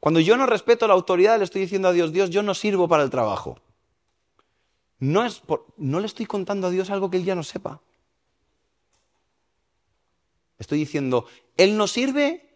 Cuando 0.00 0.20
yo 0.20 0.36
no 0.36 0.46
respeto 0.46 0.86
la 0.88 0.94
autoridad, 0.94 1.38
le 1.38 1.44
estoy 1.44 1.60
diciendo 1.60 1.88
a 1.88 1.92
Dios, 1.92 2.12
Dios, 2.12 2.30
yo 2.30 2.42
no 2.42 2.54
sirvo 2.54 2.88
para 2.88 3.02
el 3.02 3.10
trabajo. 3.10 3.58
No, 4.98 5.24
es 5.24 5.42
no 5.76 6.00
le 6.00 6.06
estoy 6.06 6.26
contando 6.26 6.66
a 6.66 6.70
Dios 6.70 6.90
algo 6.90 7.10
que 7.10 7.18
Él 7.18 7.24
ya 7.24 7.34
no 7.34 7.42
sepa. 7.42 7.80
Estoy 10.58 10.78
diciendo, 10.78 11.26
Él 11.56 11.76
no 11.76 11.86
sirve, 11.86 12.48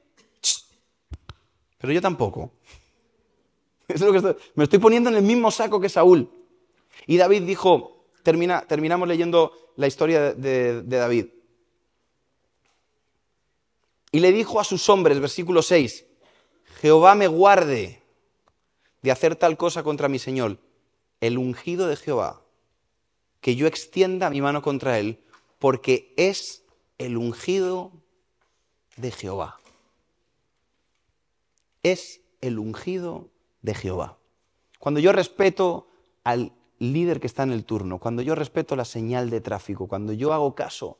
pero 1.78 1.92
yo 1.92 2.00
tampoco. 2.00 2.52
me 4.54 4.64
estoy 4.64 4.78
poniendo 4.78 5.10
en 5.10 5.16
el 5.16 5.22
mismo 5.22 5.50
saco 5.50 5.80
que 5.80 5.88
Saúl. 5.88 6.30
Y 7.06 7.16
David 7.16 7.42
dijo, 7.42 8.06
termina, 8.22 8.62
terminamos 8.62 9.08
leyendo 9.08 9.52
la 9.76 9.86
historia 9.86 10.32
de, 10.34 10.82
de 10.82 10.96
David. 10.96 11.26
Y 14.12 14.20
le 14.20 14.32
dijo 14.32 14.60
a 14.60 14.64
sus 14.64 14.88
hombres, 14.88 15.20
versículo 15.20 15.62
6, 15.62 16.04
Jehová 16.80 17.14
me 17.14 17.28
guarde 17.28 18.02
de 19.02 19.10
hacer 19.10 19.36
tal 19.36 19.56
cosa 19.56 19.82
contra 19.82 20.08
mi 20.08 20.18
Señor, 20.18 20.58
el 21.20 21.38
ungido 21.38 21.86
de 21.86 21.96
Jehová, 21.96 22.42
que 23.40 23.56
yo 23.56 23.66
extienda 23.66 24.30
mi 24.30 24.40
mano 24.40 24.62
contra 24.62 24.98
él, 24.98 25.22
porque 25.58 26.12
es 26.16 26.64
el 26.98 27.16
ungido 27.16 27.92
de 28.96 29.10
Jehová. 29.10 29.58
Es 31.82 32.20
el 32.40 32.58
ungido 32.58 33.28
de 33.62 33.74
Jehová. 33.74 34.18
Cuando 34.78 35.00
yo 35.00 35.12
respeto 35.12 35.88
al 36.24 36.52
líder 36.78 37.20
que 37.20 37.26
está 37.26 37.42
en 37.42 37.52
el 37.52 37.64
turno, 37.64 37.98
cuando 37.98 38.22
yo 38.22 38.34
respeto 38.34 38.76
la 38.76 38.84
señal 38.84 39.30
de 39.30 39.40
tráfico, 39.40 39.88
cuando 39.88 40.12
yo 40.12 40.32
hago 40.32 40.54
caso, 40.54 40.98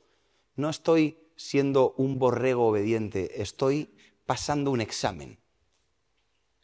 no 0.57 0.69
estoy 0.69 1.19
siendo 1.37 1.95
un 1.97 2.19
borrego 2.19 2.67
obediente, 2.67 3.41
estoy 3.41 3.91
pasando 4.27 4.71
un 4.71 4.83
examen. 4.83 5.39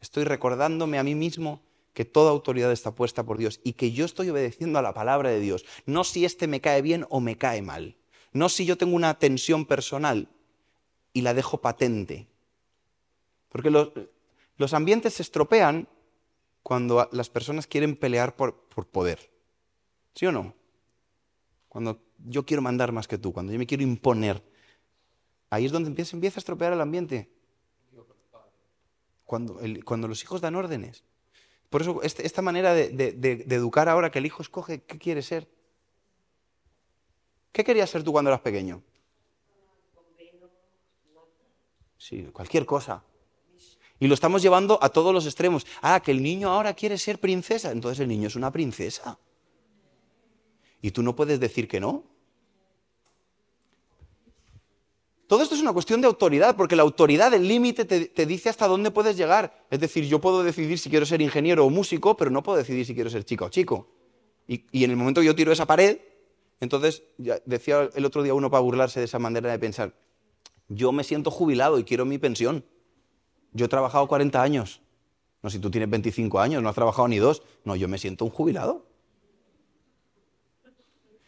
Estoy 0.00 0.24
recordándome 0.24 0.98
a 0.98 1.02
mí 1.02 1.14
mismo 1.14 1.62
que 1.96 2.04
toda 2.04 2.30
autoridad 2.30 2.70
está 2.72 2.94
puesta 2.94 3.24
por 3.24 3.38
Dios 3.38 3.58
y 3.64 3.72
que 3.72 3.90
yo 3.90 4.04
estoy 4.04 4.28
obedeciendo 4.28 4.78
a 4.78 4.82
la 4.82 4.92
palabra 4.92 5.30
de 5.30 5.40
Dios, 5.40 5.64
no 5.86 6.04
si 6.04 6.26
este 6.26 6.46
me 6.46 6.60
cae 6.60 6.82
bien 6.82 7.06
o 7.08 7.20
me 7.20 7.38
cae 7.38 7.62
mal. 7.62 7.96
No 8.34 8.50
si 8.50 8.66
yo 8.66 8.76
tengo 8.76 8.94
una 8.94 9.18
tensión 9.18 9.64
personal 9.64 10.28
y 11.14 11.22
la 11.22 11.32
dejo 11.32 11.62
patente. 11.62 12.28
Porque 13.48 13.70
los, 13.70 14.74
ambientes 14.74 15.14
se 15.14 15.22
estropean 15.22 15.88
cuando 16.62 17.08
las 17.12 17.30
personas 17.30 17.66
quieren 17.66 17.96
pelear 17.96 18.36
por, 18.36 18.54
por 18.68 18.86
poder. 18.86 19.30
¿Sí 20.14 20.26
o 20.26 20.32
no? 20.32 20.52
Cuando 21.70 22.02
yo 22.26 22.44
quiero 22.44 22.60
mandar 22.60 22.92
más 22.92 23.08
que 23.08 23.16
tú, 23.16 23.32
cuando 23.32 23.54
yo 23.54 23.58
me 23.58 23.66
quiero 23.66 23.82
imponer. 23.82 24.42
Ahí 25.48 25.64
es 25.64 25.72
donde 25.72 25.88
empieza, 25.88 26.14
empieza 26.14 26.40
a 26.40 26.42
estropear 26.42 26.74
el 26.74 26.80
ambiente. 26.82 27.30
Cuando, 29.24 29.58
cuando, 29.82 30.08
los 30.08 30.22
hijos 30.22 30.42
dan 30.42 30.56
órdenes. 30.56 31.02
Por 31.70 31.82
eso 31.82 32.00
este, 32.02 32.26
esta 32.26 32.42
manera 32.42 32.74
de, 32.74 32.90
de, 32.90 33.54
educar 33.54 33.88
ahora 33.88 34.10
que 34.10 34.18
el 34.18 34.26
hijo 34.26 34.42
escoge 34.42 34.82
qué 34.82 34.98
quiere 34.98 35.22
ser. 35.22 35.48
¿Qué 37.52 37.64
querías 37.64 37.90
ser 37.90 38.02
tú 38.02 38.12
cuando 38.12 38.30
eras 38.30 38.40
pequeño? 38.40 38.82
Sí, 41.98 42.22
cualquier 42.32 42.66
cosa. 42.66 43.02
Y 43.98 44.06
lo 44.06 44.14
estamos 44.14 44.42
llevando 44.42 44.78
a 44.82 44.90
todos 44.90 45.12
los 45.12 45.24
extremos. 45.24 45.66
Ah, 45.80 46.00
que 46.00 46.10
el 46.10 46.22
niño 46.22 46.50
ahora 46.50 46.74
quiere 46.74 46.98
ser 46.98 47.18
princesa. 47.18 47.72
Entonces 47.72 48.00
el 48.00 48.08
niño 48.08 48.28
es 48.28 48.36
una 48.36 48.52
princesa. 48.52 49.18
Y 50.82 50.90
tú 50.90 51.02
no 51.02 51.16
puedes 51.16 51.40
decir 51.40 51.66
que 51.66 51.80
no. 51.80 52.04
Todo 55.26 55.42
esto 55.42 55.56
es 55.56 55.60
una 55.60 55.72
cuestión 55.72 56.00
de 56.00 56.06
autoridad, 56.06 56.56
porque 56.56 56.76
la 56.76 56.82
autoridad, 56.82 57.34
el 57.34 57.48
límite, 57.48 57.84
te, 57.84 58.26
dice 58.26 58.48
hasta 58.48 58.68
dónde 58.68 58.92
puedes 58.92 59.16
llegar. 59.16 59.66
Es 59.70 59.80
decir, 59.80 60.04
yo 60.04 60.20
puedo 60.20 60.44
decidir 60.44 60.78
si 60.78 60.88
quiero 60.88 61.04
ser 61.04 61.20
ingeniero 61.20 61.66
o 61.66 61.70
músico, 61.70 62.16
pero 62.16 62.30
no 62.30 62.42
puedo 62.42 62.58
decidir 62.58 62.86
si 62.86 62.94
quiero 62.94 63.10
ser 63.10 63.24
chica 63.24 63.44
o 63.44 63.48
chico. 63.48 63.88
Y, 64.46 64.84
en 64.84 64.90
el 64.90 64.96
momento 64.96 65.20
que 65.20 65.26
yo 65.26 65.34
tiro 65.34 65.50
esa 65.50 65.66
pared, 65.66 65.98
entonces, 66.60 67.02
decía 67.44 67.90
el 67.94 68.04
otro 68.04 68.22
día 68.22 68.34
uno 68.34 68.50
para 68.50 68.60
burlarse 68.60 69.00
de 69.00 69.06
esa 69.06 69.18
manera 69.18 69.50
de 69.50 69.58
pensar, 69.58 69.94
yo 70.68 70.92
me 70.92 71.02
siento 71.02 71.30
jubilado 71.30 71.78
y 71.78 71.84
quiero 71.84 72.04
mi 72.04 72.18
pensión. 72.18 72.64
Yo 73.52 73.66
he 73.66 73.68
trabajado 73.68 74.06
40 74.06 74.40
años. 74.40 74.80
No, 75.42 75.50
si 75.50 75.58
tú 75.58 75.70
tienes 75.70 75.90
25 75.90 76.38
años, 76.38 76.62
no 76.62 76.68
has 76.68 76.74
trabajado 76.74 77.08
ni 77.08 77.18
dos. 77.18 77.42
No, 77.64 77.74
yo 77.74 77.88
me 77.88 77.98
siento 77.98 78.24
un 78.24 78.30
jubilado. 78.30 78.86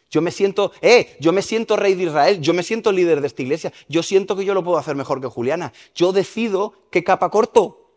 Yo 0.09 0.21
me 0.21 0.31
siento, 0.31 0.71
eh, 0.81 1.17
yo 1.19 1.31
me 1.31 1.41
siento 1.41 1.75
rey 1.75 1.93
de 1.93 2.03
Israel, 2.03 2.41
yo 2.41 2.53
me 2.53 2.63
siento 2.63 2.91
líder 2.91 3.21
de 3.21 3.27
esta 3.27 3.43
iglesia, 3.43 3.71
yo 3.87 4.01
siento 4.01 4.35
que 4.35 4.43
yo 4.43 4.53
lo 4.53 4.63
puedo 4.63 4.77
hacer 4.77 4.95
mejor 4.95 5.21
que 5.21 5.27
Juliana. 5.27 5.71
Yo 5.93 6.11
decido 6.11 6.73
qué 6.91 7.03
capa 7.03 7.29
corto. 7.29 7.91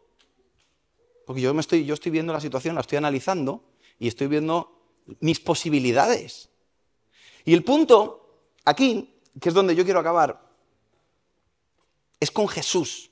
Porque 1.26 1.40
yo, 1.40 1.54
me 1.54 1.60
estoy, 1.60 1.84
yo 1.86 1.94
estoy 1.94 2.12
viendo 2.12 2.32
la 2.32 2.40
situación, 2.40 2.74
la 2.74 2.82
estoy 2.82 2.98
analizando 2.98 3.64
y 3.98 4.08
estoy 4.08 4.26
viendo 4.26 4.78
mis 5.20 5.40
posibilidades. 5.40 6.50
Y 7.44 7.54
el 7.54 7.64
punto 7.64 8.44
aquí, 8.64 9.14
que 9.40 9.48
es 9.48 9.54
donde 9.54 9.74
yo 9.74 9.84
quiero 9.84 10.00
acabar, 10.00 10.40
es 12.20 12.30
con 12.30 12.46
Jesús. 12.46 13.10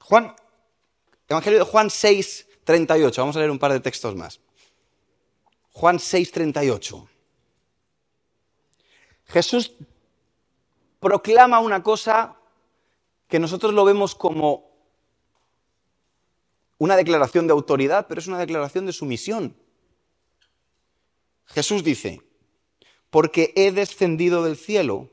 Juan, 0.00 0.34
Evangelio 1.28 1.60
de 1.60 1.64
Juan 1.64 1.90
6, 1.90 2.46
38. 2.64 3.20
Vamos 3.20 3.36
a 3.36 3.38
leer 3.38 3.50
un 3.50 3.58
par 3.58 3.72
de 3.72 3.80
textos 3.80 4.16
más. 4.16 4.40
Juan 5.72 5.98
6, 5.98 6.32
38. 6.32 7.08
Jesús 9.26 9.72
proclama 11.00 11.60
una 11.60 11.82
cosa 11.82 12.36
que 13.28 13.38
nosotros 13.38 13.72
lo 13.72 13.84
vemos 13.84 14.14
como 14.14 14.70
una 16.78 16.96
declaración 16.96 17.46
de 17.46 17.52
autoridad, 17.52 18.06
pero 18.06 18.20
es 18.20 18.26
una 18.26 18.38
declaración 18.38 18.86
de 18.86 18.92
sumisión. 18.92 19.56
Jesús 21.46 21.82
dice, 21.82 22.20
porque 23.08 23.52
he 23.56 23.72
descendido 23.72 24.44
del 24.44 24.56
cielo, 24.56 25.10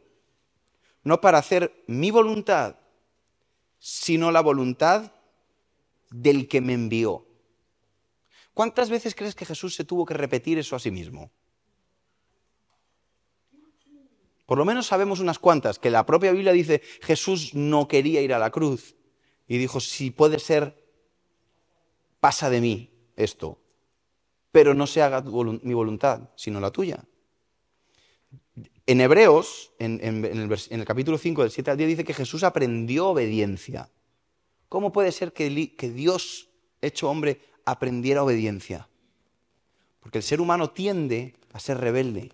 no 1.04 1.22
para 1.22 1.38
hacer 1.38 1.84
mi 1.88 2.12
voluntad, 2.12 2.76
sino 3.80 4.32
la 4.32 4.42
voluntad 4.42 5.12
del 6.10 6.48
que 6.48 6.60
me 6.60 6.74
envió. 6.74 7.26
¿Cuántas 8.60 8.90
veces 8.90 9.16
crees 9.16 9.36
que 9.36 9.46
Jesús 9.46 9.74
se 9.74 9.86
tuvo 9.86 10.06
que 10.06 10.14
repetir 10.14 10.60
eso 10.60 10.76
a 10.76 10.80
sí 10.80 10.92
mismo? 10.92 11.32
Por 14.46 14.58
lo 14.58 14.66
menos 14.66 14.86
sabemos 14.86 15.22
unas 15.22 15.40
cuantas, 15.40 15.80
que 15.80 15.90
la 15.90 16.06
propia 16.06 16.34
Biblia 16.34 16.52
dice, 16.52 16.82
Jesús 17.02 17.56
no 17.56 17.88
quería 17.88 18.20
ir 18.20 18.34
a 18.34 18.38
la 18.38 18.50
cruz. 18.50 18.98
Y 19.48 19.60
dijo, 19.60 19.80
si 19.80 20.12
puede 20.12 20.40
ser, 20.40 20.76
pasa 22.20 22.50
de 22.50 22.60
mí 22.60 22.92
esto, 23.16 23.62
pero 24.52 24.74
no 24.74 24.88
se 24.88 25.04
haga 25.04 25.22
mi 25.22 25.74
voluntad, 25.74 26.30
sino 26.36 26.60
la 26.60 26.72
tuya. 26.72 27.06
En 28.86 29.00
Hebreos, 29.00 29.72
en, 29.80 30.02
el, 30.26 30.84
capítulo 30.86 31.18
5, 31.18 31.44
del 31.44 31.52
7 31.52 31.72
al 31.72 31.78
10, 31.78 31.88
dice 31.92 32.04
que 32.04 32.14
Jesús 32.14 32.44
aprendió 32.44 33.08
obediencia. 33.08 33.90
¿Cómo 34.68 34.92
puede 34.92 35.14
ser 35.14 35.32
que, 35.32 35.78
que 35.78 35.90
Dios, 35.92 36.50
hecho 36.82 37.10
hombre, 37.10 37.40
aprendiera 37.72 38.24
obediencia? 38.24 38.88
Porque 40.00 40.18
el 40.18 40.24
ser 40.24 40.42
humano 40.42 40.70
tiende 40.70 41.36
a 41.54 41.60
ser 41.60 41.78
rebelde. 41.80 42.32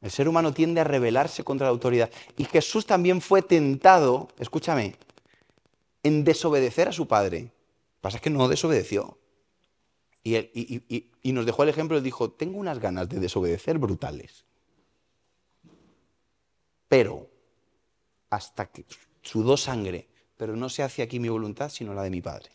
El 0.00 0.10
ser 0.10 0.28
humano 0.28 0.52
tiende 0.52 0.80
a 0.80 0.84
rebelarse 0.84 1.44
contra 1.44 1.66
la 1.66 1.70
autoridad. 1.70 2.10
Y 2.36 2.44
Jesús 2.44 2.86
también 2.86 3.20
fue 3.20 3.42
tentado, 3.42 4.28
escúchame, 4.38 4.96
en 6.02 6.24
desobedecer 6.24 6.88
a 6.88 6.92
su 6.92 7.08
padre. 7.08 7.40
Lo 7.40 7.48
que 7.48 8.00
pasa 8.00 8.16
es 8.18 8.22
que 8.22 8.30
no 8.30 8.48
desobedeció. 8.48 9.18
Y, 10.22 10.36
y, 10.36 11.10
y, 11.22 11.32
nos 11.32 11.44
dejó 11.44 11.64
el 11.64 11.68
ejemplo, 11.68 11.98
y 11.98 12.00
dijo, 12.00 12.30
tengo 12.30 12.58
unas 12.58 12.78
ganas 12.78 13.08
de 13.08 13.20
desobedecer 13.20 13.78
brutales 13.78 14.44
pero 16.94 17.28
hasta 18.30 18.66
que 18.66 18.84
sudó 19.20 19.56
sangre, 19.56 20.06
pero 20.36 20.54
no 20.54 20.68
se 20.68 20.84
hace 20.84 21.02
aquí 21.02 21.18
mi 21.18 21.28
voluntad, 21.28 21.68
sino 21.68 21.92
la 21.92 22.04
de 22.04 22.10
mi 22.10 22.20
Padre, 22.20 22.50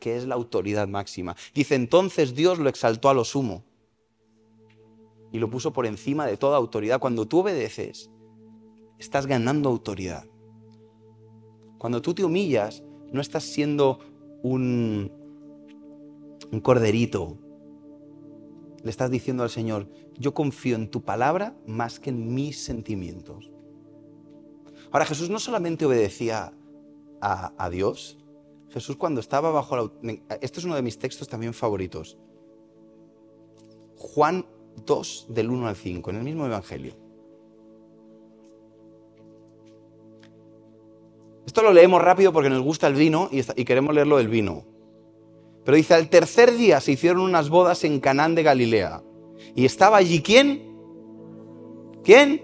que 0.00 0.16
es 0.16 0.26
la 0.26 0.34
autoridad 0.34 0.88
máxima. 0.88 1.36
Dice, 1.54 1.74
entonces 1.74 2.34
Dios 2.34 2.58
lo 2.58 2.68
exaltó 2.68 3.08
a 3.08 3.14
lo 3.14 3.24
sumo 3.24 3.64
y 5.32 5.38
lo 5.38 5.48
puso 5.48 5.72
por 5.72 5.86
encima 5.86 6.26
de 6.26 6.36
toda 6.36 6.56
autoridad. 6.56 6.98
Cuando 6.98 7.26
tú 7.28 7.40
obedeces, 7.40 8.10
estás 8.98 9.26
ganando 9.26 9.68
autoridad. 9.68 10.26
Cuando 11.78 12.02
tú 12.02 12.14
te 12.14 12.24
humillas, 12.24 12.82
no 13.12 13.20
estás 13.20 13.44
siendo 13.44 14.00
un, 14.42 15.12
un 16.50 16.60
corderito. 16.60 17.38
Le 18.82 18.90
estás 18.90 19.10
diciendo 19.10 19.42
al 19.42 19.50
Señor, 19.50 19.88
yo 20.18 20.34
confío 20.34 20.76
en 20.76 20.90
tu 20.90 21.02
palabra 21.02 21.56
más 21.66 22.00
que 22.00 22.10
en 22.10 22.34
mis 22.34 22.62
sentimientos. 22.62 23.50
Ahora, 24.90 25.06
Jesús 25.06 25.30
no 25.30 25.38
solamente 25.38 25.86
obedecía 25.86 26.52
a, 27.20 27.70
Dios, 27.70 28.18
Jesús 28.70 28.96
cuando 28.96 29.20
estaba 29.20 29.50
bajo 29.50 29.76
la... 29.76 29.90
Este 30.40 30.60
es 30.60 30.64
uno 30.64 30.76
de 30.76 30.82
mis 30.82 30.98
textos 30.98 31.28
también 31.28 31.52
favoritos. 31.52 32.16
Juan 33.96 34.46
2, 34.86 35.26
del 35.28 35.50
1 35.50 35.68
al 35.68 35.76
5, 35.76 36.10
en 36.10 36.16
el 36.16 36.22
mismo 36.22 36.46
Evangelio. 36.46 36.94
Esto 41.44 41.62
lo 41.62 41.72
leemos 41.72 42.00
rápido 42.00 42.32
porque 42.32 42.48
nos 42.48 42.62
gusta 42.62 42.86
el 42.86 42.94
vino 42.94 43.28
y, 43.32 43.40
y 43.40 43.64
queremos 43.64 43.92
leerlo 43.94 44.18
del 44.18 44.28
vino. 44.28 44.64
Pero 45.64 45.76
dice, 45.76 45.94
al 45.94 46.08
tercer 46.08 46.54
día 46.56 46.80
se 46.80 46.92
hicieron 46.92 47.22
unas 47.22 47.50
bodas 47.50 47.82
en 47.84 47.98
Canaán 47.98 48.36
de 48.36 48.44
Galilea. 48.44 49.02
Y 49.56 49.64
estaba 49.64 49.96
allí 49.96 50.22
quién? 50.22 50.76
¿Quién? 52.04 52.42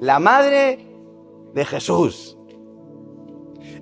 La 0.00 0.20
madre 0.20 0.86
de 1.54 1.64
Jesús. 1.64 2.38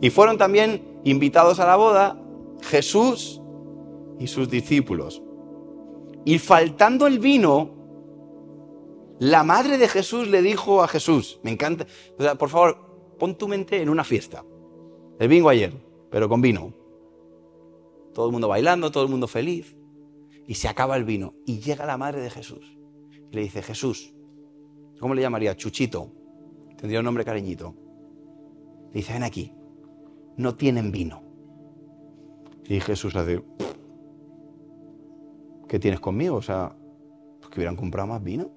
Y 0.01 0.09
fueron 0.11 0.39
también 0.39 0.96
invitados 1.11 1.61
a 1.61 1.67
la 1.67 1.77
boda 1.77 2.21
Jesús 2.63 3.41
y 4.19 4.27
sus 4.27 4.49
discípulos. 4.49 5.23
Y 6.25 6.39
faltando 6.39 7.07
el 7.07 7.19
vino, 7.19 7.71
la 9.19 9.45
madre 9.45 9.79
de 9.79 9.89
Jesús 9.89 10.29
le 10.29 10.43
dijo 10.43 10.83
a 10.83 10.89
Jesús, 10.89 11.41
me 11.43 11.53
encanta, 11.53 11.87
por 12.39 12.49
favor, 12.49 13.15
pon 13.19 13.39
tu 13.39 13.49
mente 13.49 13.81
en 13.81 13.89
una 13.89 14.05
fiesta. 14.05 14.45
El 15.19 15.29
bingo 15.29 15.49
ayer, 15.49 15.73
pero 16.11 16.29
con 16.29 16.41
vino. 16.41 16.75
Todo 18.13 18.27
el 18.27 18.33
mundo 18.33 18.49
bailando, 18.49 18.91
todo 18.91 19.05
el 19.05 19.11
mundo 19.11 19.29
feliz 19.29 19.77
y 20.47 20.55
se 20.55 20.69
acaba 20.69 20.97
el 20.97 21.05
vino. 21.05 21.35
Y 21.45 21.61
llega 21.61 21.87
la 21.87 21.97
madre 21.97 22.21
de 22.21 22.31
Jesús 22.31 22.79
y 23.31 23.35
le 23.35 23.43
dice, 23.43 23.63
Jesús, 23.63 24.15
¿cómo 24.99 25.15
le 25.15 25.23
llamaría? 25.23 25.57
Chuchito. 25.57 26.13
Tendría 26.77 27.01
un 27.01 27.05
nombre 27.05 27.25
cariñito. 27.25 27.75
Le 28.89 29.01
dice, 29.01 29.13
ven 29.13 29.23
aquí, 29.23 29.53
no 30.37 30.55
tienen 30.55 30.93
vino. 30.93 31.23
Y 32.65 32.81
Jesús 32.81 33.15
dice, 33.15 33.43
¿qué 35.69 35.79
tienes 35.79 36.01
conmigo? 36.01 36.37
O 36.37 36.43
sea, 36.43 36.75
pues 37.39 37.51
que 37.51 37.61
hubieran 37.61 37.77
comprado 37.77 38.09
más 38.09 38.23
vino. 38.23 38.51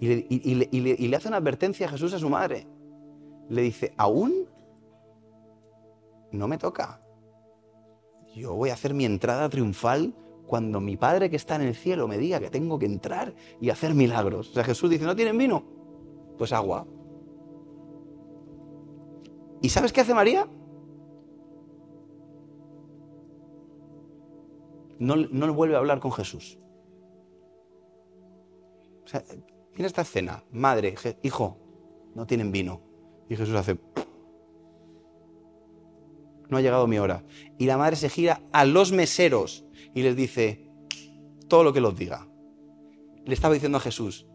Y 0.00 0.08
le, 0.54 0.68
y 0.70 1.08
le 1.08 1.16
hace 1.16 1.28
una 1.28 1.38
advertencia 1.38 1.86
a 1.86 1.90
Jesús 1.90 2.12
a 2.12 2.18
su 2.18 2.28
madre. 2.28 2.66
Le 3.48 3.62
dice, 3.62 3.94
aún 3.96 4.46
no 6.32 6.48
me 6.48 6.58
toca. 6.58 7.00
Yo 8.34 8.54
voy 8.54 8.70
a 8.70 8.74
hacer 8.74 8.92
mi 8.92 9.04
entrada 9.04 9.48
triunfal 9.48 10.12
cuando 10.46 10.80
mi 10.80 10.96
Padre 10.96 11.30
que 11.30 11.36
está 11.36 11.56
en 11.56 11.62
el 11.62 11.74
cielo 11.74 12.08
me 12.08 12.18
diga 12.18 12.40
que 12.40 12.50
tengo 12.50 12.78
que 12.78 12.86
entrar 12.86 13.34
y 13.60 13.70
hacer 13.70 13.94
milagros. 13.94 14.50
O 14.50 14.52
sea, 14.52 14.64
Jesús 14.64 14.90
dice, 14.90 15.04
¿no 15.04 15.16
tienen 15.16 15.38
vino? 15.38 15.64
Pues 16.36 16.52
agua. 16.52 16.86
¿Y 19.62 19.68
sabes 19.68 19.92
qué 19.92 20.00
hace 20.00 20.14
María? 20.14 20.46
No, 24.98 25.16
no 25.16 25.54
vuelve 25.54 25.74
a 25.74 25.78
hablar 25.78 26.00
con 26.00 26.12
Jesús. 26.12 26.58
O 29.04 29.08
sea, 29.08 29.22
esta 29.76 30.02
escena, 30.02 30.44
madre, 30.50 30.94
hijo, 31.22 31.58
no 32.14 32.26
tienen 32.26 32.52
vino. 32.52 32.80
Y 33.28 33.36
Jesús 33.36 33.54
hace 33.54 33.78
no 36.48 36.58
ha 36.58 36.60
llegado 36.60 36.86
mi 36.86 36.98
hora. 36.98 37.24
Y 37.58 37.66
la 37.66 37.76
madre 37.76 37.96
se 37.96 38.08
gira 38.08 38.42
a 38.52 38.64
los 38.64 38.92
meseros 38.92 39.64
y 39.94 40.02
les 40.02 40.16
dice, 40.16 40.70
todo 41.48 41.64
lo 41.64 41.72
que 41.72 41.80
los 41.80 41.96
diga. 41.96 42.28
Le 43.24 43.34
estaba 43.34 43.54
diciendo 43.54 43.78
a 43.78 43.80
Jesús, 43.80 44.26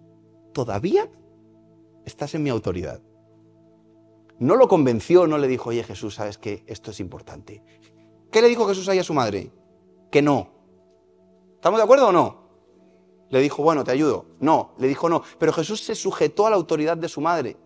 ¿todavía 0.53 1.09
estás 2.05 2.35
en 2.35 2.43
mi 2.43 2.49
autoridad? 2.49 3.01
No 4.39 4.55
lo 4.55 4.67
convenció, 4.67 5.27
no 5.27 5.37
le 5.37 5.47
dijo, 5.47 5.69
oye 5.69 5.83
Jesús, 5.83 6.15
sabes 6.15 6.37
que 6.37 6.63
esto 6.67 6.91
es 6.91 6.99
importante. 6.99 7.61
¿Qué 8.31 8.41
le 8.41 8.47
dijo 8.47 8.67
Jesús 8.67 8.87
ahí 8.87 8.99
a 8.99 9.03
su 9.03 9.13
madre? 9.13 9.51
Que 10.09 10.21
no. 10.21 10.53
¿Estamos 11.55 11.77
de 11.77 11.83
acuerdo 11.83 12.07
o 12.07 12.11
no? 12.11 12.49
Le 13.29 13.41
dijo, 13.41 13.61
bueno, 13.61 13.83
te 13.83 13.91
ayudo. 13.91 14.25
No, 14.39 14.75
le 14.79 14.87
dijo 14.87 15.09
no. 15.09 15.23
Pero 15.37 15.51
Jesús 15.51 15.81
se 15.81 15.93
sujetó 15.93 16.47
a 16.47 16.49
la 16.49 16.55
autoridad 16.55 16.95
de 16.95 17.09
su 17.09 17.21
madre. 17.21 17.57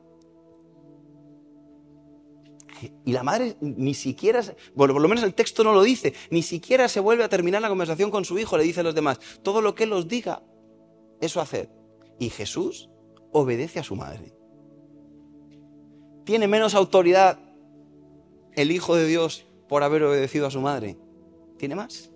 Y 3.05 3.13
la 3.13 3.23
madre 3.23 3.55
ni 3.61 3.93
siquiera, 3.93 4.41
bueno, 4.75 4.93
por 4.93 5.01
lo 5.01 5.07
menos 5.07 5.23
el 5.23 5.33
texto 5.33 5.63
no 5.63 5.73
lo 5.73 5.83
dice, 5.83 6.13
ni 6.31 6.41
siquiera 6.41 6.89
se 6.89 6.99
vuelve 6.99 7.23
a 7.23 7.29
terminar 7.29 7.61
la 7.61 7.69
conversación 7.69 8.11
con 8.11 8.25
su 8.25 8.37
hijo, 8.37 8.57
le 8.57 8.63
dice 8.63 8.81
a 8.81 8.83
los 8.83 8.95
demás, 8.95 9.19
todo 9.41 9.61
lo 9.61 9.73
que 9.73 9.83
él 9.85 10.07
diga, 10.07 10.43
eso 11.21 11.39
haced. 11.39 11.69
Y 12.19 12.29
Jesús 12.29 12.89
obedece 13.31 13.79
a 13.79 13.83
su 13.83 13.95
madre. 13.95 14.33
¿Tiene 16.23 16.47
menos 16.47 16.73
autoridad 16.73 17.39
el 18.53 18.71
Hijo 18.71 18.95
de 18.95 19.05
Dios 19.05 19.45
por 19.67 19.83
haber 19.83 20.03
obedecido 20.03 20.47
a 20.47 20.51
su 20.51 20.61
madre? 20.61 20.97
¿Tiene 21.57 21.75
más? 21.75 22.09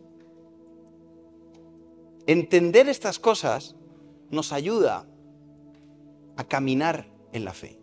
Entender 2.26 2.89
estas 2.89 3.20
cosas 3.20 3.76
nos 4.30 4.51
ayuda 4.51 5.05
a 6.36 6.43
caminar 6.43 7.08
en 7.32 7.45
la 7.45 7.53
fe. 7.53 7.80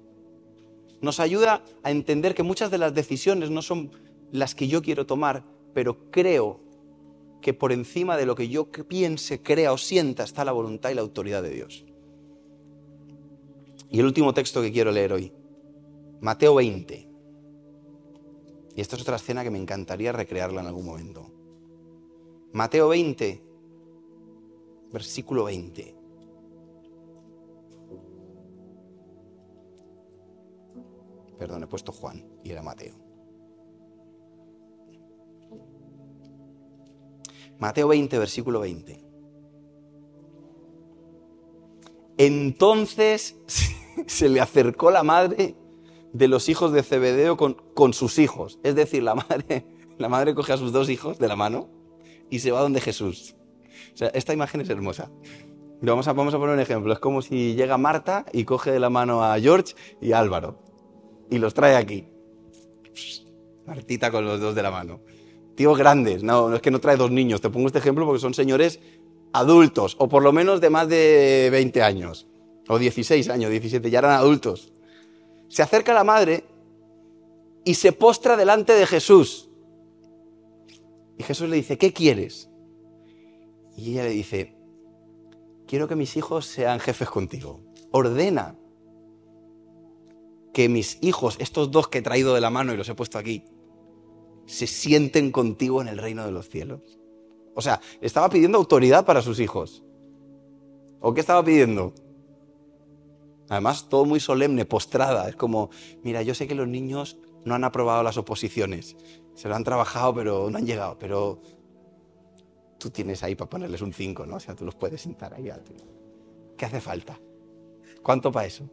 Nos 1.01 1.21
ayuda 1.21 1.63
a 1.83 1.91
entender 1.91 2.35
que 2.35 2.43
muchas 2.43 2.71
de 2.71 2.79
las 2.79 2.95
decisiones 2.95 3.51
no 3.51 3.63
son 3.63 3.91
las 4.31 4.55
que 4.55 4.69
yo 4.69 4.83
quiero 4.83 5.07
tomar, 5.07 5.45
pero 5.75 6.11
creo 6.11 6.61
que 7.43 7.53
por 7.53 7.73
encima 7.73 8.17
de 8.17 8.25
lo 8.25 8.35
que 8.35 8.49
yo 8.49 8.71
piense, 8.71 9.43
crea 9.43 9.73
o 9.73 9.79
sienta 9.79 10.25
está 10.25 10.45
la 10.47 10.53
voluntad 10.53 10.91
y 10.91 10.95
la 10.95 11.03
autoridad 11.03 11.43
de 11.43 11.51
Dios. 11.51 11.85
Y 13.91 14.01
el 14.01 14.07
último 14.07 14.33
texto 14.33 14.63
que 14.63 14.73
quiero 14.73 14.91
leer 14.91 15.13
hoy, 15.13 15.33
Mateo 16.25 16.55
20. 16.55 17.07
Y 18.77 18.81
esta 18.81 18.97
es 18.97 19.03
otra 19.03 19.17
escena 19.17 19.45
que 19.45 19.51
me 19.51 19.59
encantaría 19.59 20.11
recrearla 20.11 20.63
en 20.63 20.67
algún 20.69 20.87
momento. 20.87 21.31
Mateo 22.55 22.89
20, 22.89 23.45
versículo 24.91 25.45
20. 25.45 25.95
Perdón, 31.39 31.65
he 31.65 31.67
puesto 31.67 31.93
Juan 31.93 32.27
y 32.43 32.53
era 32.53 32.63
Mateo. 32.63 32.95
Mateo 37.59 37.89
20, 37.89 38.19
versículo 38.19 38.61
20. 38.61 38.99
Entonces 42.17 43.37
se 44.07 44.29
le 44.31 44.41
acercó 44.41 44.91
la 44.91 45.03
madre 45.03 45.55
de 46.15 46.29
los 46.29 46.49
hijos 46.49 46.73
de 46.73 46.83
Zebedeo 46.83 47.37
con, 47.37 47.93
sus 47.93 48.19
hijos. 48.19 48.59
Es 48.63 48.75
decir, 48.75 49.03
la 49.03 49.15
madre, 49.15 49.67
la 49.99 50.09
madre 50.09 50.35
coge 50.35 50.55
a 50.55 50.57
sus 50.57 50.73
dos 50.73 50.89
hijos 50.89 51.19
de 51.19 51.29
la 51.29 51.37
mano 51.37 51.69
y 52.31 52.39
se 52.39 52.53
va 52.53 52.61
donde 52.61 52.81
Jesús. 52.81 53.37
Esta 54.15 54.33
imagen 54.33 54.63
es 54.63 54.71
hermosa. 54.71 55.11
Vamos 55.83 56.09
a, 56.09 56.13
vamos 56.15 56.33
a 56.33 56.39
poner 56.39 56.55
un 56.55 56.61
ejemplo. 56.61 56.93
Es 56.93 57.01
como 57.01 57.21
si 57.21 57.55
llega 57.55 57.77
Marta 57.77 58.25
y 58.33 58.45
coge 58.45 58.71
de 58.71 58.79
la 58.79 58.91
mano 58.91 59.23
a 59.23 59.39
George 59.39 59.75
y 60.01 60.13
a 60.13 60.21
Álvaro. 60.21 60.63
Y 61.31 61.39
los 61.39 61.53
trae 61.53 61.77
aquí. 61.77 62.07
Martita 63.67 64.11
con 64.11 64.25
los 64.25 64.41
dos 64.41 64.55
de 64.55 64.63
la 64.63 64.71
mano. 64.71 65.01
Tíos 65.57 65.77
grandes. 65.77 66.23
No, 66.23 66.49
no 66.49 66.57
es 66.57 66.63
que 66.63 66.71
no 66.71 66.81
trae 66.81 66.97
dos 66.97 67.11
niños. 67.11 67.41
Te 67.41 67.51
pongo 67.51 67.67
este 67.67 67.81
ejemplo 67.81 68.07
porque 68.07 68.21
son 68.21 68.35
señores 68.35 68.81
adultos. 69.33 69.97
O 69.99 70.09
por 70.09 70.23
lo 70.23 70.33
menos 70.33 70.61
de 70.61 70.71
más 70.71 70.89
de 70.89 71.49
20 71.51 71.83
años. 71.83 72.29
O 72.69 72.79
16 72.79 73.29
años, 73.31 73.51
17. 73.51 73.91
Ya 73.91 73.99
eran 73.99 74.13
adultos. 74.13 74.74
Se 75.49 75.63
acerca 75.63 75.95
la 75.95 76.05
madre 76.05 76.45
y 77.65 77.75
se 77.75 77.93
postra 77.93 78.37
delante 78.37 78.73
de 78.75 78.87
Jesús. 78.87 79.51
Y 81.19 81.23
Jesús 81.23 81.49
le 81.49 81.57
dice, 81.57 81.79
¿qué 81.79 81.93
quieres? 81.93 82.51
Y 83.77 83.93
ella 83.93 84.05
le 84.05 84.11
dice, 84.11 84.57
quiero 85.67 85.89
que 85.89 85.97
mis 85.97 86.17
hijos 86.17 86.47
sean 86.47 86.81
jefes 86.81 87.09
contigo. 87.09 87.61
Ordena 87.91 88.57
que 90.53 90.69
mis 90.69 90.99
hijos, 91.03 91.37
estos 91.41 91.71
dos 91.71 91.89
que 91.89 91.99
he 91.99 92.03
traído 92.03 92.35
de 92.35 92.41
la 92.41 92.51
mano 92.51 92.73
y 92.73 92.77
los 92.77 92.89
he 92.89 92.95
puesto 92.95 93.19
aquí, 93.19 93.45
se 94.47 94.67
sienten 94.67 95.33
contigo 95.33 95.81
en 95.81 95.89
el 95.89 95.99
reino 95.99 96.25
de 96.25 96.33
los 96.33 96.49
cielos. 96.49 96.99
O 97.55 97.63
sea, 97.63 97.81
estaba 98.01 98.29
pidiendo 98.29 98.59
autoridad 98.59 99.05
para 99.05 99.23
sus 99.23 99.41
hijos. 99.41 99.85
¿O 101.01 101.15
qué 101.15 101.21
estaba 101.21 101.45
pidiendo? 101.45 101.95
Además, 103.49 103.89
todo 103.89 104.05
muy 104.05 104.21
solemne, 104.21 104.65
postrada. 104.65 105.29
Es 105.29 105.37
como, 105.37 105.71
mira, 106.03 106.23
yo 106.23 106.35
sé 106.35 106.47
que 106.47 106.55
los 106.55 106.69
niños 106.69 107.19
no 107.45 107.55
han 107.55 107.65
aprobado 107.65 108.03
las 108.03 108.17
oposiciones. 108.17 108.97
Se 109.35 109.49
lo 109.49 109.55
han 109.55 109.65
trabajado, 109.65 110.15
pero 110.15 110.51
no 110.51 110.59
han 110.59 110.67
llegado. 110.67 110.97
Pero 110.99 111.41
tú 112.79 112.91
tienes 112.91 113.23
ahí 113.23 113.35
para 113.35 113.51
ponerles 113.51 113.83
un 113.83 113.93
5, 113.93 114.27
¿no? 114.27 114.37
O 114.37 114.41
sea, 114.41 114.55
tú 114.55 114.65
los 114.65 114.75
puedes 114.75 115.03
sentar 115.03 115.35
ahí. 115.35 115.51
¿Qué 116.57 116.65
hace 116.65 116.81
falta? 116.81 117.19
¿Cuánto 118.03 118.33
para 118.33 118.47
eso? 118.47 118.69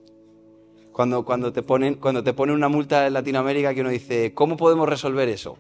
Cuando, 0.92 1.24
cuando, 1.24 1.54
te 1.54 1.64
ponen, 1.64 1.96
cuando 1.96 2.24
te 2.24 2.34
ponen 2.34 2.56
una 2.56 2.68
multa 2.68 3.08
en 3.08 3.14
Latinoamérica 3.14 3.74
que 3.74 3.82
uno 3.82 3.90
dice, 3.90 4.34
¿cómo 4.34 4.58
podemos 4.58 4.88
resolver 4.88 5.30
eso? 5.30 5.58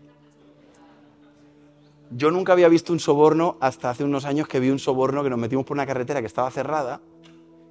Yo 2.12 2.30
nunca 2.32 2.52
había 2.52 2.68
visto 2.68 2.92
un 2.92 3.00
soborno 3.00 3.58
hasta 3.62 3.90
hace 3.90 4.04
unos 4.04 4.26
años 4.26 4.48
que 4.50 4.60
vi 4.60 4.70
un 4.70 4.80
soborno 4.80 5.24
que 5.24 5.30
nos 5.30 5.40
metimos 5.40 5.66
por 5.66 5.76
una 5.76 5.88
carretera 5.88 6.20
que 6.20 6.28
estaba 6.28 6.52
cerrada 6.52 7.02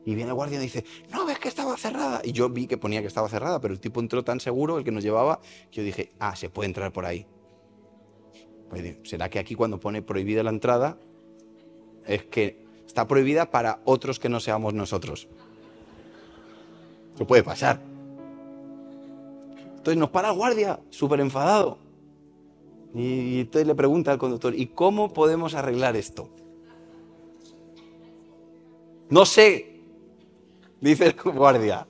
y 0.04 0.14
viene 0.14 0.30
el 0.30 0.34
guardia 0.34 0.58
y 0.58 0.62
dice, 0.62 0.84
no, 1.10 1.26
ves 1.26 1.38
que 1.38 1.48
estaba 1.48 1.76
cerrada. 1.76 2.20
Y 2.24 2.32
yo 2.32 2.48
vi 2.48 2.66
que 2.66 2.78
ponía 2.78 3.00
que 3.00 3.06
estaba 3.06 3.28
cerrada, 3.28 3.60
pero 3.60 3.74
el 3.74 3.80
tipo 3.80 4.00
entró 4.00 4.24
tan 4.24 4.40
seguro, 4.40 4.78
el 4.78 4.84
que 4.84 4.92
nos 4.92 5.02
llevaba, 5.02 5.40
que 5.70 5.78
yo 5.78 5.82
dije, 5.82 6.12
ah, 6.18 6.34
se 6.34 6.48
puede 6.48 6.68
entrar 6.68 6.92
por 6.92 7.04
ahí. 7.04 7.26
Pues, 8.70 8.96
¿Será 9.04 9.28
que 9.28 9.38
aquí 9.38 9.54
cuando 9.54 9.78
pone 9.78 10.00
prohibida 10.00 10.42
la 10.42 10.50
entrada 10.50 10.96
es 12.06 12.24
que 12.24 12.64
está 12.86 13.06
prohibida 13.06 13.50
para 13.50 13.80
otros 13.84 14.18
que 14.18 14.28
no 14.28 14.40
seamos 14.40 14.74
nosotros? 14.74 15.28
Eso 17.14 17.26
puede 17.26 17.42
pasar. 17.42 17.80
Entonces 19.70 19.96
nos 19.96 20.10
para 20.10 20.30
el 20.30 20.36
guardia, 20.36 20.80
súper 20.90 21.20
enfadado. 21.20 21.78
Y 22.94 23.40
entonces 23.40 23.66
le 23.66 23.74
pregunta 23.74 24.12
al 24.12 24.18
conductor, 24.18 24.54
¿y 24.54 24.66
cómo 24.66 25.12
podemos 25.12 25.54
arreglar 25.54 25.96
esto? 25.96 26.28
No 29.08 29.24
sé, 29.24 29.79
dice 30.80 31.06
el 31.06 31.32
guardia. 31.32 31.86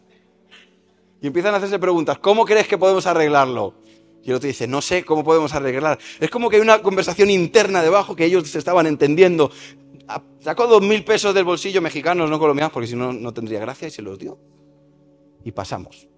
Y 1.21 1.27
empiezan 1.27 1.55
a 1.55 1.59
hacerse 1.59 1.79
preguntas, 1.79 2.19
¿cómo 2.19 2.45
crees 2.45 2.67
que 2.67 2.79
podemos 2.79 3.07
arreglarlo? 3.07 3.75
Y 4.23 4.31
el 4.31 4.37
otro 4.37 4.47
dice, 4.47 4.67
no 4.67 4.81
sé 4.81 5.05
cómo 5.05 5.25
podemos 5.25 5.55
arreglar. 5.55 5.99
Es 6.19 6.31
como 6.31 6.51
que 6.51 6.57
hay 6.57 6.63
una 6.63 6.83
conversación 6.83 7.31
interna 7.31 7.83
debajo 7.83 8.15
que 8.15 8.25
ellos 8.25 8.49
se 8.49 8.59
estaban 8.59 8.87
entendiendo. 8.87 9.51
Ah, 10.09 10.23
sacó 10.41 10.67
dos 10.67 10.83
mil 10.83 11.05
pesos 11.05 11.35
del 11.35 11.45
bolsillo 11.45 11.81
mexicanos, 11.81 12.29
no 12.29 12.39
colombianos, 12.39 12.73
porque 12.73 12.87
si 12.87 12.97
no, 12.97 13.13
no 13.13 13.33
tendría 13.33 13.61
gracia 13.61 13.89
y 13.89 13.91
se 13.91 14.03
los 14.03 14.19
dio. 14.19 14.39
Y 15.45 15.53
pasamos. 15.53 16.09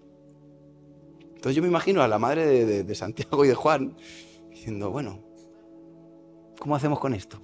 Entonces 1.34 1.56
yo 1.56 1.62
me 1.62 1.68
imagino 1.68 2.02
a 2.02 2.08
la 2.08 2.18
madre 2.18 2.46
de, 2.46 2.84
de 2.84 2.94
Santiago 2.94 3.44
y 3.44 3.48
de 3.48 3.54
Juan 3.54 3.96
diciendo, 4.50 4.90
bueno, 4.90 5.20
¿cómo 6.58 6.76
hacemos 6.76 6.98
con 6.98 7.14
esto? 7.14 7.40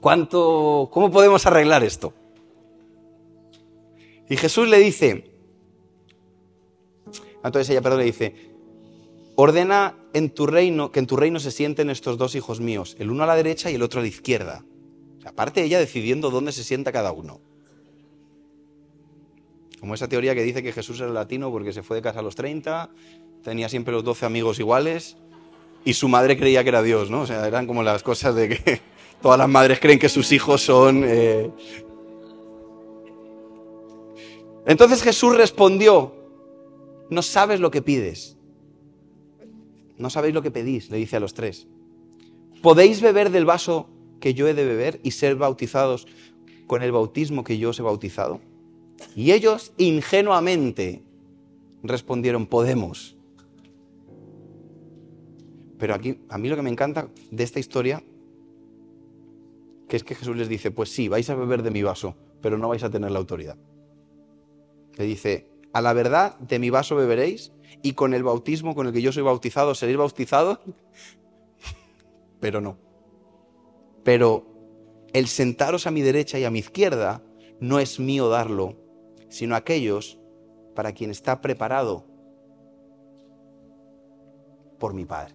¿Cuánto, 0.00 0.88
¿Cómo 0.90 1.10
podemos 1.10 1.44
arreglar 1.44 1.84
esto? 1.84 2.14
Y 4.30 4.36
Jesús 4.36 4.68
le 4.68 4.78
dice, 4.78 5.24
entonces 7.42 7.68
ella, 7.68 7.82
perdón, 7.82 7.98
le 7.98 8.04
dice, 8.04 8.32
ordena 9.34 9.96
en 10.12 10.30
tu 10.30 10.46
reino, 10.46 10.92
que 10.92 11.00
en 11.00 11.08
tu 11.08 11.16
reino 11.16 11.40
se 11.40 11.50
sienten 11.50 11.90
estos 11.90 12.16
dos 12.16 12.36
hijos 12.36 12.60
míos, 12.60 12.94
el 13.00 13.10
uno 13.10 13.24
a 13.24 13.26
la 13.26 13.34
derecha 13.34 13.72
y 13.72 13.74
el 13.74 13.82
otro 13.82 13.98
a 13.98 14.02
la 14.02 14.08
izquierda. 14.08 14.64
Aparte 15.24 15.64
ella 15.64 15.80
decidiendo 15.80 16.30
dónde 16.30 16.52
se 16.52 16.62
sienta 16.62 16.92
cada 16.92 17.10
uno. 17.10 17.40
Como 19.80 19.94
esa 19.94 20.06
teoría 20.06 20.32
que 20.32 20.44
dice 20.44 20.62
que 20.62 20.72
Jesús 20.72 21.00
era 21.00 21.10
latino 21.10 21.50
porque 21.50 21.72
se 21.72 21.82
fue 21.82 21.96
de 21.96 22.02
casa 22.02 22.20
a 22.20 22.22
los 22.22 22.36
30, 22.36 22.88
tenía 23.42 23.68
siempre 23.68 23.92
los 23.92 24.04
12 24.04 24.26
amigos 24.26 24.60
iguales 24.60 25.16
y 25.84 25.94
su 25.94 26.08
madre 26.08 26.38
creía 26.38 26.62
que 26.62 26.68
era 26.68 26.82
Dios, 26.82 27.10
¿no? 27.10 27.22
O 27.22 27.26
sea, 27.26 27.48
eran 27.48 27.66
como 27.66 27.82
las 27.82 28.04
cosas 28.04 28.36
de 28.36 28.48
que 28.48 28.80
todas 29.22 29.38
las 29.38 29.48
madres 29.48 29.80
creen 29.80 29.98
que 29.98 30.08
sus 30.08 30.30
hijos 30.30 30.62
son... 30.62 31.02
Eh... 31.04 31.50
Entonces 34.66 35.02
Jesús 35.02 35.36
respondió, 35.36 36.14
no 37.08 37.22
sabes 37.22 37.60
lo 37.60 37.70
que 37.70 37.82
pides. 37.82 38.36
No 39.98 40.08
sabéis 40.08 40.34
lo 40.34 40.42
que 40.42 40.50
pedís, 40.50 40.90
le 40.90 40.96
dice 40.96 41.16
a 41.16 41.20
los 41.20 41.34
tres. 41.34 41.66
¿Podéis 42.62 43.02
beber 43.02 43.30
del 43.30 43.44
vaso 43.44 43.88
que 44.18 44.32
yo 44.32 44.48
he 44.48 44.54
de 44.54 44.64
beber 44.64 45.00
y 45.02 45.10
ser 45.10 45.36
bautizados 45.36 46.06
con 46.66 46.82
el 46.82 46.92
bautismo 46.92 47.44
que 47.44 47.58
yo 47.58 47.70
os 47.70 47.78
he 47.78 47.82
bautizado? 47.82 48.40
Y 49.14 49.32
ellos 49.32 49.72
ingenuamente 49.76 51.02
respondieron, 51.82 52.46
podemos. 52.46 53.16
Pero 55.78 55.94
aquí, 55.94 56.18
a 56.28 56.38
mí 56.38 56.48
lo 56.48 56.56
que 56.56 56.62
me 56.62 56.70
encanta 56.70 57.08
de 57.30 57.44
esta 57.44 57.60
historia, 57.60 58.02
que 59.88 59.96
es 59.96 60.04
que 60.04 60.14
Jesús 60.14 60.36
les 60.36 60.48
dice, 60.48 60.70
pues 60.70 60.90
sí, 60.90 61.08
vais 61.08 61.28
a 61.30 61.34
beber 61.34 61.62
de 61.62 61.70
mi 61.70 61.82
vaso, 61.82 62.14
pero 62.40 62.58
no 62.58 62.68
vais 62.68 62.84
a 62.84 62.90
tener 62.90 63.10
la 63.10 63.18
autoridad. 63.18 63.56
Dice, 65.04 65.50
a 65.72 65.80
la 65.80 65.92
verdad 65.92 66.38
de 66.38 66.58
mi 66.58 66.70
vaso 66.70 66.96
beberéis 66.96 67.52
y 67.82 67.92
con 67.94 68.14
el 68.14 68.22
bautismo 68.22 68.74
con 68.74 68.86
el 68.86 68.92
que 68.92 69.02
yo 69.02 69.12
soy 69.12 69.22
bautizado 69.22 69.74
seréis 69.74 69.98
bautizados, 69.98 70.58
pero 72.40 72.60
no. 72.60 72.76
Pero 74.02 74.46
el 75.12 75.28
sentaros 75.28 75.86
a 75.86 75.90
mi 75.90 76.02
derecha 76.02 76.38
y 76.38 76.44
a 76.44 76.50
mi 76.50 76.60
izquierda 76.60 77.22
no 77.60 77.78
es 77.78 78.00
mío 78.00 78.28
darlo, 78.28 78.76
sino 79.28 79.54
aquellos 79.54 80.18
para 80.74 80.92
quien 80.92 81.10
está 81.10 81.40
preparado 81.40 82.04
por 84.78 84.94
mi 84.94 85.04
Padre. 85.04 85.34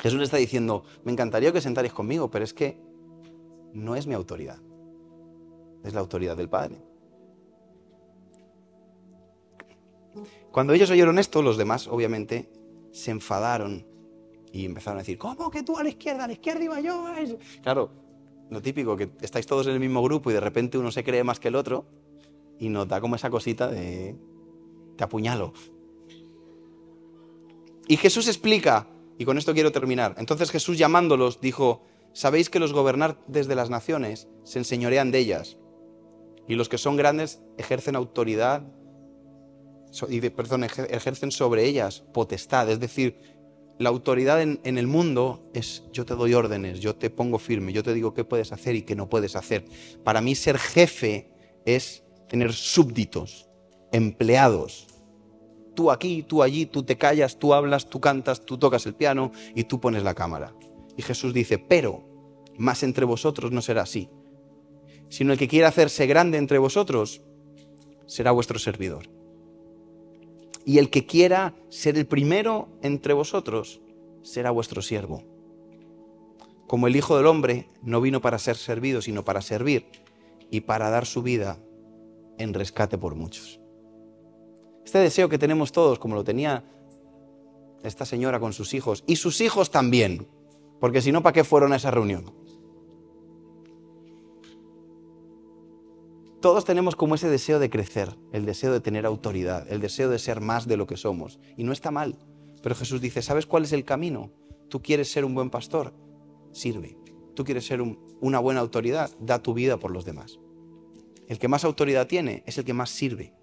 Jesús 0.00 0.22
está 0.22 0.36
diciendo, 0.36 0.84
me 1.04 1.12
encantaría 1.12 1.52
que 1.52 1.60
sentarais 1.60 1.92
conmigo, 1.92 2.30
pero 2.30 2.44
es 2.44 2.54
que 2.54 2.78
no 3.72 3.96
es 3.96 4.06
mi 4.06 4.14
autoridad, 4.14 4.58
es 5.84 5.94
la 5.94 6.00
autoridad 6.00 6.36
del 6.36 6.48
Padre. 6.48 6.87
Cuando 10.52 10.72
ellos 10.72 10.90
oyeron 10.90 11.18
esto, 11.18 11.42
los 11.42 11.56
demás, 11.56 11.88
obviamente, 11.88 12.48
se 12.92 13.10
enfadaron 13.10 13.86
Y 14.52 14.64
empezaron 14.64 14.98
a 14.98 15.02
decir, 15.02 15.18
¿cómo 15.18 15.50
que 15.50 15.62
tú 15.62 15.76
a 15.76 15.82
la 15.82 15.90
izquierda, 15.90 16.24
a 16.24 16.26
la 16.26 16.32
izquierda 16.32 16.64
iba 16.64 16.80
yo? 16.80 17.06
Claro, 17.62 17.90
lo 18.50 18.62
típico, 18.62 18.96
que 18.96 19.10
estáis 19.20 19.46
todos 19.46 19.66
en 19.66 19.74
el 19.74 19.80
mismo 19.80 20.02
grupo 20.02 20.30
y 20.30 20.34
de 20.34 20.40
repente 20.40 20.78
uno 20.78 20.90
se 20.90 21.04
cree 21.04 21.22
más 21.22 21.38
que 21.38 21.48
el 21.48 21.56
otro 21.56 21.84
y 22.58 22.70
nos 22.70 22.88
da 22.88 23.00
como 23.00 23.16
esa 23.16 23.30
cosita 23.30 23.68
de 23.68 24.16
te 24.96 25.04
apuñalo. 25.04 25.52
Y 27.86 27.96
Jesús 27.96 28.26
explica, 28.26 28.88
y 29.18 29.24
con 29.24 29.38
esto 29.38 29.54
quiero 29.54 29.72
terminar, 29.72 30.14
entonces 30.18 30.50
Jesús 30.50 30.76
llamándolos 30.76 31.40
dijo, 31.40 31.82
sabéis 32.12 32.50
que 32.50 32.58
los 32.58 32.72
gobernantes 32.72 33.48
de 33.48 33.54
las 33.54 33.70
naciones 33.70 34.28
se 34.44 34.58
enseñorean 34.58 35.10
de 35.10 35.18
ellas 35.18 35.58
y 36.46 36.54
los 36.54 36.68
que 36.68 36.78
son 36.78 36.96
grandes 36.96 37.40
ejercen 37.58 37.96
autoridad, 37.96 38.66
y 40.08 40.20
perdón, 40.30 40.64
ejercen 40.64 41.30
sobre 41.30 41.64
ellas 41.64 42.04
potestad, 42.12 42.70
es 42.70 42.80
decir, 42.80 43.16
la 43.78 43.88
autoridad 43.88 44.42
en, 44.42 44.60
en, 44.64 44.76
el 44.76 44.86
mundo 44.86 45.48
es 45.54 45.84
yo 45.92 46.04
te 46.04 46.14
doy 46.14 46.34
órdenes, 46.34 46.80
yo 46.80 46.96
te 46.96 47.10
pongo 47.10 47.38
firme, 47.38 47.72
yo 47.72 47.82
te 47.82 47.94
digo 47.94 48.12
qué 48.12 48.24
puedes 48.24 48.52
hacer 48.52 48.74
y 48.74 48.82
qué 48.82 48.96
no 48.96 49.08
puedes 49.08 49.36
hacer. 49.36 49.64
Para 50.02 50.20
mí 50.20 50.34
ser 50.34 50.58
jefe 50.58 51.30
es 51.64 52.02
tener 52.28 52.52
súbditos, 52.52 53.48
empleados. 53.92 54.86
Tú 55.74 55.90
aquí, 55.90 56.24
tú 56.24 56.42
allí, 56.42 56.66
tú 56.66 56.82
te 56.82 56.98
callas, 56.98 57.38
tú 57.38 57.54
hablas, 57.54 57.88
tú 57.88 58.00
cantas, 58.00 58.44
tú 58.44 58.58
tocas 58.58 58.84
el 58.86 58.94
piano 58.94 59.30
y 59.54 59.64
tú 59.64 59.80
pones 59.80 60.02
la 60.02 60.14
cámara. 60.14 60.54
Y 60.96 61.02
Jesús 61.02 61.32
dice, 61.32 61.58
pero 61.58 62.04
más 62.56 62.82
entre 62.82 63.04
vosotros 63.04 63.52
no 63.52 63.62
será 63.62 63.82
así, 63.82 64.10
sino 65.08 65.32
el 65.32 65.38
que 65.38 65.46
quiera 65.46 65.68
hacerse 65.68 66.06
grande 66.06 66.38
entre 66.38 66.58
vosotros 66.58 67.22
será 68.06 68.32
vuestro 68.32 68.58
servidor. 68.58 69.17
Y 70.68 70.76
el 70.76 70.90
que 70.90 71.06
quiera 71.06 71.54
ser 71.70 71.96
el 71.96 72.06
primero 72.06 72.68
entre 72.82 73.14
vosotros 73.14 73.80
será 74.20 74.50
vuestro 74.50 74.82
siervo. 74.82 75.22
Como 76.66 76.88
el 76.88 76.94
Hijo 76.94 77.16
del 77.16 77.24
Hombre 77.24 77.70
no 77.80 78.02
vino 78.02 78.20
para 78.20 78.38
ser 78.38 78.58
servido, 78.58 79.00
sino 79.00 79.24
para 79.24 79.40
servir 79.40 79.86
y 80.50 80.60
para 80.60 80.90
dar 80.90 81.06
su 81.06 81.22
vida 81.22 81.58
en 82.36 82.52
rescate 82.52 82.98
por 82.98 83.14
muchos. 83.14 83.60
Este 84.84 84.98
deseo 84.98 85.30
que 85.30 85.38
tenemos 85.38 85.72
todos, 85.72 85.98
como 85.98 86.16
lo 86.16 86.22
tenía 86.22 86.64
esta 87.82 88.04
señora 88.04 88.38
con 88.38 88.52
sus 88.52 88.74
hijos, 88.74 89.04
y 89.06 89.16
sus 89.16 89.40
hijos 89.40 89.70
también, 89.70 90.28
porque 90.80 91.00
si 91.00 91.12
no, 91.12 91.22
¿para 91.22 91.32
qué 91.32 91.44
fueron 91.44 91.72
a 91.72 91.76
esa 91.76 91.90
reunión? 91.90 92.30
Todos 96.40 96.64
tenemos 96.64 96.94
como 96.94 97.16
ese 97.16 97.28
deseo 97.28 97.58
de 97.58 97.68
crecer, 97.68 98.16
el 98.32 98.46
deseo 98.46 98.72
de 98.72 98.80
tener 98.80 99.06
autoridad, 99.06 99.66
el 99.72 99.80
deseo 99.80 100.08
de 100.08 100.20
ser 100.20 100.40
más 100.40 100.68
de 100.68 100.76
lo 100.76 100.86
que 100.86 100.96
somos. 100.96 101.40
Y 101.56 101.64
no 101.64 101.72
está 101.72 101.90
mal. 101.90 102.16
Pero 102.62 102.76
Jesús 102.76 103.00
dice, 103.00 103.22
¿sabes 103.22 103.44
cuál 103.44 103.64
es 103.64 103.72
el 103.72 103.84
camino? 103.84 104.30
Tú 104.68 104.80
quieres 104.80 105.10
ser 105.10 105.24
un 105.24 105.34
buen 105.34 105.50
pastor, 105.50 105.94
sirve. 106.52 106.96
Tú 107.34 107.44
quieres 107.44 107.66
ser 107.66 107.82
una 108.20 108.38
buena 108.38 108.60
autoridad, 108.60 109.10
da 109.18 109.42
tu 109.42 109.52
vida 109.52 109.78
por 109.78 109.90
los 109.90 110.04
demás. 110.04 110.38
El 111.26 111.40
que 111.40 111.48
más 111.48 111.64
autoridad 111.64 112.06
tiene 112.06 112.44
es 112.46 112.56
el 112.56 112.64
que 112.64 112.72
más 112.72 112.90
sirve, 112.90 113.34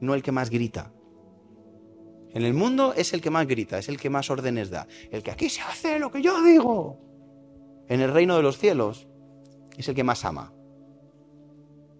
no 0.00 0.14
el 0.14 0.22
que 0.22 0.32
más 0.32 0.48
grita. 0.48 0.92
En 2.30 2.42
el 2.42 2.54
mundo 2.54 2.94
es 2.96 3.12
el 3.14 3.20
que 3.20 3.30
más 3.30 3.46
grita, 3.48 3.78
es 3.78 3.88
el 3.88 3.98
que 3.98 4.10
más 4.10 4.30
órdenes 4.30 4.70
da, 4.70 4.86
el 5.10 5.22
que 5.22 5.30
aquí 5.32 5.48
se 5.48 5.60
hace 5.62 5.98
lo 5.98 6.12
que 6.12 6.22
yo 6.22 6.42
digo. 6.42 7.00
En 7.88 8.00
el 8.00 8.12
reino 8.12 8.36
de 8.36 8.42
los 8.42 8.58
cielos 8.58 9.08
es 9.76 9.88
el 9.88 9.94
que 9.94 10.04
más 10.04 10.24
ama, 10.24 10.52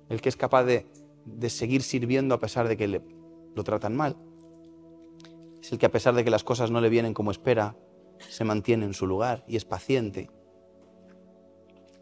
el 0.09 0.21
que 0.21 0.29
es 0.29 0.37
capaz 0.37 0.65
de, 0.65 0.87
seguir 1.49 1.83
sirviendo 1.83 2.35
a 2.35 2.41
pesar 2.41 2.69
de 2.69 2.77
que 2.77 2.89
le, 2.89 3.03
lo 3.55 3.65
tratan 3.65 3.97
mal. 3.97 4.17
Es 5.61 5.73
el 5.73 5.79
que 5.79 5.87
a 5.87 5.93
pesar 5.93 6.15
de 6.15 6.25
que 6.25 6.31
las 6.31 6.45
cosas 6.45 6.71
no 6.71 6.81
le 6.81 6.89
vienen 6.89 7.15
como 7.15 7.31
espera, 7.31 7.77
se 8.29 8.45
mantiene 8.45 8.87
en 8.87 8.95
su 8.95 9.07
lugar 9.07 9.45
y 9.47 9.57
es 9.57 9.65
paciente. 9.65 10.31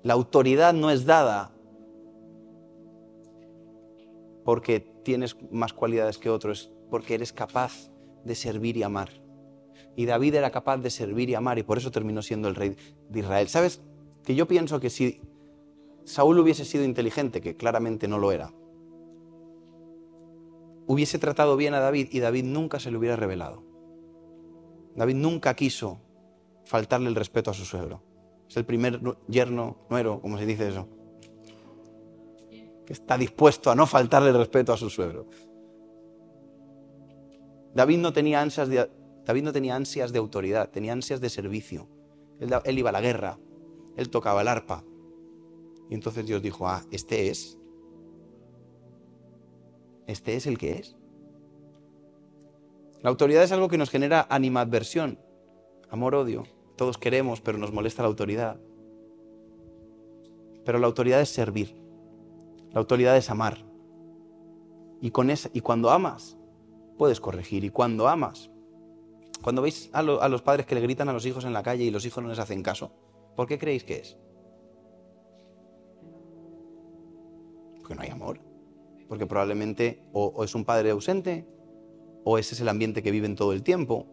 La 0.02 0.14
autoridad 0.14 0.72
no 0.72 0.90
es 0.90 1.04
dada 1.04 1.52
porque 4.44 4.78
tienes 5.02 5.36
más 5.50 5.72
cualidades 5.72 6.18
que 6.18 6.30
otros, 6.30 6.70
porque 6.88 7.14
eres 7.14 7.32
capaz 7.32 7.90
de 8.24 8.34
servir 8.36 8.76
y 8.76 8.84
amar. 8.84 9.10
Y 9.96 10.06
David 10.06 10.36
era 10.36 10.50
capaz 10.50 10.76
de 10.78 10.90
servir 10.90 11.30
y 11.30 11.34
amar 11.34 11.58
y 11.58 11.64
por 11.64 11.78
eso 11.78 11.90
terminó 11.90 12.22
siendo 12.22 12.48
el 12.48 12.54
rey 12.54 12.76
de 13.08 13.20
Israel. 13.20 13.48
¿Sabes? 13.48 13.82
Que 14.22 14.34
yo 14.34 14.46
pienso 14.46 14.78
que 14.78 14.90
si 14.90 15.20
Saúl 16.06 16.38
hubiese 16.38 16.64
sido 16.64 16.84
inteligente, 16.84 17.40
que 17.40 17.56
claramente 17.56 18.06
no 18.06 18.18
lo 18.18 18.30
era, 18.30 18.52
hubiese 20.86 21.18
tratado 21.18 21.56
bien 21.56 21.74
a 21.74 21.80
David 21.80 22.08
y 22.12 22.20
David 22.20 22.44
nunca 22.44 22.78
se 22.78 22.92
le 22.92 22.96
hubiera 22.96 23.16
revelado. 23.16 23.64
David 24.94 25.16
nunca 25.16 25.54
quiso 25.54 26.00
faltarle 26.64 27.08
el 27.08 27.16
respeto 27.16 27.50
a 27.50 27.54
su 27.54 27.64
suegro. 27.64 28.02
Es 28.48 28.56
el 28.56 28.64
primer 28.64 29.00
yerno, 29.26 29.78
nuero, 29.90 30.20
como 30.20 30.38
se 30.38 30.46
dice 30.46 30.68
eso, 30.68 30.88
que 32.86 32.92
está 32.92 33.18
dispuesto 33.18 33.72
a 33.72 33.74
no 33.74 33.84
faltarle 33.84 34.30
el 34.30 34.36
respeto 34.36 34.72
a 34.72 34.76
su 34.76 34.88
suegro. 34.88 35.26
David 37.74 37.98
no 37.98 38.12
tenía 38.12 38.40
ansias 38.40 38.68
de, 38.68 38.88
David 39.24 39.42
no 39.42 39.52
tenía 39.52 39.74
ansias 39.74 40.12
de 40.12 40.20
autoridad, 40.20 40.70
tenía 40.70 40.92
ansias 40.92 41.20
de 41.20 41.30
servicio. 41.30 41.88
Él, 42.38 42.54
él 42.64 42.78
iba 42.78 42.90
a 42.90 42.92
la 42.92 43.00
guerra, 43.00 43.40
él 43.96 44.08
tocaba 44.08 44.42
el 44.42 44.48
arpa. 44.48 44.84
Y 45.88 45.94
entonces 45.94 46.26
Dios 46.26 46.42
dijo, 46.42 46.68
ah, 46.68 46.82
este 46.90 47.28
es. 47.28 47.58
Este 50.06 50.36
es 50.36 50.46
el 50.46 50.58
que 50.58 50.72
es. 50.72 50.96
La 53.02 53.10
autoridad 53.10 53.42
es 53.42 53.52
algo 53.52 53.68
que 53.68 53.78
nos 53.78 53.90
genera 53.90 54.26
animadversión, 54.30 55.18
amor-odio. 55.90 56.44
Todos 56.76 56.98
queremos, 56.98 57.40
pero 57.40 57.58
nos 57.58 57.72
molesta 57.72 58.02
la 58.02 58.08
autoridad. 58.08 58.58
Pero 60.64 60.78
la 60.78 60.86
autoridad 60.86 61.20
es 61.20 61.28
servir. 61.28 61.76
La 62.72 62.80
autoridad 62.80 63.16
es 63.16 63.30
amar. 63.30 63.64
Y, 65.00 65.10
con 65.10 65.30
esa, 65.30 65.50
y 65.52 65.60
cuando 65.60 65.90
amas, 65.90 66.36
puedes 66.98 67.20
corregir. 67.20 67.64
Y 67.64 67.70
cuando 67.70 68.08
amas, 68.08 68.50
cuando 69.42 69.62
veis 69.62 69.90
a, 69.92 70.00
a 70.00 70.28
los 70.28 70.42
padres 70.42 70.66
que 70.66 70.74
le 70.74 70.80
gritan 70.80 71.08
a 71.08 71.12
los 71.12 71.26
hijos 71.26 71.44
en 71.44 71.52
la 71.52 71.62
calle 71.62 71.84
y 71.84 71.90
los 71.90 72.04
hijos 72.04 72.22
no 72.22 72.28
les 72.30 72.38
hacen 72.38 72.62
caso, 72.62 72.92
¿por 73.36 73.46
qué 73.46 73.58
creéis 73.58 73.84
que 73.84 73.98
es? 73.98 74.18
Porque 77.86 77.94
no 77.94 78.02
hay 78.02 78.10
amor. 78.10 78.40
Porque 79.08 79.26
probablemente 79.26 80.02
o, 80.12 80.42
es 80.42 80.54
un 80.54 80.64
padre 80.64 80.90
ausente 80.90 81.46
o 82.24 82.38
ese 82.38 82.54
es 82.54 82.60
el 82.60 82.68
ambiente 82.68 83.02
que 83.02 83.12
viven 83.12 83.36
todo 83.36 83.52
el 83.52 83.62
tiempo. 83.62 84.06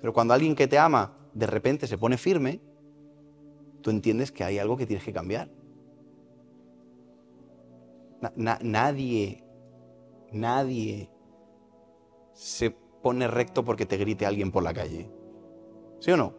Pero 0.00 0.12
cuando 0.12 0.34
alguien 0.34 0.56
que 0.56 0.66
te 0.66 0.78
ama 0.78 1.16
de 1.32 1.46
repente 1.46 1.86
se 1.86 1.98
pone 1.98 2.16
firme, 2.16 2.60
tú 3.82 3.90
entiendes 3.90 4.32
que 4.32 4.42
hay 4.42 4.58
algo 4.58 4.76
que 4.76 4.86
tienes 4.86 5.04
que 5.04 5.12
cambiar 5.12 5.50
nadie, 8.36 9.44
nadie 10.32 11.10
se 12.32 12.70
pone 12.70 13.28
recto 13.28 13.64
porque 13.64 13.86
te 13.86 13.96
grite 13.96 14.26
alguien 14.26 14.50
por 14.50 14.62
la 14.62 14.72
calle. 14.72 15.10
¿Sí 16.00 16.10
o 16.10 16.16
no? 16.16 16.34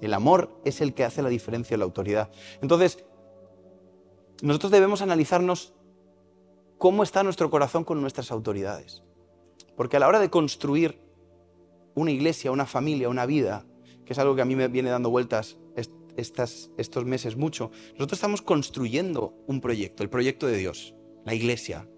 El 0.00 0.12
amor 0.12 0.60
es 0.64 0.80
el 0.80 0.92
que 0.92 1.04
hace 1.04 1.22
la 1.22 1.28
diferencia 1.28 1.74
en 1.74 1.80
la 1.80 1.86
autoridad. 1.86 2.30
Entonces, 2.60 3.04
nosotros 4.42 4.72
debemos 4.72 5.02
analizarnos 5.02 5.74
cómo 6.78 7.02
está 7.02 7.22
nuestro 7.22 7.50
corazón 7.50 7.84
con 7.84 8.00
nuestras 8.00 8.30
autoridades. 8.30 9.02
Porque 9.76 9.96
a 9.96 10.00
la 10.00 10.08
hora 10.08 10.20
de 10.20 10.30
construir 10.30 11.00
una 11.94 12.10
iglesia, 12.10 12.50
una 12.50 12.66
familia, 12.66 13.08
una 13.08 13.26
vida, 13.26 13.66
que 14.04 14.12
es 14.12 14.18
algo 14.18 14.36
que 14.36 14.42
a 14.42 14.46
mí 14.46 14.56
me 14.56 14.68
viene 14.68 14.90
dando 14.90 15.10
vueltas 15.10 15.58
estos 16.16 17.04
meses 17.04 17.36
mucho, 17.36 17.70
nosotros 17.92 18.14
estamos 18.14 18.42
construyendo 18.42 19.34
un 19.46 19.60
proyecto, 19.60 20.02
el 20.02 20.08
proyecto 20.08 20.46
de 20.46 20.56
Dios, 20.56 20.94
la 21.24 21.34
iglesia, 21.34 21.88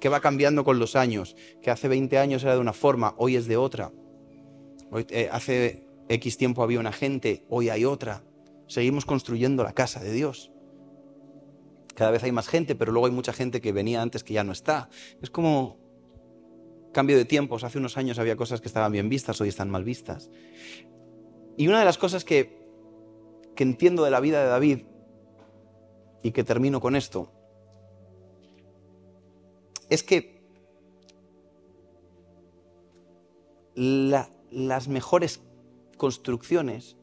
que 0.00 0.08
va 0.08 0.20
cambiando 0.20 0.64
con 0.64 0.78
los 0.78 0.96
años, 0.96 1.34
que 1.62 1.70
hace 1.70 1.88
20 1.88 2.18
años 2.18 2.42
era 2.42 2.54
de 2.54 2.60
una 2.60 2.72
forma, 2.72 3.14
hoy 3.16 3.36
es 3.36 3.46
de 3.46 3.56
otra. 3.56 3.92
Eh, 5.08 5.28
hace 5.32 5.88
X 6.08 6.36
tiempo 6.36 6.62
había 6.62 6.78
una 6.78 6.92
gente, 6.92 7.44
hoy 7.48 7.68
hay 7.68 7.84
otra. 7.84 8.22
Seguimos 8.68 9.06
construyendo 9.06 9.64
la 9.64 9.72
casa 9.72 10.00
de 10.00 10.12
Dios. 10.12 10.52
Cada 11.94 12.10
vez 12.10 12.22
hay 12.24 12.32
más 12.32 12.48
gente, 12.48 12.74
pero 12.74 12.92
luego 12.92 13.06
hay 13.06 13.12
mucha 13.12 13.32
gente 13.32 13.60
que 13.60 13.72
venía 13.72 14.02
antes 14.02 14.24
que 14.24 14.34
ya 14.34 14.44
no 14.44 14.52
está. 14.52 14.88
Es 15.22 15.30
como 15.30 15.78
cambio 16.92 17.16
de 17.16 17.24
tiempos. 17.24 17.64
Hace 17.64 17.78
unos 17.78 17.96
años 17.96 18.18
había 18.18 18.36
cosas 18.36 18.60
que 18.60 18.68
estaban 18.68 18.92
bien 18.92 19.08
vistas, 19.08 19.40
hoy 19.40 19.48
están 19.48 19.70
mal 19.70 19.84
vistas. 19.84 20.30
Y 21.56 21.68
una 21.68 21.78
de 21.78 21.84
las 21.84 21.98
cosas 21.98 22.24
que 22.24 22.64
entiendo 23.56 24.04
de 24.04 24.10
la 24.10 24.20
vida 24.20 24.42
de 24.42 24.48
David 24.48 24.80
y 26.22 26.32
que 26.32 26.42
termino 26.42 26.80
con 26.80 26.96
esto, 26.96 27.30
es 29.90 30.02
que 30.02 30.42
las 33.74 34.88
mejores 34.88 35.42
construcciones 35.96 36.96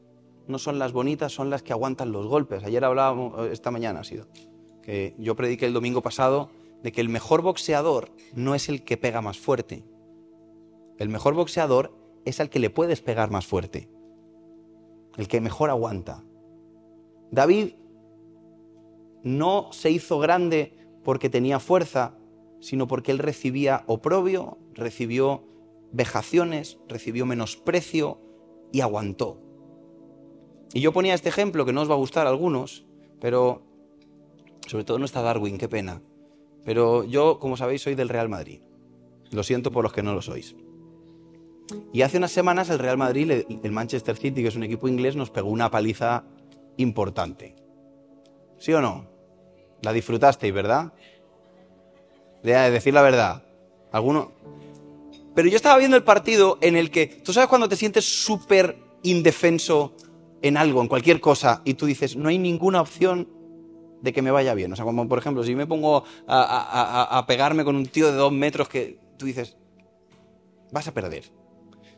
no 0.48 0.58
son 0.58 0.78
las 0.78 0.92
bonitas, 0.92 1.32
son 1.32 1.48
las 1.48 1.62
que 1.62 1.72
aguantan 1.72 2.12
los 2.12 2.26
golpes. 2.26 2.64
Ayer 2.64 2.84
hablábamos, 2.84 3.50
esta 3.50 3.70
mañana 3.70 4.00
ha 4.00 4.04
sido, 4.04 4.26
que 4.82 5.14
yo 5.18 5.36
prediqué 5.36 5.66
el 5.66 5.72
domingo 5.72 6.02
pasado 6.02 6.50
de 6.82 6.92
que 6.92 7.00
el 7.00 7.08
mejor 7.08 7.42
boxeador 7.42 8.10
no 8.34 8.54
es 8.54 8.68
el 8.68 8.84
que 8.84 8.96
pega 8.96 9.20
más 9.20 9.38
fuerte. 9.38 9.84
El 10.98 11.08
mejor 11.08 11.34
boxeador 11.34 11.96
es 12.24 12.40
al 12.40 12.50
que 12.50 12.58
le 12.58 12.70
puedes 12.70 13.00
pegar 13.00 13.30
más 13.30 13.46
fuerte, 13.46 13.88
el 15.16 15.28
que 15.28 15.40
mejor 15.40 15.70
aguanta. 15.70 16.24
David 17.30 17.74
no 19.22 19.72
se 19.72 19.90
hizo 19.90 20.18
grande 20.18 20.76
porque 21.04 21.30
tenía 21.30 21.60
fuerza, 21.60 22.16
sino 22.60 22.86
porque 22.86 23.10
él 23.10 23.18
recibía 23.18 23.84
oprobio, 23.86 24.58
recibió 24.74 25.44
vejaciones, 25.92 26.78
recibió 26.88 27.26
menosprecio 27.26 28.20
y 28.72 28.80
aguantó. 28.80 29.40
Y 30.72 30.80
yo 30.80 30.92
ponía 30.92 31.14
este 31.14 31.28
ejemplo 31.28 31.64
que 31.64 31.72
no 31.72 31.82
os 31.82 31.90
va 31.90 31.94
a 31.94 31.98
gustar 31.98 32.26
a 32.26 32.30
algunos, 32.30 32.86
pero 33.20 33.62
sobre 34.72 34.84
todo 34.84 34.98
no 34.98 35.04
está 35.04 35.20
Darwin, 35.20 35.58
qué 35.58 35.68
pena. 35.68 36.00
Pero 36.64 37.04
yo, 37.04 37.38
como 37.38 37.58
sabéis, 37.58 37.82
soy 37.82 37.94
del 37.94 38.08
Real 38.08 38.30
Madrid. 38.30 38.62
Lo 39.30 39.42
siento 39.42 39.70
por 39.70 39.84
los 39.84 39.92
que 39.92 40.02
no 40.02 40.14
lo 40.14 40.22
sois. 40.22 40.56
Y 41.92 42.00
hace 42.00 42.16
unas 42.16 42.32
semanas 42.32 42.70
el 42.70 42.78
Real 42.78 42.96
Madrid, 42.96 43.44
el 43.62 43.70
Manchester 43.70 44.16
City, 44.16 44.40
que 44.40 44.48
es 44.48 44.56
un 44.56 44.62
equipo 44.62 44.88
inglés, 44.88 45.14
nos 45.14 45.28
pegó 45.28 45.50
una 45.50 45.70
paliza 45.70 46.24
importante. 46.78 47.54
¿Sí 48.58 48.72
o 48.72 48.80
no? 48.80 49.04
La 49.82 49.92
disfrutasteis, 49.92 50.54
¿verdad? 50.54 50.94
De 52.42 52.52
decir 52.70 52.94
la 52.94 53.02
verdad. 53.02 53.44
¿Alguno? 53.92 54.32
Pero 55.34 55.50
yo 55.50 55.56
estaba 55.56 55.76
viendo 55.76 55.98
el 55.98 56.02
partido 56.02 56.56
en 56.62 56.76
el 56.76 56.90
que, 56.90 57.08
tú 57.08 57.34
sabes 57.34 57.50
cuando 57.50 57.68
te 57.68 57.76
sientes 57.76 58.06
súper 58.24 58.78
indefenso 59.02 59.92
en 60.40 60.56
algo, 60.56 60.80
en 60.80 60.88
cualquier 60.88 61.20
cosa, 61.20 61.60
y 61.66 61.74
tú 61.74 61.84
dices, 61.84 62.16
no 62.16 62.30
hay 62.30 62.38
ninguna 62.38 62.80
opción 62.80 63.41
de 64.02 64.12
que 64.12 64.20
me 64.20 64.30
vaya 64.30 64.52
bien. 64.52 64.72
O 64.72 64.76
sea, 64.76 64.84
como 64.84 65.08
por 65.08 65.18
ejemplo, 65.18 65.44
si 65.44 65.54
me 65.54 65.66
pongo 65.66 66.04
a, 66.26 67.24
pegarme 67.26 67.64
con 67.64 67.76
un 67.76 67.86
tío 67.86 68.10
de 68.10 68.18
dos 68.18 68.32
metros 68.32 68.68
que 68.68 68.98
tú 69.16 69.26
dices, 69.26 69.56
vas 70.70 70.88
a 70.88 70.92
perder. 70.92 71.24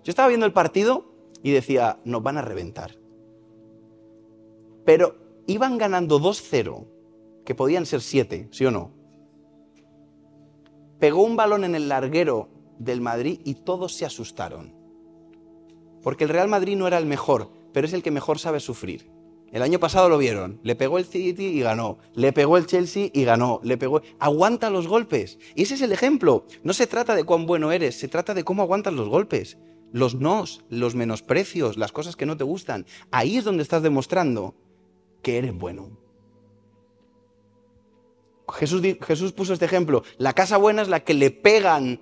Yo 0.05 0.11
estaba 0.11 0.29
viendo 0.29 0.47
el 0.47 0.53
partido 0.53 1.07
y 1.43 1.51
decía, 1.51 1.99
nos 2.05 2.23
van 2.23 2.37
a 2.37 2.43
reventar. 2.43 2.97
Pero 4.85 5.17
iban 5.47 5.79
ganando 5.79 6.21
2-0, 6.21 6.87
que 7.45 7.55
podían 7.55 7.87
ser 7.87 8.03
7, 8.03 8.49
¿sí 8.53 8.67
o 8.67 8.71
no? 8.71 8.93
Pegó 10.99 11.23
un 11.23 11.37
balón 11.37 11.65
en 11.65 11.75
el 11.75 11.89
larguero 11.89 12.51
del 12.79 13.01
Madrid 13.01 13.41
y 13.45 13.55
todos 13.55 13.95
se 13.95 14.05
asustaron. 14.05 14.75
Porque 16.03 16.25
el 16.25 16.31
Real 16.31 16.49
Madrid 16.49 16.77
no 16.77 16.87
era 16.87 16.99
el 16.99 17.07
mejor, 17.07 17.49
pero 17.73 17.87
es 17.87 17.95
el 17.95 18.03
que 18.03 18.11
mejor 18.11 18.39
sabe 18.39 18.61
sufrir. 18.61 19.14
El 19.55 19.63
año 19.63 19.79
pasado 19.79 20.09
lo 20.09 20.19
vieron. 20.19 20.59
Le 20.65 20.75
pegó 20.75 20.99
el 20.99 21.05
City 21.05 21.45
y 21.45 21.61
ganó. 21.61 21.99
Le 22.13 22.33
pegó 22.33 22.57
el 22.57 22.67
Chelsea 22.67 23.11
y 23.13 23.23
ganó. 23.23 23.61
Le 23.63 23.79
pegó. 23.79 24.03
Aguanta 24.19 24.69
los 24.69 24.89
golpes. 24.89 25.39
Y 25.55 25.63
ese 25.63 25.75
es 25.75 25.83
el 25.83 25.93
ejemplo. 25.93 26.45
No 26.65 26.73
se 26.73 26.89
trata 26.89 27.15
de 27.15 27.23
cuán 27.23 27.47
bueno 27.47 27.71
eres, 27.71 27.97
se 27.97 28.09
trata 28.09 28.35
de 28.35 28.43
cómo 28.43 28.63
aguantas 28.65 28.95
los 28.95 29.09
golpes. 29.09 29.57
Los 29.93 30.17
nos, 30.17 30.65
los 30.71 30.97
menosprecios, 30.97 31.77
las 31.77 31.93
cosas 31.93 32.17
que 32.17 32.27
no 32.27 32.37
te 32.37 32.43
gustan. 32.43 32.85
Ahí 33.13 33.37
es 33.37 33.45
donde 33.45 33.63
estás 33.63 33.85
demostrando 33.85 34.57
que 35.23 35.39
eres 35.39 35.55
bueno. 35.55 35.97
Jesús, 38.55 38.83
Jesús 39.07 39.33
puso 39.33 39.53
este 39.53 39.67
ejemplo. 39.67 40.03
La 40.19 40.33
casa 40.33 40.57
buena 40.57 40.83
es 40.83 40.89
la 40.89 41.05
que 41.05 41.15
le 41.15 41.31
pegan 41.31 42.01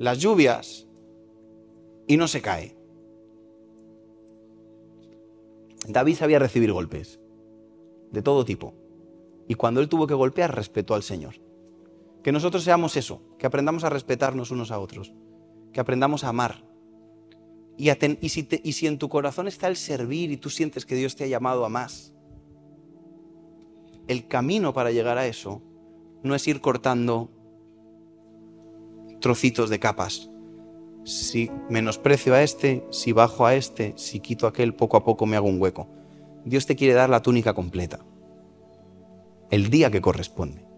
las 0.00 0.18
lluvias 0.18 0.88
y 2.08 2.16
no 2.16 2.26
se 2.26 2.42
cae. 2.42 2.81
David 5.88 6.16
sabía 6.16 6.38
recibir 6.38 6.72
golpes, 6.72 7.20
de 8.10 8.22
todo 8.22 8.44
tipo. 8.44 8.74
Y 9.48 9.54
cuando 9.54 9.80
él 9.80 9.88
tuvo 9.88 10.06
que 10.06 10.14
golpear, 10.14 10.54
respetó 10.54 10.94
al 10.94 11.02
Señor. 11.02 11.34
Que 12.22 12.32
nosotros 12.32 12.62
seamos 12.62 12.96
eso, 12.96 13.20
que 13.38 13.46
aprendamos 13.46 13.84
a 13.84 13.90
respetarnos 13.90 14.50
unos 14.50 14.70
a 14.70 14.78
otros, 14.78 15.12
que 15.72 15.80
aprendamos 15.80 16.22
a 16.24 16.28
amar. 16.28 16.64
Y, 17.76 17.88
si, 18.28 18.48
y 18.62 18.72
si 18.74 18.86
en 18.86 18.98
tu 18.98 19.08
corazón 19.08 19.48
está 19.48 19.66
el 19.66 19.76
servir 19.76 20.30
y 20.30 20.36
tú 20.36 20.50
sientes 20.50 20.86
que 20.86 20.94
Dios 20.94 21.16
te 21.16 21.24
ha 21.24 21.26
llamado 21.26 21.64
a 21.64 21.68
más, 21.68 22.12
el 24.06 24.28
camino 24.28 24.72
para 24.72 24.90
llegar 24.90 25.18
a 25.18 25.26
eso 25.26 25.62
no 26.22 26.34
es 26.34 26.46
ir 26.46 26.60
cortando 26.60 27.30
trocitos 29.20 29.70
de 29.70 29.80
capas, 29.80 30.30
si 31.04 31.50
menosprecio 31.68 32.34
a 32.34 32.42
este, 32.42 32.84
si 32.90 33.12
bajo 33.12 33.46
a 33.46 33.54
este, 33.54 33.94
si 33.96 34.20
quito 34.20 34.46
aquel, 34.46 34.74
poco 34.74 34.96
a 34.96 35.04
poco 35.04 35.26
me 35.26 35.36
hago 35.36 35.48
un 35.48 35.60
hueco. 35.60 35.88
Dios 36.44 36.66
te 36.66 36.76
quiere 36.76 36.94
dar 36.94 37.10
la 37.10 37.22
túnica 37.22 37.54
completa, 37.54 38.00
el 39.50 39.70
día 39.70 39.90
que 39.90 40.00
corresponde. 40.00 40.71